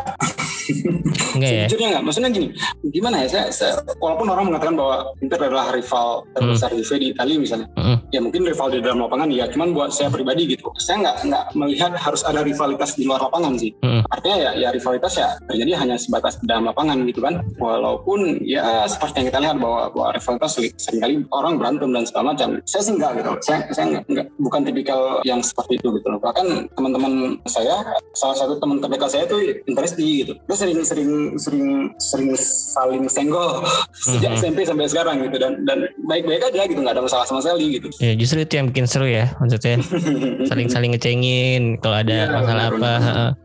Enggak 1.37 1.51
ya? 1.53 1.65
Sejujurnya 1.65 1.87
enggak. 1.93 2.03
Maksudnya 2.09 2.29
gini, 2.33 2.47
gimana 2.89 3.15
ya? 3.23 3.27
Saya, 3.27 3.45
saya 3.53 3.73
walaupun 4.01 4.27
orang 4.27 4.45
mengatakan 4.51 4.75
bahwa 4.75 4.95
Inter 5.21 5.39
adalah 5.45 5.65
rival 5.71 6.07
terbesar 6.33 6.69
hmm. 6.73 6.79
Juve 6.81 6.95
di 6.97 7.07
Italia 7.13 7.37
misalnya, 7.37 7.67
hmm. 7.77 7.97
ya 8.11 8.19
mungkin 8.19 8.41
rival 8.45 8.67
di 8.73 8.79
dalam 8.81 8.99
lapangan 9.05 9.27
ya. 9.31 9.45
Cuman 9.51 9.67
buat 9.71 9.89
saya 9.93 10.09
pribadi 10.09 10.57
gitu, 10.57 10.67
saya 10.81 10.97
nggak 11.05 11.15
nggak 11.29 11.45
melihat 11.55 11.91
harus 11.95 12.21
ada 12.25 12.41
rivalitas 12.41 12.97
di 12.97 13.03
luar 13.05 13.21
lapangan 13.29 13.53
sih. 13.55 13.71
Hmm. 13.81 14.01
Artinya 14.09 14.37
ya, 14.49 14.51
ya 14.57 14.69
rivalitas 14.73 15.13
ya 15.15 15.29
terjadi 15.47 15.71
hanya 15.77 15.95
sebatas 15.95 16.39
di 16.41 16.45
dalam 16.49 16.65
lapangan 16.67 16.97
gitu 17.05 17.19
kan. 17.21 17.39
Walaupun 17.57 18.41
ya 18.43 18.85
seperti 18.89 19.23
yang 19.23 19.27
kita 19.29 19.39
lihat 19.43 19.57
bahwa, 19.61 19.81
bahwa 19.93 20.09
rivalitas 20.17 20.51
sering 20.77 21.01
kali 21.01 21.15
orang 21.31 21.53
berantem 21.61 21.89
dan 21.93 22.03
segala 22.07 22.33
macam. 22.33 22.49
Saya 22.65 22.81
sih 22.83 22.93
enggak 22.95 23.11
gitu. 23.21 23.31
Saya 23.43 23.59
saya 23.73 23.85
enggak, 23.93 24.03
enggak 24.09 24.27
bukan 24.41 24.61
tipikal 24.65 25.01
yang 25.23 25.39
seperti 25.43 25.77
itu 25.77 25.87
gitu 25.99 26.07
loh. 26.09 26.19
Bahkan 26.21 26.73
teman-teman 26.73 27.13
saya, 27.45 27.83
salah 28.15 28.35
satu 28.37 28.57
teman 28.57 28.79
terdekat 28.81 29.09
saya 29.11 29.23
itu 29.27 29.37
interesti 29.67 30.05
gitu. 30.23 30.33
Terus 30.47 30.59
sering 30.87 31.09
sering 31.35 31.67
sering 31.99 32.27
sering 32.31 32.31
saling 32.77 33.03
senggol 33.09 33.63
sejak 33.93 34.33
mm-hmm. 34.33 34.41
SMP 34.41 34.59
sampai 34.63 34.85
sekarang 34.87 35.15
gitu 35.25 35.37
dan 35.37 35.63
dan 35.65 35.87
baik-baik 36.07 36.53
aja 36.53 36.63
gitu 36.65 36.79
nggak 36.79 36.95
ada 36.95 37.03
masalah 37.03 37.25
sama 37.27 37.39
sekali 37.43 37.79
gitu. 37.79 37.87
Ya 37.99 38.13
justru 38.15 38.43
itu 38.43 38.53
yang 38.55 38.67
bikin 38.71 38.85
seru 38.87 39.07
ya 39.07 39.33
maksudnya 39.41 39.77
saling-saling 40.49 40.95
ngecengin 40.95 41.81
kalau 41.81 42.01
ada 42.01 42.13
ya, 42.13 42.25
masalah 42.31 42.65
benar, 42.71 42.79
apa 42.79 42.93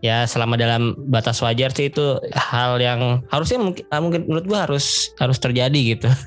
ya 0.05 0.19
selama 0.29 0.55
dalam 0.61 0.95
batas 1.09 1.41
wajar 1.43 1.71
sih 1.75 1.91
itu 1.91 2.19
hal 2.35 2.79
yang 2.79 3.25
harusnya 3.29 3.59
mungkin 3.59 3.85
ah, 3.91 4.01
mungkin 4.01 4.21
menurut 4.29 4.47
gua 4.47 4.61
harus 4.69 5.13
harus 5.19 5.39
terjadi 5.41 5.81
gitu. 5.97 6.09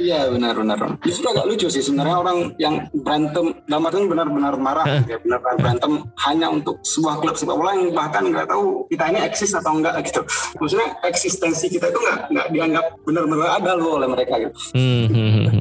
Iya 0.00 0.24
benar-benar. 0.32 0.98
Justru 1.04 1.30
agak 1.30 1.46
lucu 1.46 1.68
sih 1.68 1.84
sebenarnya 1.84 2.16
orang 2.16 2.38
yang 2.56 2.88
berantem 2.96 3.52
dalam 3.68 3.86
artian 3.86 4.08
benar-benar 4.08 4.54
marah 4.56 4.84
gitu 4.98 5.14
ya 5.14 5.18
benar-benar 5.20 5.56
berantem 5.60 5.92
hanya 6.26 6.48
untuk 6.48 6.80
sebuah 6.80 7.20
klub 7.20 7.36
sepak 7.36 7.54
bola 7.54 7.76
yang 7.76 7.92
bahkan 7.92 8.24
nggak 8.24 8.48
tahu 8.48 8.88
kita 8.88 9.04
ini 9.12 9.20
eksis 9.20 9.52
atau 9.52 9.76
enggak 9.76 10.00
gitu. 10.08 10.24
Maksudnya 10.58 10.88
eksistensi 11.02 11.66
kita 11.66 11.90
itu 11.90 11.98
nggak 11.98 12.20
nggak 12.30 12.46
dianggap 12.54 12.84
benar-benar 13.02 13.58
ada 13.58 13.72
loh 13.74 13.98
oleh 13.98 14.08
mereka 14.08 14.38
gitu. 14.38 14.54
Hmm, 14.74 15.06
hmm, 15.10 15.30
hmm. 15.34 15.51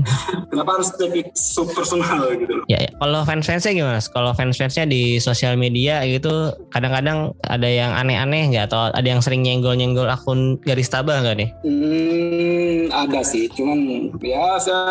Kenapa 0.52 0.80
harus 0.80 0.90
jadi 0.96 1.22
sub 1.36 1.72
personal 1.72 2.28
gitu 2.36 2.62
loh? 2.62 2.66
Ya, 2.68 2.80
ya. 2.84 2.90
kalau 3.00 3.24
fans 3.24 3.48
fansnya 3.48 3.72
gimana? 3.72 4.00
Kalau 4.02 4.32
fans 4.36 4.56
fansnya 4.60 4.86
di 4.86 5.18
sosial 5.18 5.56
media 5.56 6.04
gitu, 6.08 6.52
kadang-kadang 6.74 7.32
ada 7.48 7.68
yang 7.68 7.92
aneh-aneh 7.96 8.52
nggak 8.52 8.72
atau 8.72 8.92
ada 8.92 9.08
yang 9.08 9.24
sering 9.24 9.42
nyenggol-nyenggol 9.46 10.08
akun 10.10 10.60
garis 10.64 10.92
tabah 10.92 11.24
nggak 11.24 11.36
nih? 11.40 11.50
Hmm, 11.64 12.92
ada 12.92 13.22
sih, 13.24 13.48
cuman 13.52 14.12
ya 14.20 14.60
saya 14.60 14.82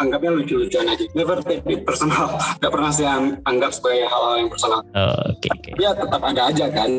anggapnya 0.00 0.30
lucu-lucuan 0.34 0.88
aja. 0.88 1.04
Never 1.12 1.38
take 1.44 1.64
it 1.68 1.82
personal. 1.86 2.36
Gak 2.62 2.72
pernah 2.72 2.90
saya 2.90 3.20
anggap 3.44 3.70
sebagai 3.72 4.06
hal-hal 4.08 4.34
yang 4.40 4.50
personal. 4.50 4.80
Oh, 4.96 5.14
Oke. 5.30 5.48
Okay, 5.48 5.72
okay. 5.72 5.72
Ya 5.80 5.90
tetap 5.96 6.20
ada 6.20 6.42
aja 6.50 6.66
kan. 6.70 6.90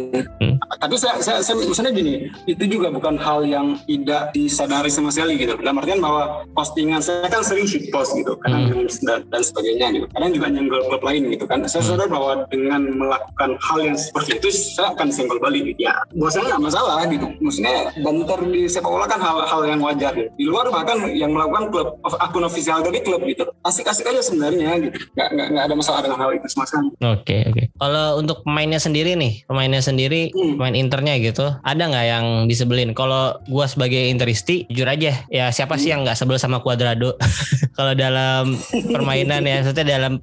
Hmm. 0.42 0.56
Tapi 0.82 0.96
saya, 0.98 1.22
saya, 1.22 1.40
saya 1.42 1.56
misalnya 1.58 1.94
gini, 1.94 2.14
itu 2.50 2.64
juga 2.66 2.90
bukan 2.90 3.16
hal 3.20 3.46
yang 3.46 3.78
tidak 3.86 4.34
disadari 4.34 4.90
sama 4.90 5.10
sekali 5.14 5.38
gitu. 5.38 5.58
Dalam 5.60 5.78
artian 5.80 6.02
bahwa 6.02 6.46
postingan 6.54 7.02
saya 7.02 7.28
kan 7.30 7.45
sering 7.46 7.68
shit 7.70 7.94
post 7.94 8.18
gitu, 8.18 8.34
kadang 8.42 8.74
hmm. 8.74 8.90
dan, 9.06 9.22
dan 9.30 9.42
sebagainya 9.46 9.88
gitu. 9.94 10.06
Kadang 10.12 10.32
juga 10.34 10.48
nyenggol 10.50 10.82
klub 10.90 11.04
lain 11.06 11.24
gitu 11.30 11.46
kan. 11.46 11.62
Saya 11.70 11.82
hmm. 11.86 11.90
sadar 11.94 12.08
bahwa 12.10 12.32
dengan 12.50 12.82
melakukan 12.82 13.50
hal 13.62 13.80
yang 13.86 13.98
seperti 13.98 14.42
itu, 14.42 14.50
saya 14.50 14.98
akan 14.98 15.08
senggol 15.14 15.38
balik. 15.38 15.78
Ya, 15.78 15.94
buat 16.18 16.34
saya 16.34 16.50
nggak 16.56 16.64
masalah 16.66 17.06
gitu. 17.08 17.28
Maksudnya 17.40 17.94
banter 18.02 18.40
di 18.50 18.62
sepak 18.66 18.90
bola 18.90 19.06
kan 19.06 19.22
hal-hal 19.22 19.62
yang 19.70 19.80
wajar. 19.86 20.12
Gitu. 20.18 20.30
Di 20.34 20.46
luar 20.50 20.68
bahkan 20.74 21.06
yang 21.14 21.32
melakukan 21.32 21.70
klub 21.70 21.88
akun 22.02 22.44
ofisial 22.48 22.82
dari 22.82 23.00
klub 23.06 23.22
gitu, 23.24 23.46
asik-asik 23.62 24.10
aja 24.10 24.22
sebenarnya 24.26 24.78
gitu. 24.82 24.98
Nggak, 25.14 25.30
nggak, 25.36 25.48
nggak 25.54 25.64
ada 25.70 25.76
masalah 25.76 26.00
dengan 26.02 26.20
hal 26.22 26.32
itu 26.34 26.48
sama 26.50 26.66
sekali. 26.66 26.90
Oke 26.90 27.22
okay, 27.22 27.42
oke. 27.46 27.54
Okay. 27.54 27.66
Kalau 27.76 28.06
untuk 28.22 28.38
pemainnya 28.48 28.80
sendiri 28.80 29.14
nih, 29.20 29.44
pemainnya 29.46 29.82
sendiri, 29.84 30.32
hmm. 30.32 30.58
pemain 30.58 30.76
internya 30.76 31.16
gitu, 31.20 31.46
ada 31.62 31.84
nggak 31.86 32.06
yang 32.08 32.26
disebelin? 32.48 32.96
Kalau 32.96 33.38
gua 33.52 33.66
sebagai 33.68 34.10
interisti, 34.10 34.64
jujur 34.72 34.88
aja, 34.88 35.28
ya 35.28 35.46
siapa 35.52 35.76
sih 35.76 35.92
yang 35.92 36.08
nggak 36.08 36.18
sebel 36.18 36.40
sama 36.40 36.64
Cuadrado? 36.64 37.18
Kalau 37.78 37.94
dalam 37.94 38.56
permainan 38.72 39.44
ya, 39.44 39.62
maksudnya 39.62 39.86
dalam 40.00 40.20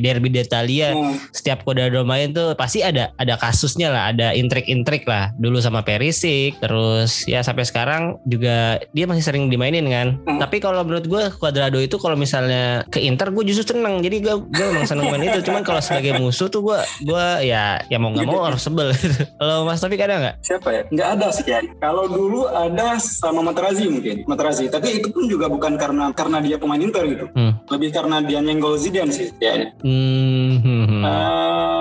derby 0.00 0.28
d'Italia, 0.30 0.94
hmm. 0.94 1.30
setiap 1.30 1.62
Cuadrado 1.62 2.02
main 2.02 2.34
tuh 2.34 2.58
pasti 2.58 2.82
ada 2.82 3.14
ada 3.16 3.38
kasusnya 3.38 3.90
lah, 3.90 4.02
ada 4.10 4.34
intrik-intrik 4.34 5.06
lah. 5.06 5.30
Dulu 5.38 5.62
sama 5.62 5.86
Perisic, 5.86 6.58
terus 6.58 7.24
ya 7.30 7.40
sampai 7.46 7.64
sekarang 7.66 8.18
juga 8.26 8.82
dia 8.90 9.06
masih 9.06 9.24
sering 9.24 9.48
dimainin 9.48 9.86
kan. 9.86 10.18
Hmm. 10.26 10.38
Tapi 10.42 10.58
kalau 10.58 10.82
menurut 10.82 11.06
gue 11.06 11.22
Cuadrado 11.38 11.78
itu 11.78 11.96
kalau 12.00 12.18
misalnya 12.18 12.82
ke 12.90 12.98
Inter, 13.02 13.30
gue 13.30 13.44
justru 13.46 13.76
seneng. 13.76 14.02
Jadi 14.02 14.16
gue 14.22 14.34
gue 14.34 14.64
memang 14.74 14.86
seneng 14.88 15.10
main 15.10 15.24
itu. 15.24 15.40
Cuman 15.46 15.62
kalau 15.62 15.80
sebagai 15.82 16.18
musuh 16.18 16.50
tuh 16.50 16.62
gue 16.64 16.78
gue 17.06 17.26
ya 17.46 17.78
ya 17.88 17.96
mau 18.00 18.10
nggak 18.10 18.26
mau 18.28 18.46
harus 18.46 18.62
sebel. 18.62 18.90
kalau 19.40 19.66
Mas 19.66 19.80
Taufik 19.80 20.00
ada 20.02 20.16
nggak? 20.20 20.36
Siapa 20.42 20.68
ya? 20.70 20.82
Nggak 20.90 21.08
ada 21.18 21.26
sih 21.30 21.46
ya. 21.46 21.60
Kalau 21.78 22.04
dulu 22.10 22.46
ada 22.50 22.98
sama 22.98 23.40
Materazzi 23.44 23.86
mungkin, 23.86 24.24
Materazzi. 24.26 24.66
Tapi 24.68 25.02
itu 25.02 25.08
pun 25.10 25.26
juga 25.26 25.46
bukan 25.46 25.76
karena 25.76 26.10
karena 26.24 26.40
dia 26.40 26.56
pemain 26.56 26.80
Inter 26.80 27.04
gitu. 27.04 27.26
Hmm. 27.36 27.52
Lebih 27.68 27.90
karena 27.92 28.16
dia 28.24 28.40
nyenggol 28.40 28.80
Zidane 28.80 29.12
sih 29.12 29.28
ya. 29.36 29.76
Hmm. 29.84 31.04
Uh, 31.04 31.73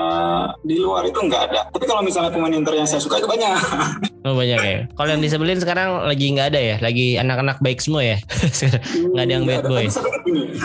di 0.64 0.76
luar 0.80 1.04
itu 1.08 1.20
nggak 1.20 1.42
ada. 1.52 1.62
Tapi 1.72 1.86
kalau 1.88 2.02
misalnya 2.04 2.32
pemain 2.32 2.54
Inter 2.54 2.76
yang 2.76 2.88
saya 2.88 3.02
suka 3.02 3.20
itu 3.22 3.28
banyak. 3.30 3.52
Oh 4.24 4.40
banyak 4.40 4.56
ya. 4.56 4.80
Kalau 4.96 5.10
yang 5.12 5.20
disebelin 5.20 5.60
sekarang 5.60 6.08
lagi 6.08 6.32
nggak 6.32 6.56
ada 6.56 6.60
ya, 6.64 6.76
lagi 6.80 7.20
anak-anak 7.20 7.60
baik 7.60 7.84
semua 7.84 8.08
ya. 8.08 8.18
nggak 9.12 9.24
ada 9.28 9.34
yang 9.36 9.44
bad 9.44 9.68
boy. 9.68 9.84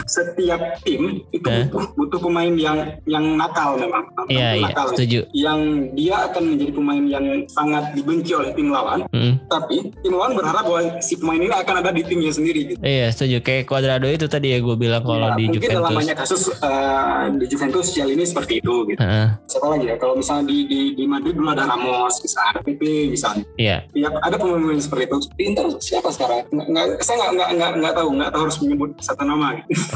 Setiap 0.06 0.78
tim 0.86 1.26
itu 1.34 1.42
butuh, 1.42 1.84
butuh 1.98 2.20
pemain 2.22 2.54
yang 2.54 2.94
yang 3.10 3.34
nakal 3.34 3.74
memang. 3.74 4.06
Iya 4.30 4.62
iya. 4.62 4.70
Setuju. 4.94 5.26
Yang 5.34 5.60
dia 5.98 6.30
akan 6.30 6.42
menjadi 6.54 6.72
pemain 6.72 7.04
yang 7.10 7.26
sangat 7.50 7.98
dibenci 7.98 8.30
oleh 8.38 8.54
tim 8.54 8.70
lawan. 8.70 9.02
Mm. 9.10 9.42
Tapi 9.50 9.90
tim 10.06 10.12
lawan 10.14 10.38
berharap 10.38 10.62
bahwa 10.62 11.02
si 11.02 11.18
pemain 11.18 11.42
ini 11.42 11.50
akan 11.50 11.74
ada 11.82 11.90
di 11.90 12.02
timnya 12.06 12.30
sendiri. 12.30 12.60
Gitu. 12.62 12.78
Iya 12.78 13.10
setuju. 13.10 13.42
Kayak 13.42 13.66
Cuadrado 13.66 14.06
itu 14.06 14.30
tadi 14.30 14.54
ya 14.54 14.62
gue 14.62 14.76
bilang 14.78 15.02
kalau 15.02 15.34
ya, 15.34 15.34
di 15.34 15.50
mungkin 15.50 15.54
Juventus. 15.58 15.74
Mungkin 15.74 15.82
dalam 15.82 15.98
banyak 15.98 16.16
kasus 16.16 16.42
uh, 16.62 17.26
di 17.34 17.46
Juventus 17.50 17.90
sial 17.90 18.08
ini 18.14 18.22
seperti 18.22 18.62
itu. 18.62 18.74
Gitu. 18.86 19.02
Uh-huh. 19.02 19.28
Siapa 19.50 19.66
lagi 19.74 19.86
ya? 19.92 19.96
Kalau 20.00 20.14
misalnya 20.16 20.44
di, 20.48 20.58
di, 20.66 20.80
di 20.96 21.04
Madrid 21.04 21.34
dulu 21.36 21.48
ada 21.52 21.64
Ramos, 21.68 22.20
misalnya 22.22 22.60
PP, 22.64 22.82
misalnya. 23.12 23.44
Iya. 23.56 23.76
Iya, 23.92 24.08
ada 24.20 24.36
pemain-pemain 24.36 24.80
seperti 24.80 25.04
itu. 25.08 25.18
Di 25.34 25.42
Inter 25.48 25.66
siapa 25.80 26.08
sekarang? 26.12 26.48
Nggak, 26.52 27.02
saya 27.04 27.16
nggak 27.18 27.30
nggak 27.34 27.50
nggak 27.58 27.70
nggak 27.82 27.94
tahu, 27.94 28.08
nggak 28.18 28.30
tahu 28.32 28.42
harus 28.48 28.58
menyebut 28.64 28.90
satu 29.02 29.22
nama. 29.24 29.48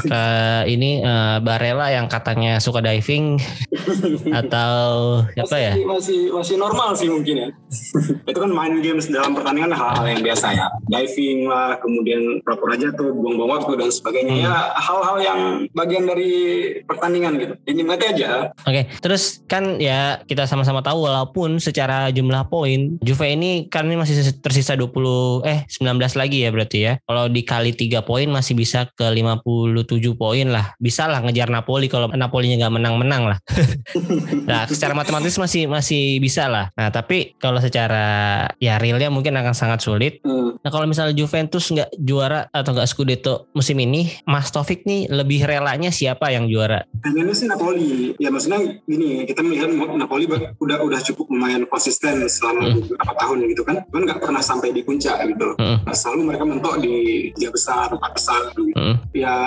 Uh, 0.09 0.63
ini 0.67 1.01
uh, 1.03 1.37
Barella 1.39 1.87
yang 1.93 2.05
katanya 2.11 2.59
suka 2.59 2.83
diving 2.83 3.39
atau 4.41 4.83
apa 5.23 5.57
ya? 5.57 5.73
Masih 5.83 6.33
masih 6.33 6.55
normal 6.59 6.95
sih 6.97 7.09
mungkin 7.09 7.35
ya. 7.35 7.47
itu 8.29 8.37
kan 8.37 8.51
main 8.51 8.79
games 8.81 9.09
dalam 9.09 9.33
pertandingan 9.33 9.73
hal-hal 9.73 10.05
yang 10.07 10.21
biasa 10.21 10.47
ya. 10.53 10.67
Diving 10.89 11.47
lah, 11.47 11.79
kemudian 11.79 12.41
pura 12.43 12.73
aja 12.75 12.89
tuh 12.95 13.13
buang-buang 13.13 13.51
waktu 13.61 13.71
dan 13.79 13.89
sebagainya. 13.89 14.33
Hmm. 14.33 14.45
Ya 14.45 14.55
hal-hal 14.77 15.17
yang 15.19 15.39
bagian 15.71 16.03
dari 16.07 16.31
pertandingan 16.83 17.33
gitu. 17.39 17.53
Ini 17.67 17.81
mati 17.85 18.05
aja. 18.09 18.51
Oke, 18.65 18.67
okay. 18.67 18.83
terus 18.99 19.43
kan 19.45 19.62
ya 19.79 20.21
kita 20.25 20.45
sama-sama 20.45 20.83
tahu 20.85 21.05
walaupun 21.05 21.57
secara 21.57 22.09
jumlah 22.13 22.47
poin 22.47 22.95
Juve 23.03 23.27
ini 23.29 23.67
kan 23.67 23.87
ini 23.87 23.99
masih 23.99 24.19
tersisa 24.39 24.77
20 24.77 25.43
eh 25.47 25.65
19 25.67 25.99
lagi 26.19 26.37
ya 26.45 26.49
berarti 26.53 26.79
ya. 26.83 26.93
Kalau 27.03 27.27
dikali 27.27 27.75
3 27.75 28.05
poin 28.05 28.27
masih 28.29 28.53
bisa 28.53 28.87
ke 28.93 29.05
57 29.05 30.15
poin 30.15 30.47
lah. 30.49 30.75
Bisa 30.77 31.09
lah 31.09 31.23
ngejar 31.23 31.49
Napoli 31.49 31.87
kalau 31.91 32.11
Napolinya 32.11 32.65
nggak 32.65 32.73
menang-menang 32.79 33.23
lah. 33.35 33.37
nah, 34.49 34.65
secara 34.69 34.93
matematis 34.93 35.35
masih 35.35 35.67
masih 35.67 36.17
bisa 36.21 36.47
lah. 36.47 36.69
Nah, 36.77 36.93
tapi 36.93 37.35
kalau 37.39 37.59
secara 37.59 38.47
ya 38.57 38.77
realnya 38.77 39.09
mungkin 39.09 39.35
akan 39.35 39.53
sangat 39.55 39.83
sulit. 39.83 40.23
Hmm. 40.23 40.55
Nah, 40.61 40.69
kalau 40.71 40.87
misalnya 40.87 41.15
Juventus 41.15 41.69
nggak 41.69 41.89
juara 41.99 42.47
atau 42.51 42.71
nggak 42.75 42.89
Scudetto 42.89 43.51
musim 43.51 43.77
ini, 43.81 44.09
Mas 44.23 44.49
Taufik 44.53 44.87
nih 44.87 45.09
lebih 45.11 45.43
relanya 45.43 45.89
siapa 45.91 46.31
yang 46.31 46.47
juara? 46.47 46.85
Pengennya 47.03 47.35
sih 47.35 47.47
Napoli. 47.49 48.15
Ya 48.17 48.29
maksudnya 48.29 48.59
gini, 48.87 49.27
kita 49.27 49.41
melihat 49.53 49.69
Napoli 49.93 50.25
udah 50.57 50.77
udah 50.81 50.99
cukup 51.05 51.29
lumayan 51.29 51.63
konsisten 51.69 52.25
selama 52.25 52.73
hmm. 52.73 52.89
beberapa 52.89 53.13
tahun 53.21 53.37
gitu 53.53 53.61
kan 53.61 53.77
kan 53.85 54.01
nggak 54.09 54.19
pernah 54.19 54.41
sampai 54.41 54.73
di 54.73 54.81
puncak 54.81 55.21
gitu 55.29 55.53
loh 55.53 55.57
mm. 55.61 55.85
selalu 55.93 56.21
mereka 56.33 56.43
mentok 56.49 56.75
di 56.81 57.29
tiga 57.37 57.49
besar 57.53 57.93
empat 57.93 58.11
besar 58.17 58.39
gitu 58.49 58.73
mm. 58.73 58.95
ya 59.13 59.37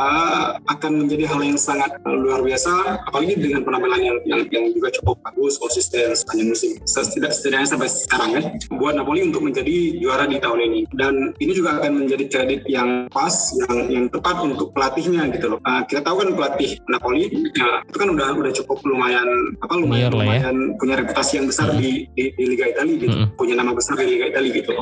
akan 0.71 0.93
menjadi 1.05 1.25
hal 1.27 1.41
yang 1.43 1.59
sangat 1.59 1.91
luar 2.07 2.41
biasa 2.41 3.03
apalagi 3.03 3.35
dengan 3.35 3.67
penampilan 3.67 4.01
yang, 4.01 4.19
yang, 4.23 4.41
yang 4.55 4.65
juga 4.71 4.89
cukup 5.01 5.19
bagus 5.27 5.59
konsisten 5.59 6.15
sepanjang 6.15 6.49
musim 6.55 6.71
setidak 6.87 7.33
setidaknya 7.35 7.69
sampai 7.69 7.89
sekarang 7.91 8.31
kan 8.39 8.45
buat 8.79 8.95
Napoli 8.95 9.27
untuk 9.27 9.43
menjadi 9.43 9.75
juara 9.99 10.25
di 10.31 10.39
tahun 10.39 10.61
ini 10.71 10.81
dan 10.95 11.35
ini 11.43 11.53
juga 11.53 11.83
akan 11.83 12.07
menjadi 12.07 12.25
kredit 12.31 12.63
yang 12.71 13.11
pas 13.11 13.35
yang 13.67 13.75
yang 13.91 14.05
tepat 14.07 14.37
untuk 14.45 14.71
pelatihnya 14.77 15.27
gitu 15.35 15.57
loh 15.57 15.59
uh, 15.65 15.83
kita 15.89 16.05
tahu 16.05 16.23
kan 16.23 16.29
pelatih 16.37 16.79
Napoli 16.87 17.27
ya, 17.57 17.83
itu 17.83 17.97
kan 17.97 18.09
udah 18.13 18.29
udah 18.37 18.53
cukup 18.63 18.79
lumayan 18.87 19.29
apa 19.59 19.75
lumayan 19.75 19.96
ya. 19.97 20.13
lumayan 20.13 20.57
ya. 20.57 20.75
punya 20.77 20.95
reputasi 21.01 21.33
yang 21.41 21.47
besar 21.49 21.73
mm. 21.73 21.79
di, 21.81 21.91
di 22.13 22.25
di 22.37 22.45
Liga 22.45 22.67
Italia 22.69 22.95
gitu 23.01 23.17
mm. 23.17 23.29
punya 23.39 23.55
nama 23.57 23.73
besar 23.73 23.95
di 23.97 24.07
Liga 24.07 24.27
Italia 24.29 24.51
gitu 24.53 24.73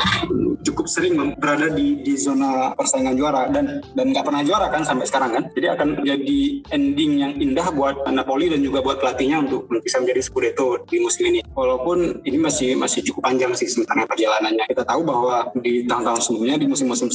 cukup 0.65 0.87
sering 0.89 1.15
berada 1.37 1.71
di 1.71 2.01
di 2.01 2.15
zona 2.17 2.73
persaingan 2.73 3.15
juara 3.15 3.47
dan 3.53 3.85
dan 3.93 4.07
nggak 4.11 4.25
pernah 4.25 4.43
juara 4.43 4.67
kan 4.73 4.83
sampai 4.87 5.05
sekarang 5.05 5.31
kan. 5.37 5.45
Jadi 5.53 5.67
akan 5.69 5.89
jadi 6.07 6.41
ending 6.73 7.13
yang 7.21 7.33
indah 7.37 7.69
buat 7.75 8.07
Napoli 8.09 8.49
dan 8.49 8.65
juga 8.65 8.81
buat 8.81 8.99
pelatihnya 9.03 9.45
untuk 9.45 9.69
bisa 9.85 10.01
menjadi 10.01 10.21
Scudetto 10.25 10.81
di 10.89 10.99
musim 11.03 11.29
ini. 11.29 11.41
Walaupun 11.53 12.25
ini 12.25 12.39
masih 12.41 12.79
masih 12.79 13.05
cukup 13.05 13.29
panjang 13.29 13.53
sih 13.59 13.69
sebenarnya 13.69 14.07
perjalanannya. 14.09 14.65
Kita 14.71 14.83
tahu 14.87 15.05
bahwa 15.05 15.51
di 15.61 15.85
tahun-tahun 15.85 16.21
sebelumnya 16.25 16.57
di 16.57 16.67
musim-musim 16.67 17.11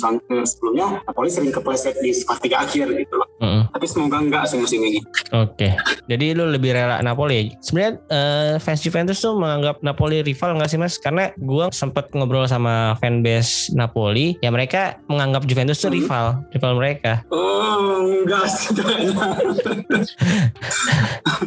sebelumnya 0.45 1.01
Napoli 1.07 1.29
sering 1.31 1.51
kepleset 1.51 1.97
di 2.03 2.11
sepertiga 2.13 2.61
akhir 2.67 2.93
gitu 2.93 3.15
loh. 3.17 3.27
Mm 3.39 3.49
-hmm. 3.49 3.61
Tapi 3.71 3.85
semoga 3.87 4.17
enggak 4.19 4.43
sih 4.51 4.57
musim 4.59 4.79
ini. 4.83 4.99
Oke. 5.31 5.55
Okay. 5.55 5.71
Jadi 6.11 6.25
lu 6.35 6.51
lebih 6.51 6.75
rela 6.75 6.99
Napoli. 6.99 7.55
Sebenarnya 7.63 7.78
uh, 7.87 8.59
fans 8.59 8.83
Juventus 8.83 9.23
tuh 9.23 9.39
menganggap 9.39 9.79
Napoli 9.79 10.19
rival 10.19 10.59
enggak 10.59 10.69
sih 10.71 10.79
Mas? 10.79 10.99
Karena 10.99 11.31
gua 11.39 11.71
sempat 11.71 12.11
ngobrol 12.11 12.45
sama 12.49 12.99
fanbase 12.99 13.71
Napoli, 13.71 14.35
ya 14.43 14.51
mereka 14.51 14.99
menganggap 15.07 15.47
Juventus 15.47 15.79
tuh 15.79 15.89
hmm. 15.93 15.97
rival, 16.03 16.25
rival 16.51 16.71
mereka. 16.75 17.23
Oh, 17.31 18.03
enggak 18.03 18.45
sih 18.51 18.75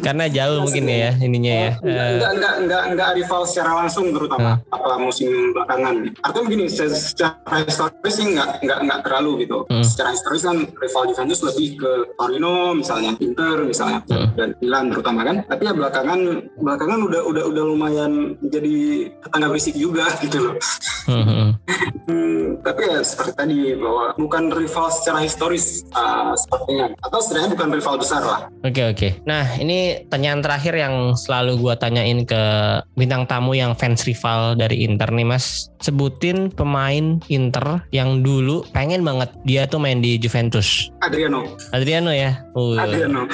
Karena 0.05 0.25
jauh 0.27 0.65
mungkin 0.65 0.83
ya 0.89 1.11
ininya 1.21 1.53
ya. 1.53 1.71
Enggak, 1.79 2.07
enggak, 2.09 2.31
enggak, 2.33 2.53
enggak, 2.59 2.83
enggak 2.91 3.09
rival 3.15 3.41
secara 3.47 3.71
langsung 3.83 4.09
terutama 4.11 4.57
hmm. 4.57 4.75
apa 4.75 4.95
musim 4.99 5.29
belakangan. 5.53 5.95
Artinya 6.23 6.43
begini, 6.49 6.65
secara 6.69 7.63
historis 7.63 8.13
sih 8.13 8.25
enggak, 8.33 8.59
enggak, 8.63 8.79
enggak 8.83 8.99
terlalu 9.05 9.31
gitu. 9.45 9.57
Hmm. 9.67 9.83
Secara 9.83 10.09
historis 10.15 10.43
kan 10.43 10.57
rival 10.65 11.03
Juventus 11.11 11.39
lebih 11.45 11.69
ke 11.79 11.91
Torino 12.17 12.73
misalnya, 12.75 13.11
Inter 13.19 13.57
misalnya, 13.67 13.99
hmm. 14.07 14.29
dan 14.35 14.49
Milan 14.59 14.85
terutama 14.91 15.21
kan. 15.23 15.35
Tapi 15.47 15.61
ya 15.67 15.73
belakangan 15.73 16.19
belakangan 16.59 16.99
udah 17.05 17.21
udah 17.27 17.43
udah 17.49 17.63
lumayan 17.63 18.35
jadi 18.41 19.09
tetangga 19.23 19.47
berisik 19.51 19.75
juga 19.77 20.09
gitu 20.23 20.37
loh. 20.39 20.55
Hmm. 21.03 21.59
hmm, 22.07 22.63
tapi 22.63 22.81
ya 22.87 23.03
seperti 23.03 23.31
tadi 23.35 23.75
bahwa 23.75 24.15
bukan 24.15 24.55
rival 24.55 24.87
secara 24.87 25.19
historis 25.19 25.83
uh, 25.91 26.31
sepertinya 26.31 26.95
atau 27.03 27.19
sebenarnya 27.19 27.49
bukan 27.59 27.69
rival 27.75 27.95
besar 27.99 28.21
lah. 28.23 28.39
Oke 28.63 28.79
okay, 28.79 28.85
oke. 28.87 28.97
Okay. 28.97 29.11
Nah 29.27 29.43
ini 29.59 30.07
pertanyaan 30.07 30.39
terakhir 30.39 30.73
yang 30.79 30.95
selalu 31.19 31.59
gua 31.59 31.75
tanyain 31.75 32.23
ke 32.23 32.43
bintang 32.95 33.27
tamu 33.27 33.51
yang 33.51 33.75
fans 33.75 34.07
rival 34.07 34.55
dari 34.55 34.87
Inter 34.87 35.11
nih 35.11 35.27
mas. 35.27 35.67
Sebutin 35.83 36.47
pemain 36.47 37.19
Inter 37.27 37.83
yang 37.91 38.23
dulu 38.23 38.63
pengen 38.71 39.03
banget 39.03 39.35
dia 39.43 39.67
tuh 39.67 39.83
main 39.83 39.99
di 39.99 40.15
Juventus. 40.15 40.87
Adriano. 41.03 41.43
Adriano 41.75 42.15
ya. 42.15 42.39
Uh. 42.55 42.79
Adriano. 42.79 43.27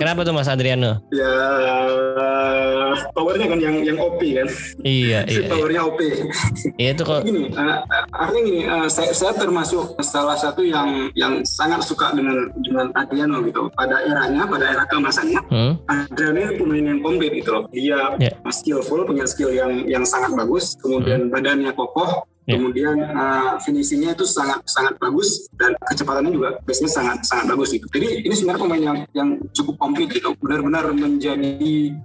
Kenapa 0.00 0.26
tuh 0.26 0.34
mas 0.34 0.50
Adriano? 0.50 0.98
Ya 1.14 1.30
powernya 3.12 3.46
kan 3.48 3.58
yang 3.60 3.76
yang 3.82 3.98
OP 4.00 4.20
kan. 4.20 4.48
Iya 4.82 5.24
iya. 5.30 5.48
powernya 5.48 5.80
OP. 5.86 6.00
Iya 6.78 6.90
itu 6.96 7.02
kok. 7.02 7.20
Gini, 7.24 7.52
uh, 7.54 7.78
artinya 8.12 8.42
gini, 8.42 8.60
uh, 8.66 8.88
saya, 8.88 9.10
saya 9.14 9.32
termasuk 9.36 9.96
salah 10.02 10.36
satu 10.36 10.62
yang 10.64 11.10
yang 11.16 11.44
sangat 11.44 11.84
suka 11.84 12.12
dengan 12.16 12.48
dengan 12.60 12.88
Adriano 12.96 13.42
gitu. 13.44 13.68
Pada 13.72 14.02
eranya, 14.04 14.46
pada 14.46 14.64
era 14.68 14.84
kemasannya, 14.88 15.40
hmm? 15.48 15.72
Adriano 15.88 16.38
ini 16.38 16.52
pemain 16.58 16.84
yang 16.96 17.00
komplit 17.00 17.32
gitu 17.36 17.50
loh. 17.52 17.64
Dia 17.70 18.16
yeah. 18.18 18.34
skillful, 18.50 19.04
punya 19.04 19.24
skill 19.28 19.52
yang 19.52 19.84
yang 19.86 20.04
sangat 20.06 20.32
bagus. 20.34 20.74
Kemudian 20.80 21.28
hmm. 21.28 21.32
badannya 21.32 21.70
kokoh, 21.74 22.26
Yeah. 22.42 22.58
Kemudian 22.58 22.98
uh, 23.14 23.54
finishingnya 23.62 24.18
itu 24.18 24.26
sangat 24.26 24.66
sangat 24.66 24.98
bagus 24.98 25.46
dan 25.54 25.78
kecepatannya 25.78 26.34
juga 26.34 26.58
biasanya 26.66 26.90
sangat 26.90 27.18
sangat 27.22 27.54
bagus 27.54 27.70
gitu. 27.70 27.86
Jadi 27.86 28.26
ini 28.26 28.34
sebenarnya 28.34 28.62
pemain 28.66 28.82
yang 28.82 28.98
yang 29.14 29.30
cukup 29.54 29.78
komplit 29.78 30.10
gitu. 30.10 30.34
Benar-benar 30.42 30.90
menjadi 30.90 31.54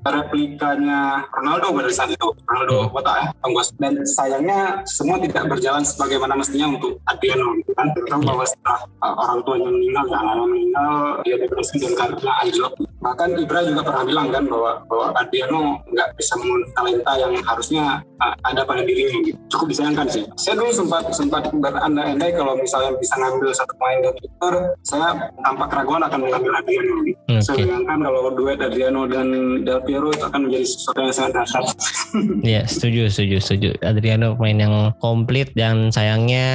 replikanya 0.06 1.26
Ronaldo 1.34 1.74
pada 1.74 1.90
saat 1.90 2.14
itu. 2.14 2.28
Ronaldo 2.46 2.86
hmm. 2.86 2.90
kota 2.94 3.12
ya, 3.18 3.28
Tongos. 3.42 3.70
Dan 3.82 3.94
sayangnya 4.06 4.86
semua 4.86 5.18
tidak 5.18 5.50
berjalan 5.50 5.82
sebagaimana 5.82 6.38
mestinya 6.38 6.70
untuk 6.70 7.02
Adriano 7.10 7.58
gitu 7.58 7.74
kan. 7.74 7.90
Terutama 7.98 8.22
yeah. 8.22 8.30
bahwa 8.30 8.46
setelah 8.46 8.80
uh, 9.02 9.16
orang 9.18 9.40
tuanya 9.42 9.70
meninggal, 9.74 10.06
ya 10.06 10.18
anaknya 10.22 10.46
meninggal, 10.54 10.94
dia 11.26 11.36
depresi 11.42 11.76
dan 11.82 11.94
karena 11.98 12.34
anjlok. 12.46 12.74
Bahkan 13.02 13.30
Ibra 13.42 13.60
juga 13.66 13.82
pernah 13.82 14.04
bilang 14.06 14.28
kan 14.30 14.44
bahwa 14.46 14.72
bahwa 14.86 15.08
Adriano 15.18 15.82
nggak 15.90 16.10
bisa 16.14 16.34
memenuhi 16.38 16.70
talenta 16.78 17.14
yang 17.18 17.34
harusnya 17.42 18.06
uh, 18.22 18.34
ada 18.46 18.62
pada 18.62 18.86
dirinya 18.86 19.18
gitu. 19.26 19.38
Cukup 19.50 19.74
disayangkan 19.74 20.06
sih 20.14 20.27
saya 20.36 20.54
dulu 20.60 20.72
sempat 20.74 21.04
sempat 21.16 21.48
berandai-andai 21.54 22.32
kalau 22.36 22.54
misalnya 22.60 22.92
bisa 23.00 23.16
ngambil 23.16 23.50
satu 23.56 23.74
pemain 23.80 24.00
dari 24.04 24.20
Inter, 24.26 24.56
saya 24.84 25.10
tanpa 25.40 25.66
keraguan 25.72 26.02
akan 26.04 26.20
mengambil 26.26 26.52
Adriano. 26.60 26.96
Okay. 27.06 27.42
Saya 27.44 27.56
bayangkan 27.64 28.00
kalau 28.04 28.22
duet 28.36 28.60
Adriano 28.60 29.02
dan 29.08 29.28
Del 29.64 29.80
Piero 29.88 30.10
itu 30.12 30.24
akan 30.26 30.42
menjadi 30.50 30.66
sesuatu 30.66 31.00
yang 31.00 31.14
sangat 31.16 31.32
dahsyat. 31.44 31.66
Iya, 32.48 32.64
setuju, 32.64 33.12
setuju, 33.12 33.38
setuju. 33.44 33.70
Adriano 33.84 34.40
pemain 34.40 34.58
yang 34.58 34.76
komplit 35.04 35.52
dan 35.54 35.92
sayangnya 35.92 36.48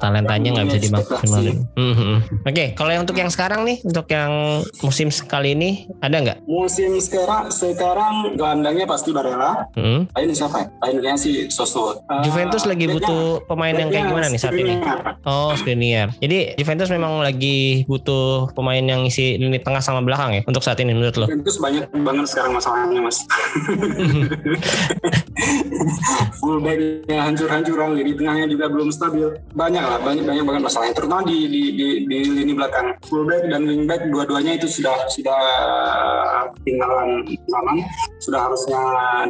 talentanya 0.00 0.56
nggak 0.56 0.66
bisa 0.72 0.80
dimaksimalkan. 0.80 1.56
Mm 1.76 1.92
-hmm. 1.94 2.14
Oke, 2.24 2.50
okay, 2.50 2.68
kalau 2.72 2.90
yang 2.90 3.02
untuk 3.04 3.18
yang 3.20 3.28
sekarang 3.28 3.68
nih, 3.68 3.78
untuk 3.84 4.06
yang 4.08 4.64
musim 4.80 5.12
sekali 5.12 5.52
ini 5.52 5.86
ada 6.00 6.16
nggak? 6.18 6.38
Musim 6.48 6.96
sekarang 6.98 7.52
sekarang 7.52 8.14
gelandangnya 8.34 8.86
pasti 8.88 9.10
Barella. 9.12 9.68
Hmm. 9.76 10.08
Ini 10.10 10.34
siapa? 10.34 10.66
Lainnya 10.82 11.14
sih 11.14 11.46
Soso. 11.52 12.00
Uh, 12.08 12.24
Juventus 12.26 12.64
lagi 12.64 12.88
butuh 12.90 13.13
butuh 13.14 13.46
pemain 13.46 13.74
yang 13.74 13.90
kayak 13.90 14.10
gimana 14.10 14.26
nih 14.28 14.40
saat 14.40 14.54
ini? 14.58 14.74
Oh, 15.24 15.54
Skriniar. 15.54 16.10
Jadi 16.18 16.58
Juventus 16.58 16.90
memang 16.90 17.22
lagi 17.22 17.86
butuh 17.86 18.50
pemain 18.52 18.82
yang 18.82 19.06
isi 19.06 19.38
lini 19.38 19.62
tengah 19.62 19.80
sama 19.80 20.02
belakang 20.02 20.40
ya 20.40 20.42
untuk 20.44 20.62
saat 20.62 20.78
ini 20.82 20.92
menurut 20.92 21.14
lo? 21.16 21.26
Juventus 21.30 21.56
banyak 21.62 21.84
banget 21.94 22.26
sekarang 22.28 22.52
masalahnya 22.58 23.00
mas. 23.00 23.18
Fullbacknya 26.40 27.18
hancur-hancuran, 27.30 27.96
lini 27.96 28.12
tengahnya 28.16 28.46
juga 28.50 28.68
belum 28.68 28.88
stabil. 28.92 29.28
Banyak 29.54 29.84
lah, 29.84 29.98
banyak 30.02 30.24
banyak 30.26 30.44
banget 30.44 30.62
masalahnya. 30.66 30.94
Terutama 30.94 31.22
di 31.24 31.48
di 31.48 31.62
di, 31.74 31.86
di 32.06 32.18
lini 32.42 32.52
belakang. 32.52 32.96
Fullback 33.06 33.48
dan 33.48 33.64
wingback 33.64 34.10
dua-duanya 34.10 34.58
itu 34.58 34.66
sudah 34.68 34.94
sudah 35.08 35.40
tinggalan 36.66 37.24
zaman, 37.48 37.76
sudah 38.20 38.40
harusnya 38.50 38.80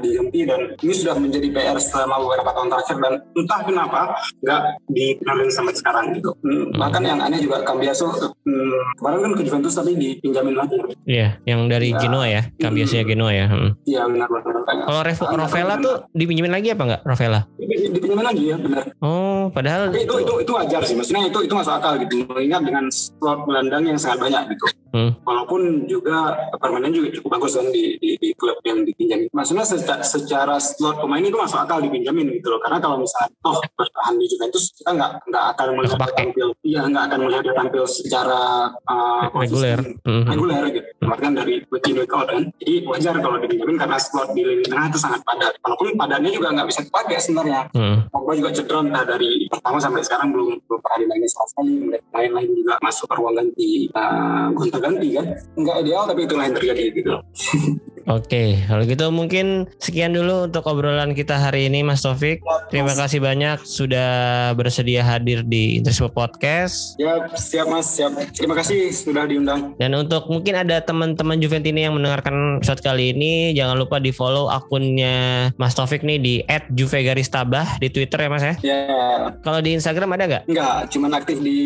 dihenti 0.01 0.41
dan 0.47 0.61
ini 0.81 0.95
sudah 0.95 1.15
menjadi 1.19 1.49
PR 1.51 1.79
selama 1.79 2.23
beberapa 2.27 2.51
tahun 2.55 2.69
terakhir 2.71 2.97
dan 2.99 3.15
entah 3.35 3.61
kenapa 3.75 4.01
nggak 4.41 4.61
dikenalin 4.87 5.51
sampai 5.51 5.75
sekarang 5.75 6.05
gitu. 6.15 6.31
Hmm, 6.41 6.71
hmm. 6.71 6.79
Bahkan 6.79 7.03
yang 7.03 7.19
aneh 7.19 7.43
juga 7.43 7.67
Cambiaso 7.67 8.09
hmm, 8.15 9.03
kemarin 9.03 9.19
kan 9.27 9.33
ke 9.35 9.43
Juventus 9.43 9.75
tapi 9.75 9.91
dipinjamin 9.99 10.55
lagi. 10.55 10.79
Iya, 11.05 11.43
yang 11.45 11.67
dari 11.67 11.91
ya, 11.91 11.99
Genoa 11.99 12.27
ya, 12.31 12.43
Cambiaso 12.63 12.95
hmm, 12.95 13.09
Genoa 13.11 13.33
ya. 13.35 13.47
Hmm. 13.51 13.71
Iya 13.85 14.03
hmm. 14.07 14.13
benar 14.15 14.29
benar. 14.31 14.53
Kalau 14.65 15.03
Revo, 15.03 15.25
Rovella 15.35 15.75
tuh 15.83 15.95
dipinjamin 16.15 16.53
lagi 16.55 16.69
apa 16.71 16.83
nggak 16.87 17.03
Rovella? 17.03 17.41
Dipinjamin 17.59 18.25
lagi 18.25 18.43
ya 18.49 18.57
benar. 18.57 18.85
Oh, 19.03 19.51
padahal 19.51 19.91
tapi 19.91 20.07
itu 20.07 20.15
itu 20.23 20.35
itu 20.47 20.53
wajar 20.55 20.81
sih, 20.87 20.95
maksudnya 20.95 21.27
itu 21.29 21.39
itu 21.43 21.53
masuk 21.53 21.75
akal 21.75 21.99
gitu. 21.99 22.25
Mengingat 22.31 22.63
dengan 22.63 22.85
slot 22.89 23.43
gelandang 23.45 23.83
yang 23.85 23.99
sangat 23.99 24.31
banyak 24.31 24.55
gitu. 24.55 24.84
Hmm. 24.95 25.11
Walaupun 25.27 25.91
juga 25.91 26.39
permainan 26.55 26.95
juga 26.95 27.11
cukup 27.19 27.35
bagus 27.35 27.59
kan 27.59 27.67
di, 27.75 27.99
di, 27.99 28.15
di 28.15 28.31
klub 28.39 28.63
yang 28.63 28.87
dipinjamin. 28.87 29.27
Maksudnya 29.35 29.67
secara, 29.67 30.07
secara 30.07 30.57
slot 30.63 31.03
pemain 31.03 31.19
itu 31.19 31.35
masuk 31.35 31.59
akal 31.59 31.83
dipinjamin 31.83 32.31
gitu 32.39 32.55
loh. 32.55 32.63
Karena 32.63 32.79
kalau 32.79 33.03
misalnya 33.03 33.35
toh 33.43 33.59
bertahan 33.75 34.15
di 34.15 34.27
Juventus 34.31 34.71
kita 34.79 34.95
nggak 34.95 35.11
nggak 35.27 35.45
akan 35.59 35.67
melihat 35.75 35.99
dia 35.99 36.15
tampil, 36.15 36.49
iya 36.63 36.81
nggak 36.87 37.05
akan 37.11 37.19
melihat 37.27 37.43
dia 37.43 37.57
tampil 37.59 37.85
secara 37.91 38.43
uh, 38.87 39.27
reguler, 39.35 39.79
hmm. 40.07 40.25
reguler 40.31 40.63
gitu. 40.71 40.89
Bahkan 41.03 41.31
dari 41.35 41.55
week 41.67 41.87
in 41.91 41.95
week 41.99 42.15
out 42.15 42.31
kan. 42.31 42.47
Jadi 42.63 42.75
wajar 42.87 43.15
kalau 43.19 43.37
dipinjamin 43.43 43.75
karena 43.75 43.99
slot 43.99 44.31
di 44.31 44.47
lini 44.47 44.63
tengah 44.63 44.87
itu 44.95 44.99
sangat 45.03 45.27
padat. 45.27 45.59
Walaupun 45.59 45.99
padatnya 45.99 46.31
juga 46.31 46.55
nggak 46.55 46.71
bisa 46.71 46.81
dipakai 46.87 47.19
sebenarnya. 47.19 47.67
Hmm. 47.75 48.07
Pogba 48.15 48.39
juga 48.39 48.55
cedera 48.55 48.79
entah 48.79 49.03
dari 49.03 49.51
pertama 49.51 49.83
sampai 49.83 50.07
sekarang 50.07 50.31
belum 50.31 50.63
belum 50.71 50.79
pernah 50.79 50.99
dimainin 51.03 51.27
sama 51.27 51.47
sekali. 51.51 51.73
Lain-lain 52.15 52.51
juga 52.55 52.79
masuk 52.79 53.11
ke 53.11 53.15
ruang 53.19 53.35
ganti 53.35 53.91
uh, 53.91 54.55
gonta 54.55 54.84
ganti 54.85 55.09
kan? 55.17 55.27
Nggak 55.57 55.77
ideal 55.81 56.05
tapi 56.05 56.21
itulah 56.29 56.45
yang 56.45 56.57
terjadi 56.61 56.85
gitu 56.93 57.13
Oke, 58.05 58.61
kalau 58.69 58.85
gitu 58.85 59.09
mungkin 59.09 59.65
sekian 59.81 60.13
dulu 60.13 60.45
untuk 60.45 60.69
obrolan 60.69 61.17
kita 61.17 61.41
hari 61.41 61.73
ini 61.73 61.81
Mas 61.81 62.05
Taufik. 62.05 62.45
Terima 62.69 62.93
kasih 62.93 63.17
banyak 63.25 63.65
sudah 63.65 64.53
bersedia 64.53 65.01
hadir 65.01 65.41
di 65.41 65.81
Interisme 65.81 66.13
Podcast. 66.13 67.01
Ya, 67.01 67.25
siap 67.33 67.73
Mas, 67.73 67.89
siap. 67.89 68.13
Terima 68.37 68.53
kasih 68.61 68.93
sudah 68.93 69.25
diundang. 69.25 69.73
Dan 69.81 69.97
untuk 69.97 70.29
mungkin 70.29 70.53
ada 70.53 70.85
teman-teman 70.85 71.41
Juventini 71.41 71.89
yang 71.89 71.97
mendengarkan 71.97 72.61
episode 72.61 72.85
kali 72.85 73.17
ini, 73.17 73.57
jangan 73.57 73.81
lupa 73.81 73.97
di 73.97 74.13
follow 74.13 74.53
akunnya 74.53 75.49
Mas 75.57 75.73
Taufik 75.73 76.05
nih 76.05 76.21
di 76.21 76.35
@juvegaristabah 76.77 77.81
di 77.81 77.89
Twitter 77.89 78.21
ya 78.21 78.29
Mas 78.29 78.45
ya. 78.45 78.55
Ya. 78.61 78.83
Kalau 79.41 79.65
di 79.65 79.81
Instagram 79.81 80.13
ada 80.13 80.25
nggak? 80.29 80.43
Nggak, 80.53 80.77
cuma 80.93 81.09
aktif 81.17 81.41
di 81.41 81.59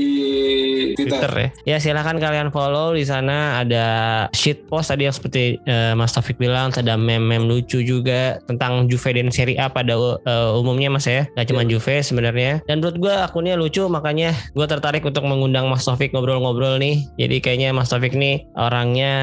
Twitter. 0.95 1.19
Twitter 1.19 1.33
ya. 1.35 1.49
Ya 1.75 1.77
silahkan 1.83 2.15
kalian 2.15 2.55
follow 2.55 2.95
di 2.95 3.03
sana 3.03 3.67
ada 3.67 3.87
sheet 4.31 4.71
post 4.71 4.95
tadi 4.95 5.11
yang 5.11 5.17
seperti 5.17 5.59
uh, 5.67 5.99
Mas 5.99 6.15
Taufik 6.15 6.28
Taufik 6.29 6.45
bilang 6.45 6.69
ada 6.77 7.01
meme-meme 7.01 7.49
lucu 7.49 7.81
juga 7.81 8.37
tentang 8.45 8.85
Juve 8.85 9.17
dan 9.17 9.33
Serie 9.33 9.57
A 9.57 9.73
pada 9.73 9.97
uh, 9.97 10.61
umumnya 10.61 10.93
Mas 10.93 11.09
ya. 11.09 11.25
Gak 11.41 11.49
cuma 11.49 11.65
yeah. 11.65 11.73
Juve 11.73 12.05
sebenarnya. 12.05 12.61
Dan 12.69 12.85
menurut 12.85 13.01
gue 13.01 13.15
akunnya 13.17 13.57
lucu 13.57 13.81
makanya 13.89 14.37
gue 14.53 14.67
tertarik 14.69 15.01
untuk 15.09 15.25
mengundang 15.25 15.73
Mas 15.73 15.89
Taufik 15.89 16.13
ngobrol-ngobrol 16.13 16.77
nih. 16.77 17.09
Jadi 17.17 17.41
kayaknya 17.41 17.73
Mas 17.73 17.89
Taufik 17.89 18.13
nih 18.13 18.45
orangnya 18.61 19.15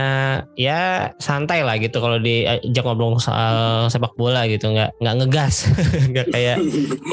ya 0.57 1.13
santai 1.21 1.61
lah 1.61 1.77
gitu 1.77 2.01
kalau 2.01 2.17
diajak 2.17 2.81
ngobrol 2.81 3.21
soal 3.21 3.85
sepak 3.93 4.17
bola 4.17 4.49
gitu 4.49 4.73
nggak 4.73 4.97
nggak 4.97 5.15
ngegas 5.21 5.69
nggak 6.09 6.33
kayak 6.33 6.57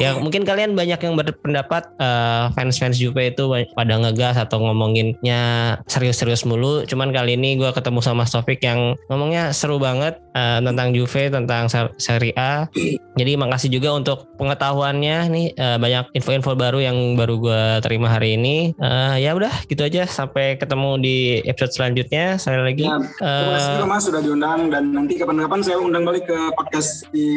ya 0.01 0.17
mungkin 0.17 0.41
kalian 0.41 0.73
banyak 0.73 0.97
yang 0.97 1.13
berpendapat 1.13 1.85
uh, 2.01 2.49
fans-fans 2.57 2.97
Juve 2.97 3.29
itu 3.29 3.45
pada 3.77 3.93
ngegas 4.01 4.41
atau 4.41 4.57
ngomonginnya 4.57 5.77
serius-serius 5.85 6.49
mulu 6.49 6.81
cuman 6.89 7.13
kali 7.13 7.37
ini 7.37 7.61
gue 7.61 7.69
ketemu 7.69 7.99
sama 8.01 8.25
Mas 8.25 8.33
Taufik 8.33 8.63
yang 8.63 8.95
ngomongnya 9.11 9.51
seru 9.51 9.82
banget 9.83 10.23
uh, 10.31 10.59
tentang 10.63 10.95
Juve 10.95 11.27
tentang 11.27 11.67
Serie 11.99 12.31
A. 12.39 12.71
Jadi 13.19 13.37
makasih 13.37 13.69
juga 13.69 13.93
untuk 13.93 14.31
pengetahuannya 14.39 15.17
nih 15.29 15.47
uh, 15.59 15.77
banyak 15.77 16.15
info-info 16.17 16.55
baru 16.57 16.79
yang 16.81 16.97
baru 17.19 17.35
gue 17.37 17.63
terima 17.83 18.07
hari 18.09 18.39
ini. 18.39 18.71
Uh, 18.79 19.19
ya 19.19 19.35
udah 19.35 19.51
gitu 19.67 19.83
aja. 19.83 20.07
Sampai 20.07 20.55
ketemu 20.55 20.97
di 21.03 21.17
episode 21.45 21.75
selanjutnya. 21.75 22.39
Saya 22.39 22.63
lagi 22.63 22.87
ya, 22.87 22.97
terima 23.19 23.51
kasih 23.59 23.71
uh, 23.83 23.89
mas 23.91 24.03
sudah 24.07 24.21
diundang. 24.23 24.71
Dan 24.71 24.95
nanti 24.95 25.19
kapan-kapan 25.19 25.59
saya 25.61 25.77
undang 25.77 26.07
balik 26.07 26.25
ke 26.25 26.39
podcast 26.55 27.05
di 27.11 27.27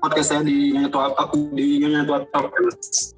podcast 0.00 0.34
saya 0.34 0.42
di 0.42 0.74
Nyonya 0.74 0.90
Tua 0.90 1.06
di 1.54 1.66
Nyonya 1.78 2.02
Tua 2.08 2.18
Talk 2.32 2.50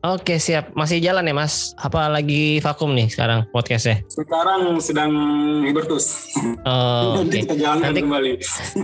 Oke 0.05 0.37
siap. 0.37 0.77
Masih 0.77 1.01
jalan 1.01 1.25
ya 1.25 1.35
mas? 1.37 1.73
Apa 1.81 2.11
lagi 2.13 2.61
vakum 2.61 2.93
nih 2.93 3.09
sekarang 3.09 3.49
podcastnya? 3.49 4.05
Sekarang 4.11 4.77
sedang 4.83 5.13
hibertus. 5.65 6.37
Oh, 6.69 7.17
nanti 7.25 7.41
okay. 7.41 7.43
kita 7.49 7.55
jalan 7.57 7.79
nanti 7.81 8.01
kembali 8.05 8.33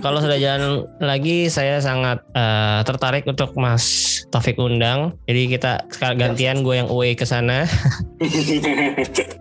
kalau 0.05 0.21
sudah 0.21 0.37
jalan 0.37 0.85
lagi 1.01 1.49
saya 1.49 1.81
sangat 1.81 2.21
uh, 2.37 2.85
tertarik 2.85 3.25
untuk 3.25 3.57
mas 3.57 4.07
Taufik 4.31 4.61
undang. 4.63 5.19
Jadi 5.27 5.43
kita 5.59 5.85
gantian 6.15 6.63
gue 6.63 6.75
yang 6.79 6.89
away 6.93 7.19
ke 7.19 7.27
sana 7.27 7.67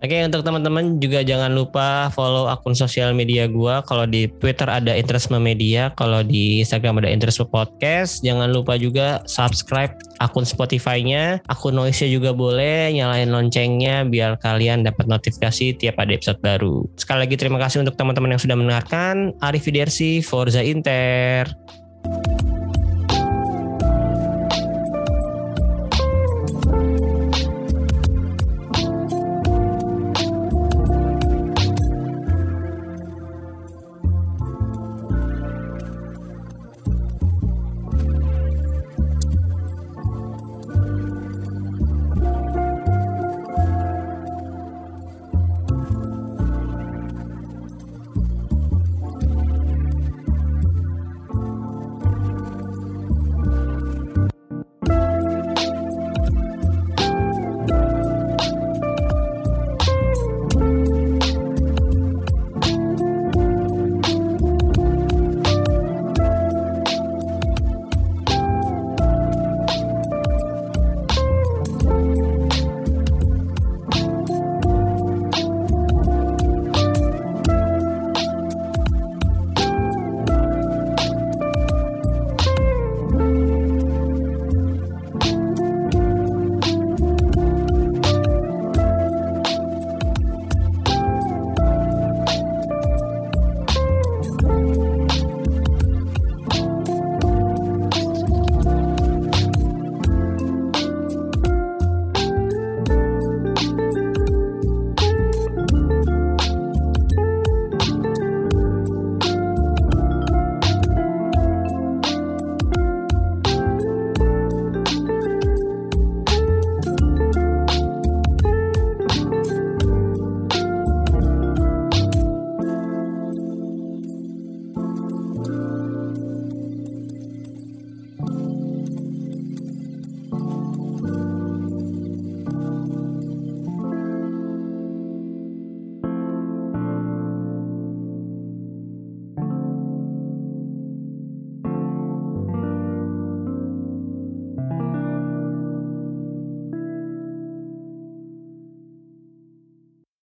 Oke 0.00 0.16
untuk 0.24 0.40
teman-teman 0.40 0.96
juga 0.96 1.20
jangan 1.20 1.52
lupa 1.52 2.08
follow 2.16 2.48
akun 2.48 2.72
sosial 2.72 3.12
media 3.12 3.44
gua. 3.44 3.84
Kalau 3.84 4.08
di 4.08 4.32
Twitter 4.40 4.64
ada 4.64 4.96
Interest 4.96 5.28
Media, 5.28 5.92
kalau 5.92 6.24
di 6.24 6.64
Instagram 6.64 7.04
ada 7.04 7.12
Interest 7.12 7.36
Podcast. 7.44 8.24
Jangan 8.24 8.48
lupa 8.48 8.80
juga 8.80 9.20
subscribe 9.28 9.92
akun 10.24 10.48
Spotify-nya, 10.48 11.44
akun 11.52 11.76
Noise-nya 11.76 12.16
juga 12.16 12.32
boleh, 12.32 12.96
nyalain 12.96 13.28
loncengnya 13.28 14.08
biar 14.08 14.40
kalian 14.40 14.88
dapat 14.88 15.04
notifikasi 15.04 15.76
tiap 15.76 16.00
ada 16.00 16.16
episode 16.16 16.40
baru. 16.40 16.88
Sekali 16.96 17.28
lagi 17.28 17.36
terima 17.36 17.60
kasih 17.60 17.84
untuk 17.84 18.00
teman-teman 18.00 18.32
yang 18.32 18.40
sudah 18.40 18.56
mendengarkan. 18.56 19.36
Arif 19.44 19.68
Forza 20.24 20.64
Inter. 20.64 21.44